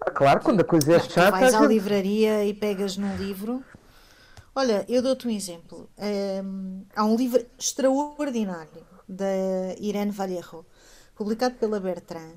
Ah, 0.00 0.10
claro, 0.10 0.40
quando 0.42 0.60
a 0.60 0.64
coisa 0.64 0.94
é 0.96 0.98
Tu 0.98 1.12
chata, 1.12 1.30
vais 1.32 1.54
a 1.54 1.58
à 1.58 1.60
gente- 1.62 1.70
livraria 1.72 2.44
e 2.44 2.54
pegas 2.54 2.96
num 2.96 3.16
livro. 3.16 3.62
Olha, 4.54 4.84
eu 4.88 5.02
dou-te 5.02 5.26
um 5.26 5.30
exemplo. 5.30 5.88
Hum, 6.44 6.84
há 6.94 7.04
um 7.04 7.16
livro 7.16 7.44
extraordinário 7.58 8.86
da 9.08 9.26
Irene 9.78 10.10
Vallejo, 10.10 10.64
publicado 11.14 11.56
pela 11.56 11.78
Bertrand, 11.80 12.36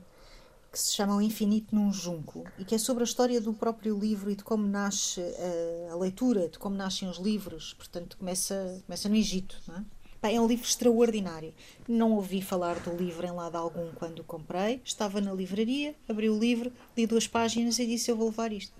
que 0.78 0.84
se 0.84 0.96
chama 0.96 1.16
O 1.16 1.22
Infinito 1.22 1.74
num 1.76 1.92
Junco 1.92 2.46
e 2.60 2.64
que 2.64 2.76
é 2.76 2.78
sobre 2.78 3.04
a 3.04 3.06
história 3.06 3.42
do 3.42 3.52
próprio 3.54 3.98
livro 3.98 4.30
e 4.30 4.36
de 4.36 4.44
como 4.44 4.68
nasce 4.68 5.20
eh, 5.22 5.90
a 5.92 5.96
leitura, 5.96 6.48
de 6.50 6.60
como 6.60 6.76
nascem 6.76 7.10
os 7.10 7.18
livros. 7.18 7.74
Portanto, 7.74 8.16
começa, 8.18 8.82
começa 8.86 9.10
no 9.10 9.16
Egito. 9.16 9.60
Não 9.68 9.78
é? 9.78 9.84
Pá, 10.22 10.30
é 10.32 10.40
um 10.40 10.48
livro 10.48 10.66
extraordinário. 10.66 11.54
Não 11.88 12.12
ouvi 12.14 12.42
falar 12.42 12.80
do 12.80 12.96
livro 12.96 13.26
em 13.26 13.32
lado 13.32 13.56
algum 13.56 13.92
quando 13.94 14.20
o 14.20 14.24
comprei. 14.24 14.80
Estava 14.86 15.20
na 15.20 15.34
livraria, 15.34 15.96
abri 16.08 16.30
o 16.30 16.38
livro, 16.38 16.72
li 16.96 17.08
duas 17.08 17.28
páginas 17.28 17.80
e 17.80 17.86
disse: 17.88 18.12
Eu 18.12 18.16
vou 18.16 18.28
levar 18.28 18.52
isto. 18.52 18.74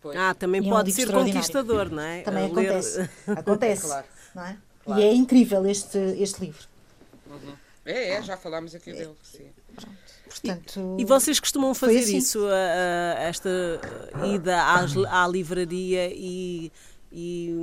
Pois. 0.00 0.16
Ah, 0.16 0.34
também 0.34 0.62
E 0.62 0.64
é 0.64 0.68
um 0.68 0.74
pode 0.74 0.92
ser 0.92 1.10
conquistador, 1.10 1.90
não 1.90 2.02
é? 2.02 2.22
Também 2.22 2.44
A 2.44 2.52
ler- 2.52 2.66
acontece. 2.70 3.10
Acontece. 3.30 3.86
Claro. 3.86 4.06
Não 4.34 4.44
é? 4.44 4.58
Claro. 4.84 5.00
E 5.00 5.04
é 5.04 5.14
incrível 5.14 5.64
este, 5.66 5.96
este 5.98 6.40
livro. 6.40 6.66
É, 7.86 8.10
é, 8.14 8.22
já 8.22 8.36
falámos 8.36 8.74
aqui 8.74 8.92
dele. 8.92 9.14
Sim. 9.22 9.50
Portanto, 10.40 10.96
E 10.98 11.04
vocês 11.04 11.38
costumam 11.40 11.74
fazer 11.74 11.98
assim. 12.00 12.16
isso, 12.16 12.44
a- 12.46 13.18
a- 13.18 13.22
esta 13.22 13.50
ida 14.34 14.62
às- 14.74 14.96
à 14.96 15.26
livraria 15.28 16.10
e, 16.14 16.70
e 17.12 17.54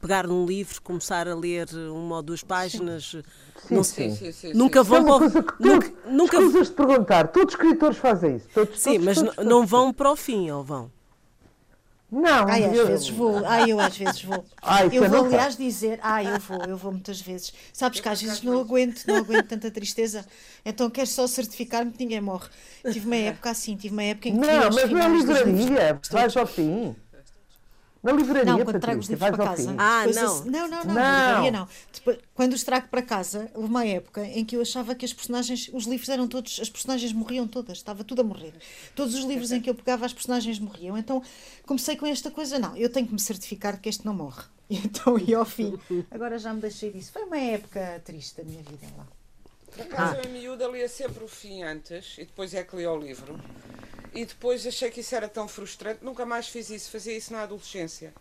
pegar 0.00 0.26
num 0.26 0.44
livro, 0.44 0.80
começar 0.82 1.28
a 1.28 1.34
ler 1.34 1.68
uma 1.92 2.16
ou 2.16 2.22
duas 2.22 2.42
páginas? 2.42 3.16
Não 3.70 3.84
sei. 3.84 4.10
Sim, 4.10 4.16
sim, 4.16 4.32
sim. 4.32 4.52
Nunca 4.54 4.82
sim. 4.82 4.88
vão 4.90 4.98
é 4.98 5.04
para 5.04 5.14
o- 5.26 5.30
que 5.30 5.62
nunca, 5.62 5.92
nunca- 6.06 6.38
perguntar, 6.76 7.28
todos 7.28 7.54
os 7.54 7.60
escritores 7.60 7.98
fazem 7.98 8.36
isso. 8.36 8.46
Todos, 8.52 8.78
Sim, 8.80 8.90
todos, 8.92 9.04
mas 9.04 9.18
todos, 9.22 9.46
não 9.46 9.66
vão 9.66 9.92
para 9.92 10.10
o 10.10 10.16
fim, 10.16 10.50
ou 10.50 10.64
vão? 10.64 10.90
Não, 12.10 12.48
Ai, 12.48 12.64
às 12.64 12.74
eu- 12.76 12.86
vezes 12.88 13.08
vou. 13.08 13.46
Ai, 13.46 13.70
eu 13.70 13.78
às 13.78 13.96
vezes 13.96 14.22
vou. 14.22 14.44
Isso 14.44 14.94
eu 14.94 15.08
vou, 15.08 15.18
não 15.18 15.24
aliás, 15.26 15.56
dizer. 15.56 16.00
Ai, 16.02 16.26
eu 16.26 16.40
vou, 16.40 16.58
eu 16.66 16.76
vou 16.76 16.90
muitas 16.92 17.20
vezes. 17.20 17.52
Sabes 17.72 18.00
que 18.00 18.08
às 18.08 18.20
vezes 18.20 18.42
não 18.42 18.58
aguento, 18.60 19.04
não 19.06 19.16
aguento 19.16 19.46
tanta 19.46 19.70
tristeza. 19.70 20.26
Então 20.64 20.90
quero 20.90 21.06
só 21.06 21.26
certificar-me 21.26 21.92
que 21.92 22.02
ninguém 22.02 22.20
morre. 22.20 22.48
Tive 22.92 23.06
uma 23.06 23.16
época 23.16 23.50
assim, 23.50 23.76
tive 23.76 23.92
uma 23.94 24.02
época 24.02 24.28
em 24.28 24.32
que 24.32 24.38
Não, 24.40 24.64
mas 24.64 24.74
dos 24.74 24.84
livros 24.90 25.24
livraria, 25.24 26.00
vais 26.10 26.36
ao 26.36 26.46
fim. 26.46 26.96
Na 28.02 28.12
livraria, 28.12 28.44
Não, 28.52 28.64
quando 28.64 28.80
trago 28.80 29.00
os 29.00 29.08
livros 29.08 29.28
para 29.28 29.44
casa. 29.44 29.74
Ah, 29.76 30.06
não. 30.06 30.44
não, 30.46 30.68
não, 30.68 30.68
não, 30.68 30.84
Não. 30.84 30.94
na 30.94 31.26
livraria 31.28 31.50
não. 31.50 31.68
Depois, 31.92 32.18
quando 32.34 32.54
os 32.54 32.64
trago 32.64 32.88
para 32.88 33.02
casa, 33.02 33.50
houve 33.54 33.68
uma 33.68 33.84
época 33.84 34.24
em 34.24 34.42
que 34.42 34.56
eu 34.56 34.62
achava 34.62 34.94
que 34.94 35.04
as 35.04 35.12
personagens, 35.12 35.70
os 35.72 35.84
livros 35.84 36.08
eram 36.08 36.26
todos, 36.26 36.58
as 36.60 36.70
personagens 36.70 37.12
morriam 37.12 37.46
todas, 37.46 37.76
estava 37.76 38.02
tudo 38.02 38.22
a 38.22 38.24
morrer. 38.24 38.54
Todos 38.94 39.14
os 39.14 39.24
livros 39.24 39.52
em 39.52 39.60
que 39.60 39.68
eu 39.68 39.74
pegava, 39.74 40.06
as 40.06 40.14
personagens 40.14 40.58
morriam. 40.58 40.96
Então 40.96 41.22
comecei 41.66 41.94
com 41.94 42.06
esta 42.06 42.30
coisa, 42.30 42.58
não, 42.58 42.74
eu 42.74 42.88
tenho 42.88 43.06
que 43.06 43.12
me 43.12 43.20
certificar 43.20 43.78
que 43.78 43.88
este 43.88 44.04
não 44.06 44.14
morre. 44.14 44.42
E 44.70 44.76
então 44.76 45.18
ia 45.18 45.36
ao 45.36 45.44
fim. 45.44 45.76
Agora 46.12 46.38
já 46.38 46.54
me 46.54 46.60
deixei 46.60 46.92
disso. 46.92 47.10
Foi 47.10 47.24
uma 47.24 47.36
época 47.36 48.00
triste 48.04 48.36
da 48.36 48.44
minha 48.44 48.62
vida 48.62 48.86
lá. 48.96 49.04
Por 49.72 49.82
acaso 49.82 50.14
eu 50.14 50.30
em 50.30 50.32
miúda 50.32 50.68
lia 50.68 50.88
sempre 50.88 51.24
o 51.24 51.28
fim 51.28 51.64
antes 51.64 52.16
e 52.18 52.24
depois 52.24 52.54
é 52.54 52.62
que 52.62 52.76
lia 52.76 52.90
o 52.92 52.96
livro. 52.96 53.36
E 54.14 54.24
depois 54.24 54.66
achei 54.66 54.90
que 54.90 55.00
isso 55.00 55.14
era 55.14 55.28
tão 55.28 55.46
frustrante, 55.46 56.04
nunca 56.04 56.26
mais 56.26 56.48
fiz 56.48 56.70
isso, 56.70 56.90
fazia 56.90 57.16
isso 57.16 57.32
na 57.32 57.42
adolescência. 57.42 58.12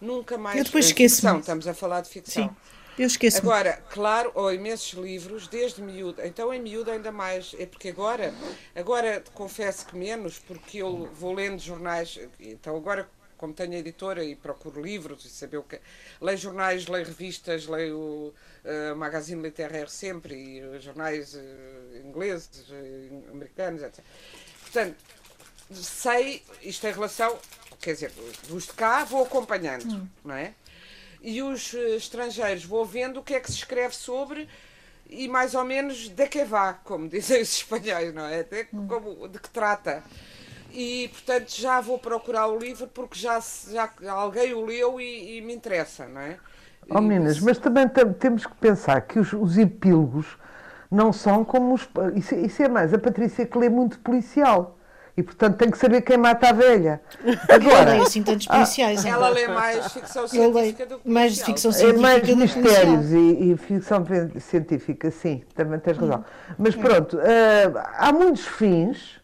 Nunca 0.00 0.36
mais. 0.36 0.58
Eu 0.58 0.64
depois 0.64 0.90
ficção, 0.90 1.40
Estamos 1.40 1.66
a 1.66 1.74
falar 1.74 2.02
de 2.02 2.10
ficção. 2.10 2.48
Sim, 2.48 2.56
eu 2.98 3.06
esqueço. 3.06 3.38
Agora, 3.38 3.82
claro, 3.90 4.30
ou 4.34 4.52
imensos 4.52 4.92
livros, 4.92 5.48
desde 5.48 5.82
miúda. 5.82 6.26
Então 6.26 6.52
em 6.52 6.60
miúda 6.60 6.92
ainda 6.92 7.10
mais. 7.10 7.54
É 7.58 7.66
porque 7.66 7.88
agora, 7.88 8.34
agora 8.74 9.22
confesso 9.34 9.86
que 9.86 9.96
menos, 9.96 10.38
porque 10.38 10.78
eu 10.78 11.08
vou 11.14 11.32
lendo 11.32 11.58
jornais. 11.60 12.18
Então 12.38 12.76
agora, 12.76 13.08
como 13.36 13.52
tenho 13.52 13.74
editora 13.74 14.24
e 14.24 14.34
procuro 14.34 14.82
livros 14.82 15.24
e 15.24 15.28
saber 15.28 15.58
o 15.58 15.62
que. 15.62 15.78
Leio 16.20 16.38
jornais, 16.38 16.86
leio 16.86 17.06
revistas, 17.06 17.66
leio 17.66 18.34
uh, 18.64 18.96
Magazine 18.96 19.42
Literaire 19.42 19.90
sempre, 19.90 20.34
e 20.34 20.80
jornais 20.80 21.34
uh, 21.34 21.38
ingleses, 22.04 22.68
uh, 22.68 23.30
americanos, 23.30 23.82
etc. 23.82 24.04
Portanto, 24.62 24.96
sei, 25.70 26.42
isto 26.62 26.86
em 26.86 26.92
relação, 26.92 27.36
quer 27.80 27.94
dizer, 27.94 28.12
os 28.50 28.66
de 28.66 28.72
cá 28.72 29.04
vou 29.04 29.24
acompanhando, 29.24 29.86
não 30.24 30.34
é? 30.34 30.52
E 31.22 31.42
os 31.42 31.74
eh, 31.74 31.96
estrangeiros 31.96 32.64
vou 32.64 32.84
vendo 32.84 33.20
o 33.20 33.22
que 33.22 33.34
é 33.34 33.40
que 33.40 33.50
se 33.50 33.58
escreve 33.58 33.94
sobre 33.94 34.48
e 35.08 35.28
mais 35.28 35.54
ou 35.54 35.64
menos 35.64 36.08
de 36.08 36.26
que 36.28 36.44
vá, 36.44 36.74
como 36.74 37.08
dizem 37.10 37.42
os 37.42 37.56
espanhóis, 37.56 38.14
não 38.14 38.26
é? 38.26 38.40
Até 38.40 38.64
como, 38.86 39.28
de 39.28 39.38
que 39.38 39.50
trata. 39.50 40.02
E, 40.72 41.08
portanto, 41.08 41.50
já 41.50 41.80
vou 41.80 41.98
procurar 41.98 42.48
o 42.48 42.58
livro 42.58 42.86
porque 42.88 43.18
já, 43.18 43.40
já 43.70 43.90
alguém 44.12 44.52
o 44.52 44.64
leu 44.64 45.00
e, 45.00 45.38
e 45.38 45.40
me 45.40 45.54
interessa, 45.54 46.06
não 46.06 46.20
é? 46.20 46.38
Oh, 46.88 47.00
meninas, 47.00 47.40
mas 47.40 47.58
também 47.58 47.88
tem- 47.88 48.12
temos 48.12 48.46
que 48.46 48.54
pensar 48.56 49.00
que 49.00 49.18
os, 49.18 49.32
os 49.32 49.58
epílogos 49.58 50.36
não 50.90 51.12
são 51.12 51.44
como 51.44 51.74
os. 51.74 51.88
Isso, 52.14 52.34
isso 52.36 52.62
é 52.62 52.68
mais 52.68 52.92
a 52.94 52.98
Patrícia 52.98 53.46
que 53.46 53.58
lê 53.58 53.68
muito 53.68 53.98
policial. 54.00 54.75
E 55.16 55.22
portanto 55.22 55.56
tem 55.56 55.70
que 55.70 55.78
saber 55.78 56.02
quem 56.02 56.18
mata 56.18 56.50
a 56.50 56.52
velha. 56.52 57.00
Agora, 57.48 57.92
leio 57.92 58.02
assim 58.02 58.22
tantos 58.22 58.46
policiais. 58.46 59.02
hein? 59.04 59.12
Ela 59.12 59.28
lê 59.30 59.48
mais 59.48 59.90
ficção 59.92 60.28
científica 60.28 60.84
do 60.86 60.98
que 60.98 61.08
mais 61.08 61.40
ficção 61.40 61.70
é 61.70 61.92
mais 61.94 62.22
científica 62.26 62.60
do 62.60 62.64
que 62.64 62.70
mistérios 62.70 63.12
e, 63.12 63.52
e 63.52 63.56
ficção 63.56 64.04
científica, 64.38 65.10
sim, 65.10 65.42
também 65.54 65.78
tens 65.80 65.96
razão. 65.96 66.22
Mas 66.58 66.74
pronto, 66.76 67.18
ah, 67.18 67.90
há 67.96 68.12
muitos 68.12 68.46
fins 68.46 69.20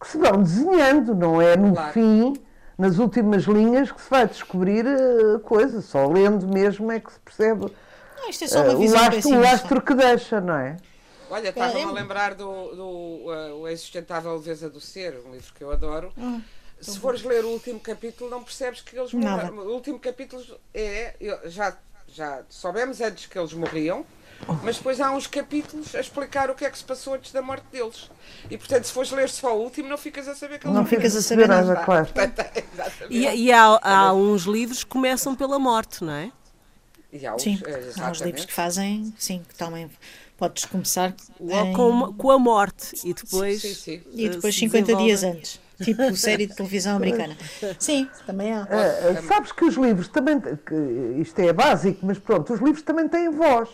que 0.00 0.08
se 0.08 0.16
vão 0.16 0.42
desenhando, 0.42 1.14
não 1.14 1.40
é 1.40 1.54
no 1.56 1.72
Claro. 1.74 1.92
fim, 1.92 2.34
nas 2.78 2.98
últimas 2.98 3.44
linhas, 3.44 3.92
que 3.92 4.00
se 4.00 4.08
vai 4.10 4.26
descobrir 4.26 4.86
ah, 4.86 5.38
coisa. 5.40 5.82
Só 5.82 6.06
lendo 6.08 6.46
mesmo 6.48 6.90
é 6.90 6.98
que 6.98 7.12
se 7.12 7.20
percebe 7.20 7.66
Não, 8.18 8.30
isto 8.30 8.44
é 8.44 8.48
só 8.48 8.60
ah, 8.60 8.62
uma 8.64 8.72
o, 8.74 8.78
visão 8.78 8.96
lastro, 9.00 9.12
o 9.12 9.16
pessimista. 9.16 9.50
lastro 9.50 9.82
que 9.82 9.94
deixa, 9.94 10.40
não 10.40 10.54
é? 10.56 10.76
Olha, 11.30 11.48
estava-me 11.48 11.82
a 11.84 11.90
lembrar 11.92 12.34
do, 12.34 12.44
do 12.74 12.84
uh, 12.84 13.60
O 13.62 13.68
Insustentável 13.70 14.34
Leveza 14.36 14.70
do 14.70 14.80
Ser, 14.80 15.20
um 15.26 15.32
livro 15.32 15.52
que 15.54 15.62
eu 15.64 15.72
adoro. 15.72 16.12
Ah, 16.18 16.38
Se 16.80 16.98
fores 16.98 17.22
ler 17.22 17.44
o 17.44 17.48
último 17.48 17.80
capítulo, 17.80 18.30
não 18.30 18.42
percebes 18.42 18.80
que 18.80 18.96
eles 18.98 19.12
morreram. 19.12 19.56
O 19.58 19.72
último 19.72 19.98
capítulo 19.98 20.42
é. 20.74 21.14
Já, 21.46 21.76
já 22.08 22.42
soubemos 22.48 23.00
antes 23.00 23.26
que 23.26 23.36
eles 23.38 23.52
morriam, 23.52 24.06
mas 24.62 24.76
depois 24.76 25.00
há 25.00 25.10
uns 25.10 25.26
capítulos 25.26 25.94
a 25.94 26.00
explicar 26.00 26.48
o 26.50 26.54
que 26.54 26.64
é 26.64 26.70
que 26.70 26.78
se 26.78 26.84
passou 26.84 27.14
antes 27.14 27.32
da 27.32 27.42
morte 27.42 27.64
deles. 27.72 28.08
E 28.50 28.56
portanto, 28.56 28.84
se 28.84 28.92
fores 28.92 29.10
ler 29.10 29.28
só 29.28 29.56
o 29.56 29.62
último, 29.62 29.88
não 29.88 29.98
ficas 29.98 30.28
a 30.28 30.34
saber 30.34 30.58
que 30.60 30.66
eles 30.66 30.74
Não 30.74 30.82
morreram. 30.82 31.02
ficas 31.02 31.16
a 31.16 31.22
saber 31.22 31.48
nada. 31.48 31.66
nada, 31.74 31.84
claro. 31.84 32.06
Exatamente. 32.72 33.06
E, 33.10 33.46
e 33.46 33.52
há, 33.52 33.78
há 33.82 34.12
uns 34.12 34.42
livros 34.42 34.84
que 34.84 34.90
começam 34.90 35.34
pela 35.34 35.58
morte, 35.58 36.04
não 36.04 36.12
é? 36.12 36.30
E 37.12 37.26
os, 37.30 37.42
Sim, 37.42 37.58
eh, 37.64 37.92
há 37.98 38.10
os 38.10 38.20
livros 38.20 38.44
que 38.44 38.52
fazem, 38.52 39.14
sim, 39.16 39.42
que 39.48 39.54
também 39.54 39.90
podes 40.36 40.64
começar 40.64 41.14
Logo 41.40 41.66
em- 41.66 41.72
com, 41.72 42.12
com 42.14 42.30
a 42.30 42.38
morte 42.38 42.96
e 43.04 43.14
depois. 43.14 43.60
Sim, 43.62 43.74
sim. 43.74 44.02
e 44.12 44.26
eh, 44.26 44.28
depois 44.30 44.54
se 44.54 44.60
50 44.60 44.94
dias 44.96 45.22
antes. 45.24 45.60
Tipo 45.82 46.14
série 46.16 46.46
de 46.46 46.54
televisão 46.54 46.96
americana. 46.96 47.36
Sim, 47.78 48.08
também 48.26 48.52
há. 48.52 48.62
Ah, 48.62 49.18
ah, 49.18 49.22
sabes 49.22 49.52
que 49.52 49.64
os 49.64 49.74
livros 49.74 50.08
também, 50.08 50.40
que 50.40 50.74
isto 51.20 51.38
é 51.40 51.52
básico, 51.52 52.04
mas 52.04 52.18
pronto, 52.18 52.52
os 52.52 52.60
livros 52.60 52.82
também 52.82 53.08
têm 53.08 53.30
voz. 53.30 53.68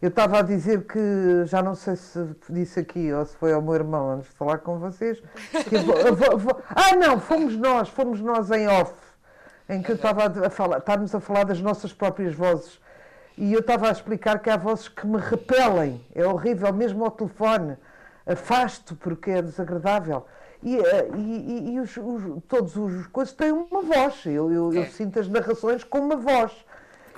Eu 0.00 0.10
estava 0.10 0.38
a 0.38 0.42
dizer 0.42 0.86
que, 0.86 0.98
já 1.46 1.60
não 1.60 1.74
sei 1.74 1.96
se 1.96 2.24
disse 2.48 2.78
aqui 2.78 3.12
ou 3.12 3.24
se 3.26 3.36
foi 3.36 3.52
ao 3.52 3.60
meu 3.60 3.74
irmão 3.74 4.10
antes 4.12 4.30
de 4.30 4.36
falar 4.36 4.58
com 4.58 4.78
vocês. 4.78 5.20
que 5.68 5.76
a 5.76 5.82
vo- 5.82 5.92
a 5.98 6.10
vo- 6.12 6.38
vo- 6.38 6.62
ah, 6.68 6.94
não, 6.96 7.18
fomos 7.20 7.56
nós, 7.56 7.88
fomos 7.88 8.20
nós 8.20 8.48
em 8.52 8.68
off, 8.68 8.92
em 9.68 9.82
que 9.82 9.90
eu 9.90 9.96
estava 9.96 10.22
a 10.24 10.46
a 10.46 10.50
falar, 10.50 10.78
estávamos 10.78 11.12
a 11.14 11.20
falar 11.20 11.44
das 11.44 11.60
nossas 11.60 11.92
próprias 11.92 12.32
vozes. 12.34 12.78
E 13.40 13.52
eu 13.52 13.60
estava 13.60 13.88
a 13.88 13.92
explicar 13.92 14.40
que 14.40 14.50
há 14.50 14.56
vozes 14.56 14.88
que 14.88 15.06
me 15.06 15.16
repelem, 15.18 16.04
é 16.12 16.26
horrível, 16.26 16.72
mesmo 16.72 17.04
ao 17.04 17.10
telefone. 17.12 17.76
Afasto 18.26 18.96
porque 18.96 19.30
é 19.30 19.40
desagradável. 19.40 20.26
E, 20.60 20.76
eh, 20.76 21.08
e- 21.14 21.20
e- 21.20 21.74
e 21.74 21.80
os- 21.80 21.96
os- 21.96 22.42
todos 22.48 22.76
os 22.76 23.06
coisas 23.06 23.32
têm 23.32 23.52
uma 23.52 23.80
voz. 23.80 24.26
Eu, 24.26 24.52
eu- 24.52 24.72
eu 24.74 24.82
É. 24.82 24.86
sinto 24.86 25.20
as 25.20 25.28
narrações 25.28 25.84
com 25.84 26.00
uma 26.00 26.16
voz. 26.16 26.50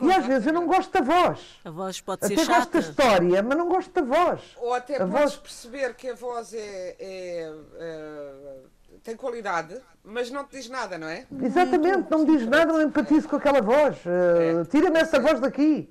E 0.02 0.12
às 0.12 0.24
vezes 0.26 0.46
eu 0.46 0.52
não 0.52 0.66
gosto 0.66 0.92
da 0.92 1.00
voz. 1.00 1.58
A 1.64 1.70
voz 1.70 2.00
pode 2.02 2.26
ser 2.26 2.34
Até 2.34 2.44
gosto 2.44 2.52
chata. 2.52 2.70
da 2.72 2.78
história, 2.80 3.42
mas 3.42 3.56
não 3.58 3.68
gosto 3.68 3.90
da 3.92 4.02
voz. 4.02 4.40
Ou 4.58 4.74
até 4.74 4.96
A 4.96 4.98
podes 5.00 5.12
voz- 5.14 5.36
perceber 5.36 5.94
que 5.94 6.08
a 6.10 6.14
voz 6.14 6.52
é, 6.54 6.96
é, 6.98 7.52
eh, 7.78 8.58
tem 9.02 9.16
qualidade, 9.16 9.74
mas 10.04 10.30
não 10.30 10.44
te 10.44 10.56
diz 10.56 10.68
nada, 10.68 10.96
não 10.98 11.08
é? 11.08 11.26
Exatamente, 11.42 12.10
não 12.10 12.20
me 12.20 12.26
diz 12.36 12.46
nada, 12.46 12.72
não 12.72 12.82
empatizo 12.82 13.26
com 13.28 13.36
aquela 13.36 13.60
voz. 13.62 13.96
Eh, 14.06 14.60
É. 14.60 14.64
Tira-me 14.66 14.98
essa 15.00 15.18
voz 15.18 15.40
daqui. 15.40 15.90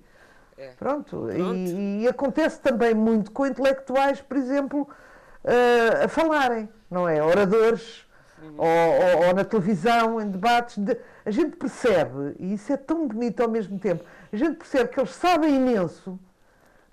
É. 0.60 0.70
Pronto. 0.78 1.28
Pronto. 1.34 1.56
E, 1.56 2.02
e 2.04 2.08
acontece 2.08 2.60
também 2.60 2.94
muito 2.94 3.32
com 3.32 3.46
intelectuais, 3.46 4.22
por 4.22 4.36
exemplo, 4.38 4.88
eh, 5.44 6.04
a 6.04 6.08
falarem, 6.08 6.68
não 6.92 7.08
é? 7.08 7.24
Oradores, 7.24 8.06
ou, 8.58 8.66
ou- 8.68 9.28
ou 9.28 9.34
na 9.34 9.44
televisão, 9.46 10.20
em 10.22 10.28
debates. 10.30 10.78
de- 10.78 10.98
a 11.26 11.32
gente 11.32 11.56
percebe, 11.58 12.36
e 12.40 12.54
isso 12.54 12.72
é 12.74 12.78
tão 12.78 13.08
bonito 13.08 13.42
ao 13.42 13.50
mesmo 13.50 13.78
tempo, 13.80 14.04
a 14.32 14.36
gente 14.36 14.56
percebe 14.58 14.90
que 14.90 15.00
eles 15.00 15.12
sabem 15.16 15.56
imenso, 15.56 16.20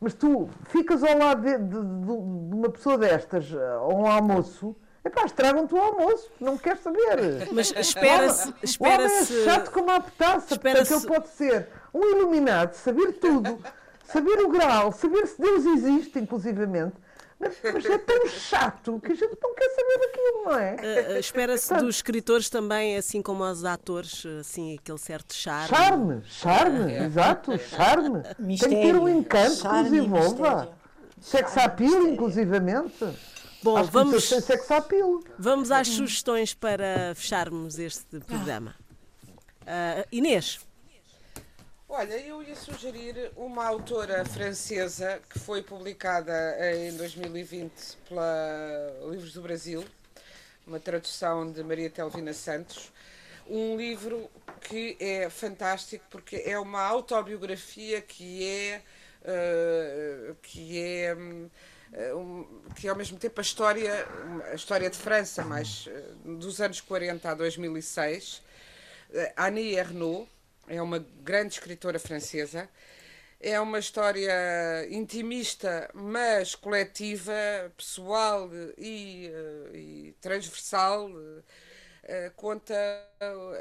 mas 0.00 0.14
tu 0.14 0.48
ficas 0.68 1.02
ao 1.02 1.16
lado 1.18 1.42
de, 1.42 1.56
de- 1.56 1.68
de- 1.68 2.48
de 2.48 2.54
uma 2.54 2.68
pessoa 2.68 2.96
destas, 2.98 3.50
eh, 3.52 3.56
a 3.76 3.86
um 3.88 4.06
almoço, 4.06 4.76
epá, 5.04 5.24
estragam-te 5.24 5.72
o 5.74 5.78
almoço, 5.80 6.30
não 6.40 6.58
queres 6.58 6.80
saber. 6.80 7.48
Mas 7.52 7.72
espera-se. 7.76 8.48
O 8.48 8.50
homem 8.50 8.58
espera-se 8.62 9.40
é 9.40 9.44
chato 9.44 9.70
como 9.70 9.90
a 9.90 10.00
petaça. 10.00 10.54
espera-se- 10.54 10.90
Portanto, 10.92 11.10
ele 11.10 11.14
pode 11.20 11.28
ser 11.34 11.68
um 11.96 12.04
iluminado, 12.18 12.74
saber 12.74 13.12
tudo, 13.14 13.58
saber 14.04 14.38
o 14.44 14.48
grau, 14.48 14.92
saber 14.92 15.26
se 15.26 15.40
Deus 15.40 15.64
existe, 15.64 16.18
inclusivamente. 16.18 16.94
Mas, 17.38 17.54
mas 17.62 17.84
é 17.84 17.98
tão 17.98 18.26
chato 18.28 18.98
que 19.04 19.12
a 19.12 19.14
gente 19.14 19.36
não 19.42 19.54
quer 19.54 19.68
saber 19.68 19.98
daquilo, 20.06 20.44
não 20.44 20.58
é? 20.58 20.76
eh, 20.82 21.18
Espera-se 21.18 21.74
dos 21.74 21.96
escritores 21.96 22.48
também, 22.48 22.96
assim 22.96 23.20
como 23.20 23.44
aos 23.44 23.62
atores, 23.62 24.24
assim, 24.40 24.74
aquele 24.78 24.96
certo 24.98 25.34
charme. 25.34 25.68
Charme, 25.68 26.22
charme, 26.24 26.92
exato, 26.94 27.58
charme. 27.58 28.22
Tem 28.22 28.32
que 28.32 28.34
ter 28.68 28.96
um 28.96 29.04
Mistério. 29.04 29.08
encanto 29.10 29.50
que 29.56 29.60
Charme 29.62 29.82
nos 29.82 29.92
e 29.92 29.96
envolva. 29.98 30.50
mistério. 30.54 30.74
Sex 31.20 31.56
appeal, 31.58 31.90
mistério. 31.90 32.14
inclusivamente. 32.14 33.06
Bom, 33.62 33.76
Acho 33.76 33.88
que 33.88 33.92
vamos... 33.92 34.24
sem 34.28 34.40
sex 34.40 34.70
appeal. 34.70 35.20
vamos 35.38 35.70
às 35.70 35.88
sugestões 35.88 36.54
para 36.54 37.14
fecharmos 37.14 37.78
este 37.78 38.18
programa. 38.20 38.74
Ah, 39.66 40.06
Inês, 40.10 40.60
Olha, 41.88 42.14
eu 42.18 42.42
ia 42.42 42.56
sugerir 42.56 43.30
uma 43.36 43.64
autora 43.64 44.24
francesa 44.24 45.20
que 45.30 45.38
foi 45.38 45.62
publicada 45.62 46.32
em 46.74 46.96
2020 46.96 47.70
pela 48.08 48.92
Livros 49.08 49.32
do 49.32 49.40
Brasil, 49.40 49.84
uma 50.66 50.80
tradução 50.80 51.50
de 51.50 51.62
Maria 51.62 51.88
Telvina 51.88 52.32
Santos. 52.32 52.92
Um 53.48 53.76
livro 53.76 54.28
que 54.62 54.96
é 54.98 55.30
fantástico 55.30 56.04
porque 56.10 56.42
é 56.44 56.58
uma 56.58 56.82
autobiografia 56.82 58.02
que 58.02 58.44
é, 58.44 58.82
eh, 59.24 60.34
que 60.42 60.82
é 60.82 61.16
eh, 61.92 62.14
um- 62.14 62.44
que 62.74 62.88
é 62.88 62.90
ao 62.90 62.96
mesmo 62.96 63.16
tempo 63.16 63.40
a 63.40 63.42
história, 63.42 64.04
a 64.50 64.54
história 64.56 64.90
de 64.90 64.96
França, 64.98 65.44
mas 65.44 65.84
eh, 65.88 66.02
dos 66.24 66.60
anos 66.60 66.80
40 66.80 67.30
a 67.30 67.34
2006. 67.34 68.42
Eh, 69.14 69.32
Annie 69.36 69.76
Ernaux 69.76 70.28
é 70.68 70.80
uma 70.82 70.98
grande 71.22 71.54
escritora 71.54 71.98
francesa. 71.98 72.68
É 73.40 73.60
uma 73.60 73.78
história 73.78 74.32
intimista, 74.90 75.90
mas 75.94 76.54
coletiva, 76.54 77.32
pessoal 77.76 78.50
e, 78.78 79.28
eh, 79.74 79.76
e 79.78 80.12
transversal. 80.20 81.10
Eh, 82.04 82.30
conta 82.36 82.74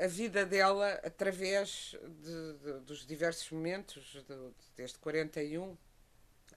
a 0.03 0.07
vida 0.07 0.45
dela 0.45 0.99
através 1.03 1.95
de- 2.21 2.53
de- 2.63 2.79
dos 2.81 3.05
diversos 3.05 3.49
momentos, 3.51 4.23
de- 4.27 4.53
desde 4.77 4.99
41 4.99 5.75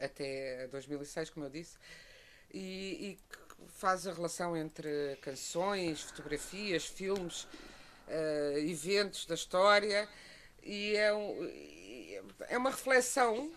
até 0.00 0.68
2006, 0.68 1.30
como 1.30 1.46
eu 1.46 1.50
disse, 1.50 1.76
e, 2.52 3.18
e 3.18 3.68
faz 3.68 4.06
a 4.06 4.12
relação 4.12 4.56
entre 4.56 5.16
canções, 5.22 6.02
fotografias, 6.02 6.84
filmes, 6.86 7.46
eh, 8.08 8.54
eventos 8.66 9.26
da 9.26 9.34
história, 9.34 10.08
e 10.68 10.96
é, 10.96 11.12
um- 11.14 11.50
é 12.48 12.58
uma 12.58 12.70
reflexão 12.70 13.50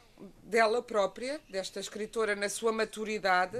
dela 0.43 0.81
própria, 0.81 1.39
desta 1.49 1.79
escritora 1.79 2.35
na 2.35 2.49
sua 2.49 2.71
maturidade 2.71 3.57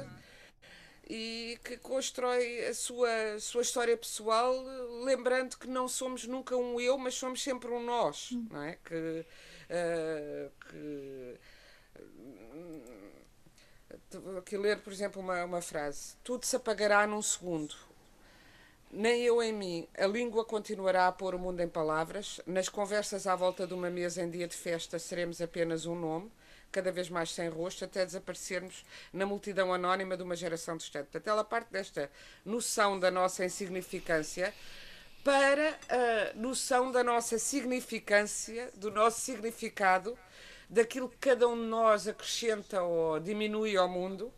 e 1.10 1.60
que 1.64 1.78
constrói 1.78 2.66
a 2.68 2.74
sua, 2.74 3.10
sua 3.40 3.62
história 3.64 3.98
pessoal, 3.98 4.54
lembrando 5.04 5.58
que 5.58 5.68
não 5.68 5.88
somos 5.88 6.26
nunca 6.26 6.56
um 6.56 6.80
eu, 6.80 6.98
mas 6.98 7.16
somos 7.16 7.44
sempre 7.44 7.70
um 7.72 7.84
nós, 7.84 8.30
não 8.50 8.62
é? 8.64 8.78
Que, 8.86 9.26
uh, 9.70 10.52
que 10.70 11.40
aqui 14.38 14.58
ler, 14.58 14.80
por 14.82 14.94
exemplo, 14.94 15.22
uma, 15.22 15.44
uma 15.44 15.62
frase: 15.62 16.16
Tudo 16.24 16.46
se 16.46 16.56
apagará 16.56 17.06
num 17.06 17.22
segundo. 17.22 17.76
Nem 18.94 19.22
eu 19.22 19.42
em 19.42 19.54
mim. 19.54 19.88
A 19.98 20.06
língua 20.06 20.44
continuará 20.44 21.08
a 21.08 21.12
pôr 21.14 21.34
o 21.34 21.40
mundo 21.40 21.62
em 21.62 21.68
palavras. 21.68 22.42
Nas 22.46 22.68
conversas 22.68 23.26
à 23.26 23.34
volta 23.38 23.66
de 23.66 23.74
uma 23.74 23.90
mesa 23.90 24.22
em 24.22 24.30
dia 24.30 24.46
de 24.46 24.56
festa 24.56 25.00
seremos 25.00 25.42
apenas 25.42 25.86
um 25.86 25.96
nome, 25.96 26.30
cada 26.70 26.92
vez 26.92 27.10
mais 27.10 27.32
sem 27.32 27.48
rosto, 27.48 27.86
até 27.86 28.06
desaparecermos 28.06 28.84
na 29.14 29.26
multidão 29.26 29.74
anónima 29.74 30.18
de 30.18 30.24
uma 30.24 30.36
geração 30.36 30.76
distante. 30.76 31.06
Portanto, 31.06 31.28
ela 31.30 31.44
parte 31.44 31.72
desta 31.72 32.12
noção 32.46 33.00
da 33.00 33.10
nossa 33.10 33.46
insignificância 33.46 34.54
para 35.24 35.80
a 35.88 36.34
noção 36.36 36.92
da 36.92 37.02
nossa 37.02 37.40
significância, 37.40 38.72
do 38.76 38.92
nosso 38.92 39.22
significado 39.22 40.20
daquilo 40.70 41.08
que 41.08 41.18
cada 41.18 41.48
um 41.48 41.56
de 41.56 41.68
nós 41.68 42.10
acrescenta 42.10 42.82
ou 42.82 43.22
diminui 43.22 43.78
ao 43.78 43.88
mundo. 43.88 44.34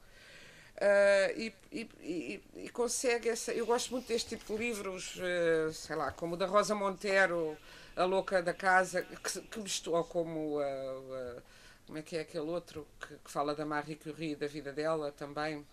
Uh, 0.76 1.40
e, 1.40 1.54
e, 1.72 1.90
e, 2.02 2.44
e, 2.66 2.70
consegue 2.70 3.30
essa. 3.30 3.52
Eu 3.52 3.66
gosto 3.66 3.92
muito 3.92 4.08
deste 4.08 4.30
tipo 4.30 4.54
de 4.54 4.60
livros, 4.60 5.16
uh, 5.18 5.72
sei 5.72 5.96
lá, 5.96 6.12
como 6.12 6.34
o 6.34 6.38
da 6.38 6.48
Rosa 6.48 6.74
Montero, 6.74 7.56
A 7.96 8.06
Louca 8.06 8.42
da 8.42 8.54
Casa, 8.54 9.04
que, 9.04 9.42
que 9.42 9.60
mistura, 9.60 9.98
ou 9.98 10.04
como. 10.04 10.60
Uh, 10.60 11.42
como 11.86 12.00
é 12.00 12.02
que 12.02 12.18
é 12.18 12.22
aquele 12.22 12.50
outro 12.50 12.88
que, 13.00 13.08
que 13.08 13.30
fala 13.30 13.54
da 13.54 13.66
Marie 13.66 13.96
Curie, 13.96 14.36
da 14.36 14.48
vida 14.48 14.72
dela 14.74 15.12
também. 15.12 15.64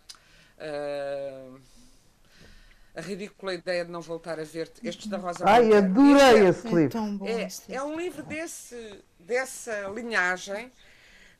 a 2.95 3.01
ridícula 3.01 3.55
ideia 3.55 3.85
de 3.85 3.91
não 3.91 4.03
voltar 4.03 4.39
a 4.39 4.45
ver 4.45 4.71
estes 4.83 5.07
da 5.07 5.17
Rosa 5.17 5.45
Ai, 5.49 5.63
Montero. 5.63 5.87
adorei 5.87 6.47
é, 6.47 6.49
esse 6.49 6.69
livro. 6.69 7.27
É, 7.27 7.43
é, 7.43 7.77
é 7.77 7.83
um 7.83 7.99
livro 7.99 8.23
desse 8.25 9.03
dessa 9.19 9.89
linhagem 9.89 10.71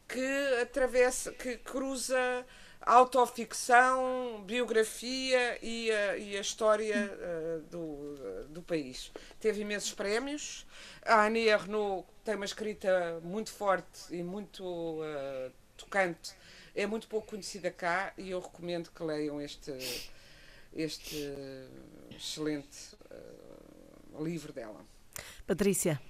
que 0.09 0.61
atravessa, 0.63 1.33
que 1.33 1.57
cruza 1.59 2.47
autoficção, 2.83 4.43
biografia 4.47 5.59
e 5.63 5.91
a, 5.91 6.17
e 6.17 6.37
a 6.37 6.41
história 6.41 7.11
uh, 7.13 7.61
do, 7.71 8.47
do 8.49 8.63
país. 8.63 9.13
Teve 9.39 9.61
imensos 9.61 9.93
prémios. 9.93 10.67
A 11.05 11.27
Annie 11.27 11.49
Ernaux 11.49 12.07
tem 12.25 12.35
uma 12.35 12.45
escrita 12.45 13.21
muito 13.23 13.53
forte 13.53 14.15
e 14.15 14.23
muito 14.23 14.65
uh, 14.65 15.53
tocante. 15.77 16.33
É 16.75 16.87
muito 16.87 17.09
pouco 17.09 17.29
conhecida 17.29 17.71
cá 17.71 18.13
e 18.17 18.31
eu 18.31 18.41
recomendo 18.41 18.91
que 18.91 19.03
leiam 19.03 19.41
este, 19.41 19.73
este 20.75 21.35
excelente 22.17 22.95
uh, 23.11 24.25
livro 24.25 24.53
dela. 24.53 24.85
Patrícia. 25.47 26.01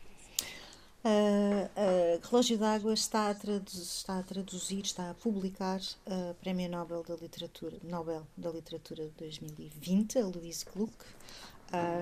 Uh, 1.02 2.20
Relógio 2.30 2.58
d'Água 2.58 2.92
está, 2.92 3.28
a 3.28 3.32
está 3.32 4.18
a 4.18 4.22
traduzir, 4.22 4.82
está 4.82 5.10
a 5.10 5.14
publicar 5.14 5.80
o 6.06 6.34
Prémio 6.34 6.68
Nobel 6.68 7.02
da 7.02 7.16
Literatura, 7.16 7.78
Nobel 7.82 8.26
da 8.36 8.50
Literatura 8.50 9.04
de 9.04 9.12
2020, 9.12 10.18
a 10.18 10.26
Louise 10.26 10.64
Gluck, 10.66 10.94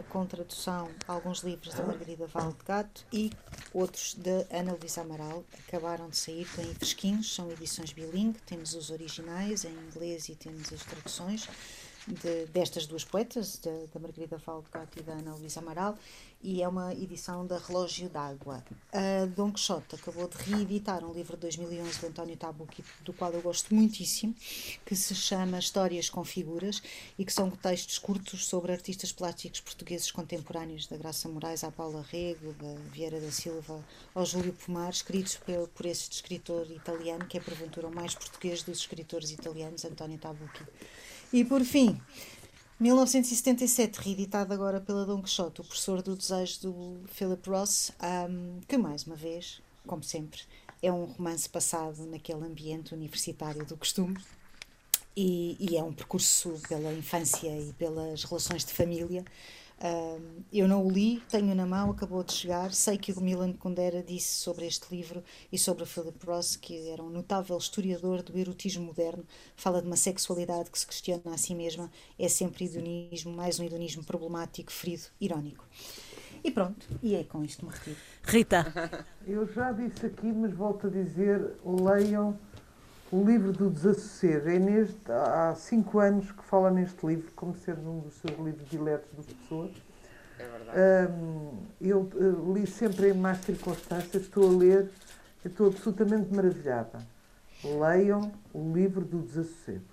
com 0.09 0.27
tradução 0.27 0.91
alguns 1.07 1.41
livros 1.41 1.75
da 1.75 1.85
Margarida 1.85 2.27
Gato 2.67 3.05
e 3.13 3.31
outros 3.73 4.15
de 4.15 4.47
Ana 4.51 4.73
Luísa 4.73 5.03
Amaral. 5.03 5.45
Acabaram 5.67 6.09
de 6.09 6.17
sair, 6.17 6.47
têm 6.57 6.75
fresquinhos, 6.75 7.35
são 7.35 7.51
edições 7.53 7.93
bilingue, 7.93 8.41
temos 8.47 8.75
os 8.75 8.91
originais 8.91 9.65
em 9.65 9.73
inglês 9.73 10.29
e 10.29 10.35
temos 10.35 10.73
as 10.73 10.83
traduções. 10.85 11.49
De, 12.07 12.47
destas 12.47 12.87
duas 12.87 13.05
poetas, 13.05 13.59
da 13.59 14.01
Margarida 14.01 14.41
Gato 14.73 14.99
e 14.99 15.03
da 15.03 15.13
Ana 15.13 15.35
Luísa 15.35 15.61
Amaral, 15.61 15.99
e 16.43 16.63
é 16.63 16.69
uma 16.69 16.95
edição 16.95 17.47
da 17.47 17.59
Relógio 17.59 18.09
d'Água. 18.09 18.65
A 18.93 19.27
Dom 19.27 19.53
Quixote 19.53 19.97
acabou 19.97 20.29
de 20.29 20.37
reeditar 20.37 21.05
um 21.05 21.13
livro 21.13 21.37
de 21.37 21.43
2011 21.43 21.99
de 21.99 22.07
António 22.07 22.37
Tabucchi, 22.37 22.85
do 23.05 23.13
qual 23.13 23.33
eu 23.33 23.43
gosto 23.43 23.75
muitíssimo, 23.75 24.35
que 24.87 24.95
se 24.95 25.15
chama 25.15 25.59
Histórias 25.59 26.09
com 26.09 26.25
Figuras 26.25 26.83
e 27.19 27.25
que 27.25 27.33
são 27.33 27.51
textos 27.51 27.99
curtos 27.99 28.47
sobre 28.47 28.73
artistas 28.73 29.11
plásticos 29.11 29.61
portugueses 29.61 30.11
contemporâneos, 30.11 30.87
da 30.87 30.97
Graça 30.97 31.29
Moraes 31.29 31.65
à 31.65 31.71
Paula 31.71 32.05
Rego, 32.09 32.53
da 32.53 32.75
Vieira 32.93 33.21
da 33.21 33.31
Silva 33.31 33.85
ao 34.15 34.25
Júlio 34.25 34.53
Pomar, 34.53 34.91
escritos 34.91 35.37
por, 35.37 35.69
por 35.69 35.87
este 35.87 36.13
escritor 36.13 36.71
italiano, 36.71 37.27
que 37.27 37.37
é 37.37 37.41
porventura 37.41 37.89
o 37.89 37.95
mais 37.95 38.15
português 38.15 38.63
dos 38.63 38.79
escritores 38.79 39.31
italianos, 39.31 39.85
António 39.85 40.19
Tabucchi. 40.19 40.65
E 41.31 41.45
por 41.45 41.63
fim, 41.63 42.01
1977, 42.81 43.99
reeditado 44.01 44.55
agora 44.55 44.81
pela 44.81 45.05
Dom 45.05 45.21
Quixote, 45.21 45.61
o 45.61 45.65
professor 45.65 46.01
do 46.01 46.15
desejo 46.15 46.61
do 46.61 47.01
Philip 47.09 47.51
Ross, 47.51 47.91
um, 48.31 48.61
que 48.69 48.79
mais 48.79 49.05
uma 49.05 49.17
vez, 49.17 49.61
como 49.85 50.01
sempre, 50.05 50.43
é 50.81 50.93
um 50.93 51.07
romance 51.07 51.49
passado 51.49 52.07
naquele 52.07 52.45
ambiente 52.45 52.95
universitário 52.95 53.67
do 53.67 53.77
costume 53.77 54.17
e, 55.17 55.57
e 55.59 55.77
é 55.77 55.83
um 55.83 55.93
percurso 55.93 56.55
pela 56.69 56.93
infância 56.93 57.49
e 57.49 57.73
pelas 57.73 58.23
relações 58.23 58.65
de 58.65 58.73
família 58.73 59.25
Uh, 59.81 60.43
eu 60.53 60.67
não 60.67 60.85
o 60.85 60.91
li, 60.91 61.23
tenho 61.29 61.55
na 61.55 61.65
mão, 61.65 61.91
acabou 61.91 62.25
de 62.25 62.33
chegar. 62.33 62.73
Sei 62.73 62.99
que 62.99 63.13
o 63.13 63.21
Milan 63.21 63.53
Kundera 63.53 64.03
disse 64.03 64.35
sobre 64.35 64.67
este 64.67 64.93
livro 64.95 65.23
e 65.53 65.59
sobre 65.59 65.85
o 65.85 65.87
Philip 65.87 66.19
Ross, 66.27 66.57
que 66.57 66.89
era 66.91 67.03
um 67.03 67.11
notável 67.11 67.57
historiador 67.57 68.23
do 68.23 68.37
erotismo 68.37 68.87
moderno, 68.87 69.25
fala 69.57 69.81
de 69.81 69.87
uma 69.87 69.97
sexualidade 69.97 70.71
que 70.71 70.79
se 70.79 70.87
questiona 70.87 71.33
a 71.33 71.39
si 71.39 71.55
mesma, 71.55 71.91
é 72.19 72.29
sempre 72.29 72.65
hedonismo, 72.65 73.33
mais 73.33 73.61
um 73.61 73.65
hedonismo 73.65 74.03
problemático, 74.03 74.73
ferido, 74.73 75.05
irónico. 75.21 75.65
E 76.43 76.51
pronto, 76.51 76.87
e 77.03 77.15
é 77.15 77.25
com 77.25 77.45
isto 77.45 77.65
me 77.65 77.73
retiro. 77.73 77.97
Rita. 78.23 79.07
Eu 79.27 79.47
já 79.53 79.73
disse 79.73 80.07
aqui, 80.07 80.27
mas 80.27 80.53
volto 80.55 80.87
a 80.87 80.91
dizer: 80.91 81.57
leiam 81.65 82.39
o 83.11 83.25
livro 83.25 83.53
do 83.53 83.71
Desassossego. 83.71 84.49
É 84.49 84.59
neste, 84.59 85.11
há 85.11 85.55
cinco 85.55 85.99
anos 85.99 86.31
que 86.31 86.43
fala 86.45 86.71
neste 86.71 87.07
livro, 87.07 87.31
como 87.35 87.55
sendo 87.57 87.91
um 87.91 88.01
dos 88.01 88.15
seus 88.15 88.39
livros 88.39 88.69
diletos 88.69 89.11
das 89.17 89.27
pessoas. 89.27 89.71
É 90.39 90.47
verdade. 90.47 91.13
Um, 91.13 91.59
eu 91.81 92.01
uh, 92.15 92.53
li 92.55 92.67
sempre 92.67 93.11
em 93.11 93.15
mais 93.15 93.39
circunstâncias, 93.39 94.23
estou 94.23 94.49
a 94.49 94.57
ler, 94.57 94.91
estou 95.45 95.69
absolutamente 95.69 96.33
maravilhada. 96.33 96.99
Leiam 97.65 98.33
o 98.53 98.73
livro 98.73 99.05
do 99.05 99.19
Desassossego. 99.19 99.85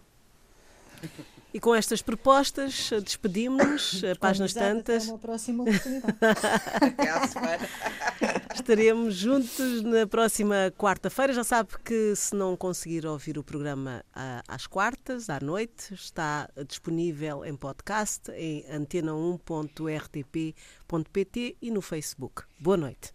E 1.56 1.60
com 1.62 1.74
estas 1.74 2.01
propostas, 2.01 2.89
despedimos-nos, 3.01 4.01
páginas 4.20 4.53
tantas. 4.53 5.03
Até 5.03 5.12
uma 5.14 5.20
próxima 5.20 5.64
oportunidade. 5.64 6.18
Estaremos 8.53 9.16
juntos 9.16 9.82
na 9.84 10.06
próxima 10.06 10.74
quarta-feira. 10.78 11.32
Já 11.32 11.45
sabe 11.45 11.70
que 11.82 12.14
se 12.14 12.36
não 12.36 12.58
conseguir 12.58 13.06
ouvir 13.06 13.38
o 13.38 13.43
programa 13.43 14.03
às 14.49 14.68
quartas, 14.68 15.30
à 15.30 15.39
noite, 15.39 15.93
está 15.93 16.49
disponível 16.68 17.45
em 17.45 17.56
podcast 17.56 18.30
em 18.34 18.66
antena1.rtp.pt 18.70 21.58
e 21.62 21.72
no 21.72 21.82
Facebook. 21.82 22.43
Boa 22.60 22.76
noite. 22.76 23.14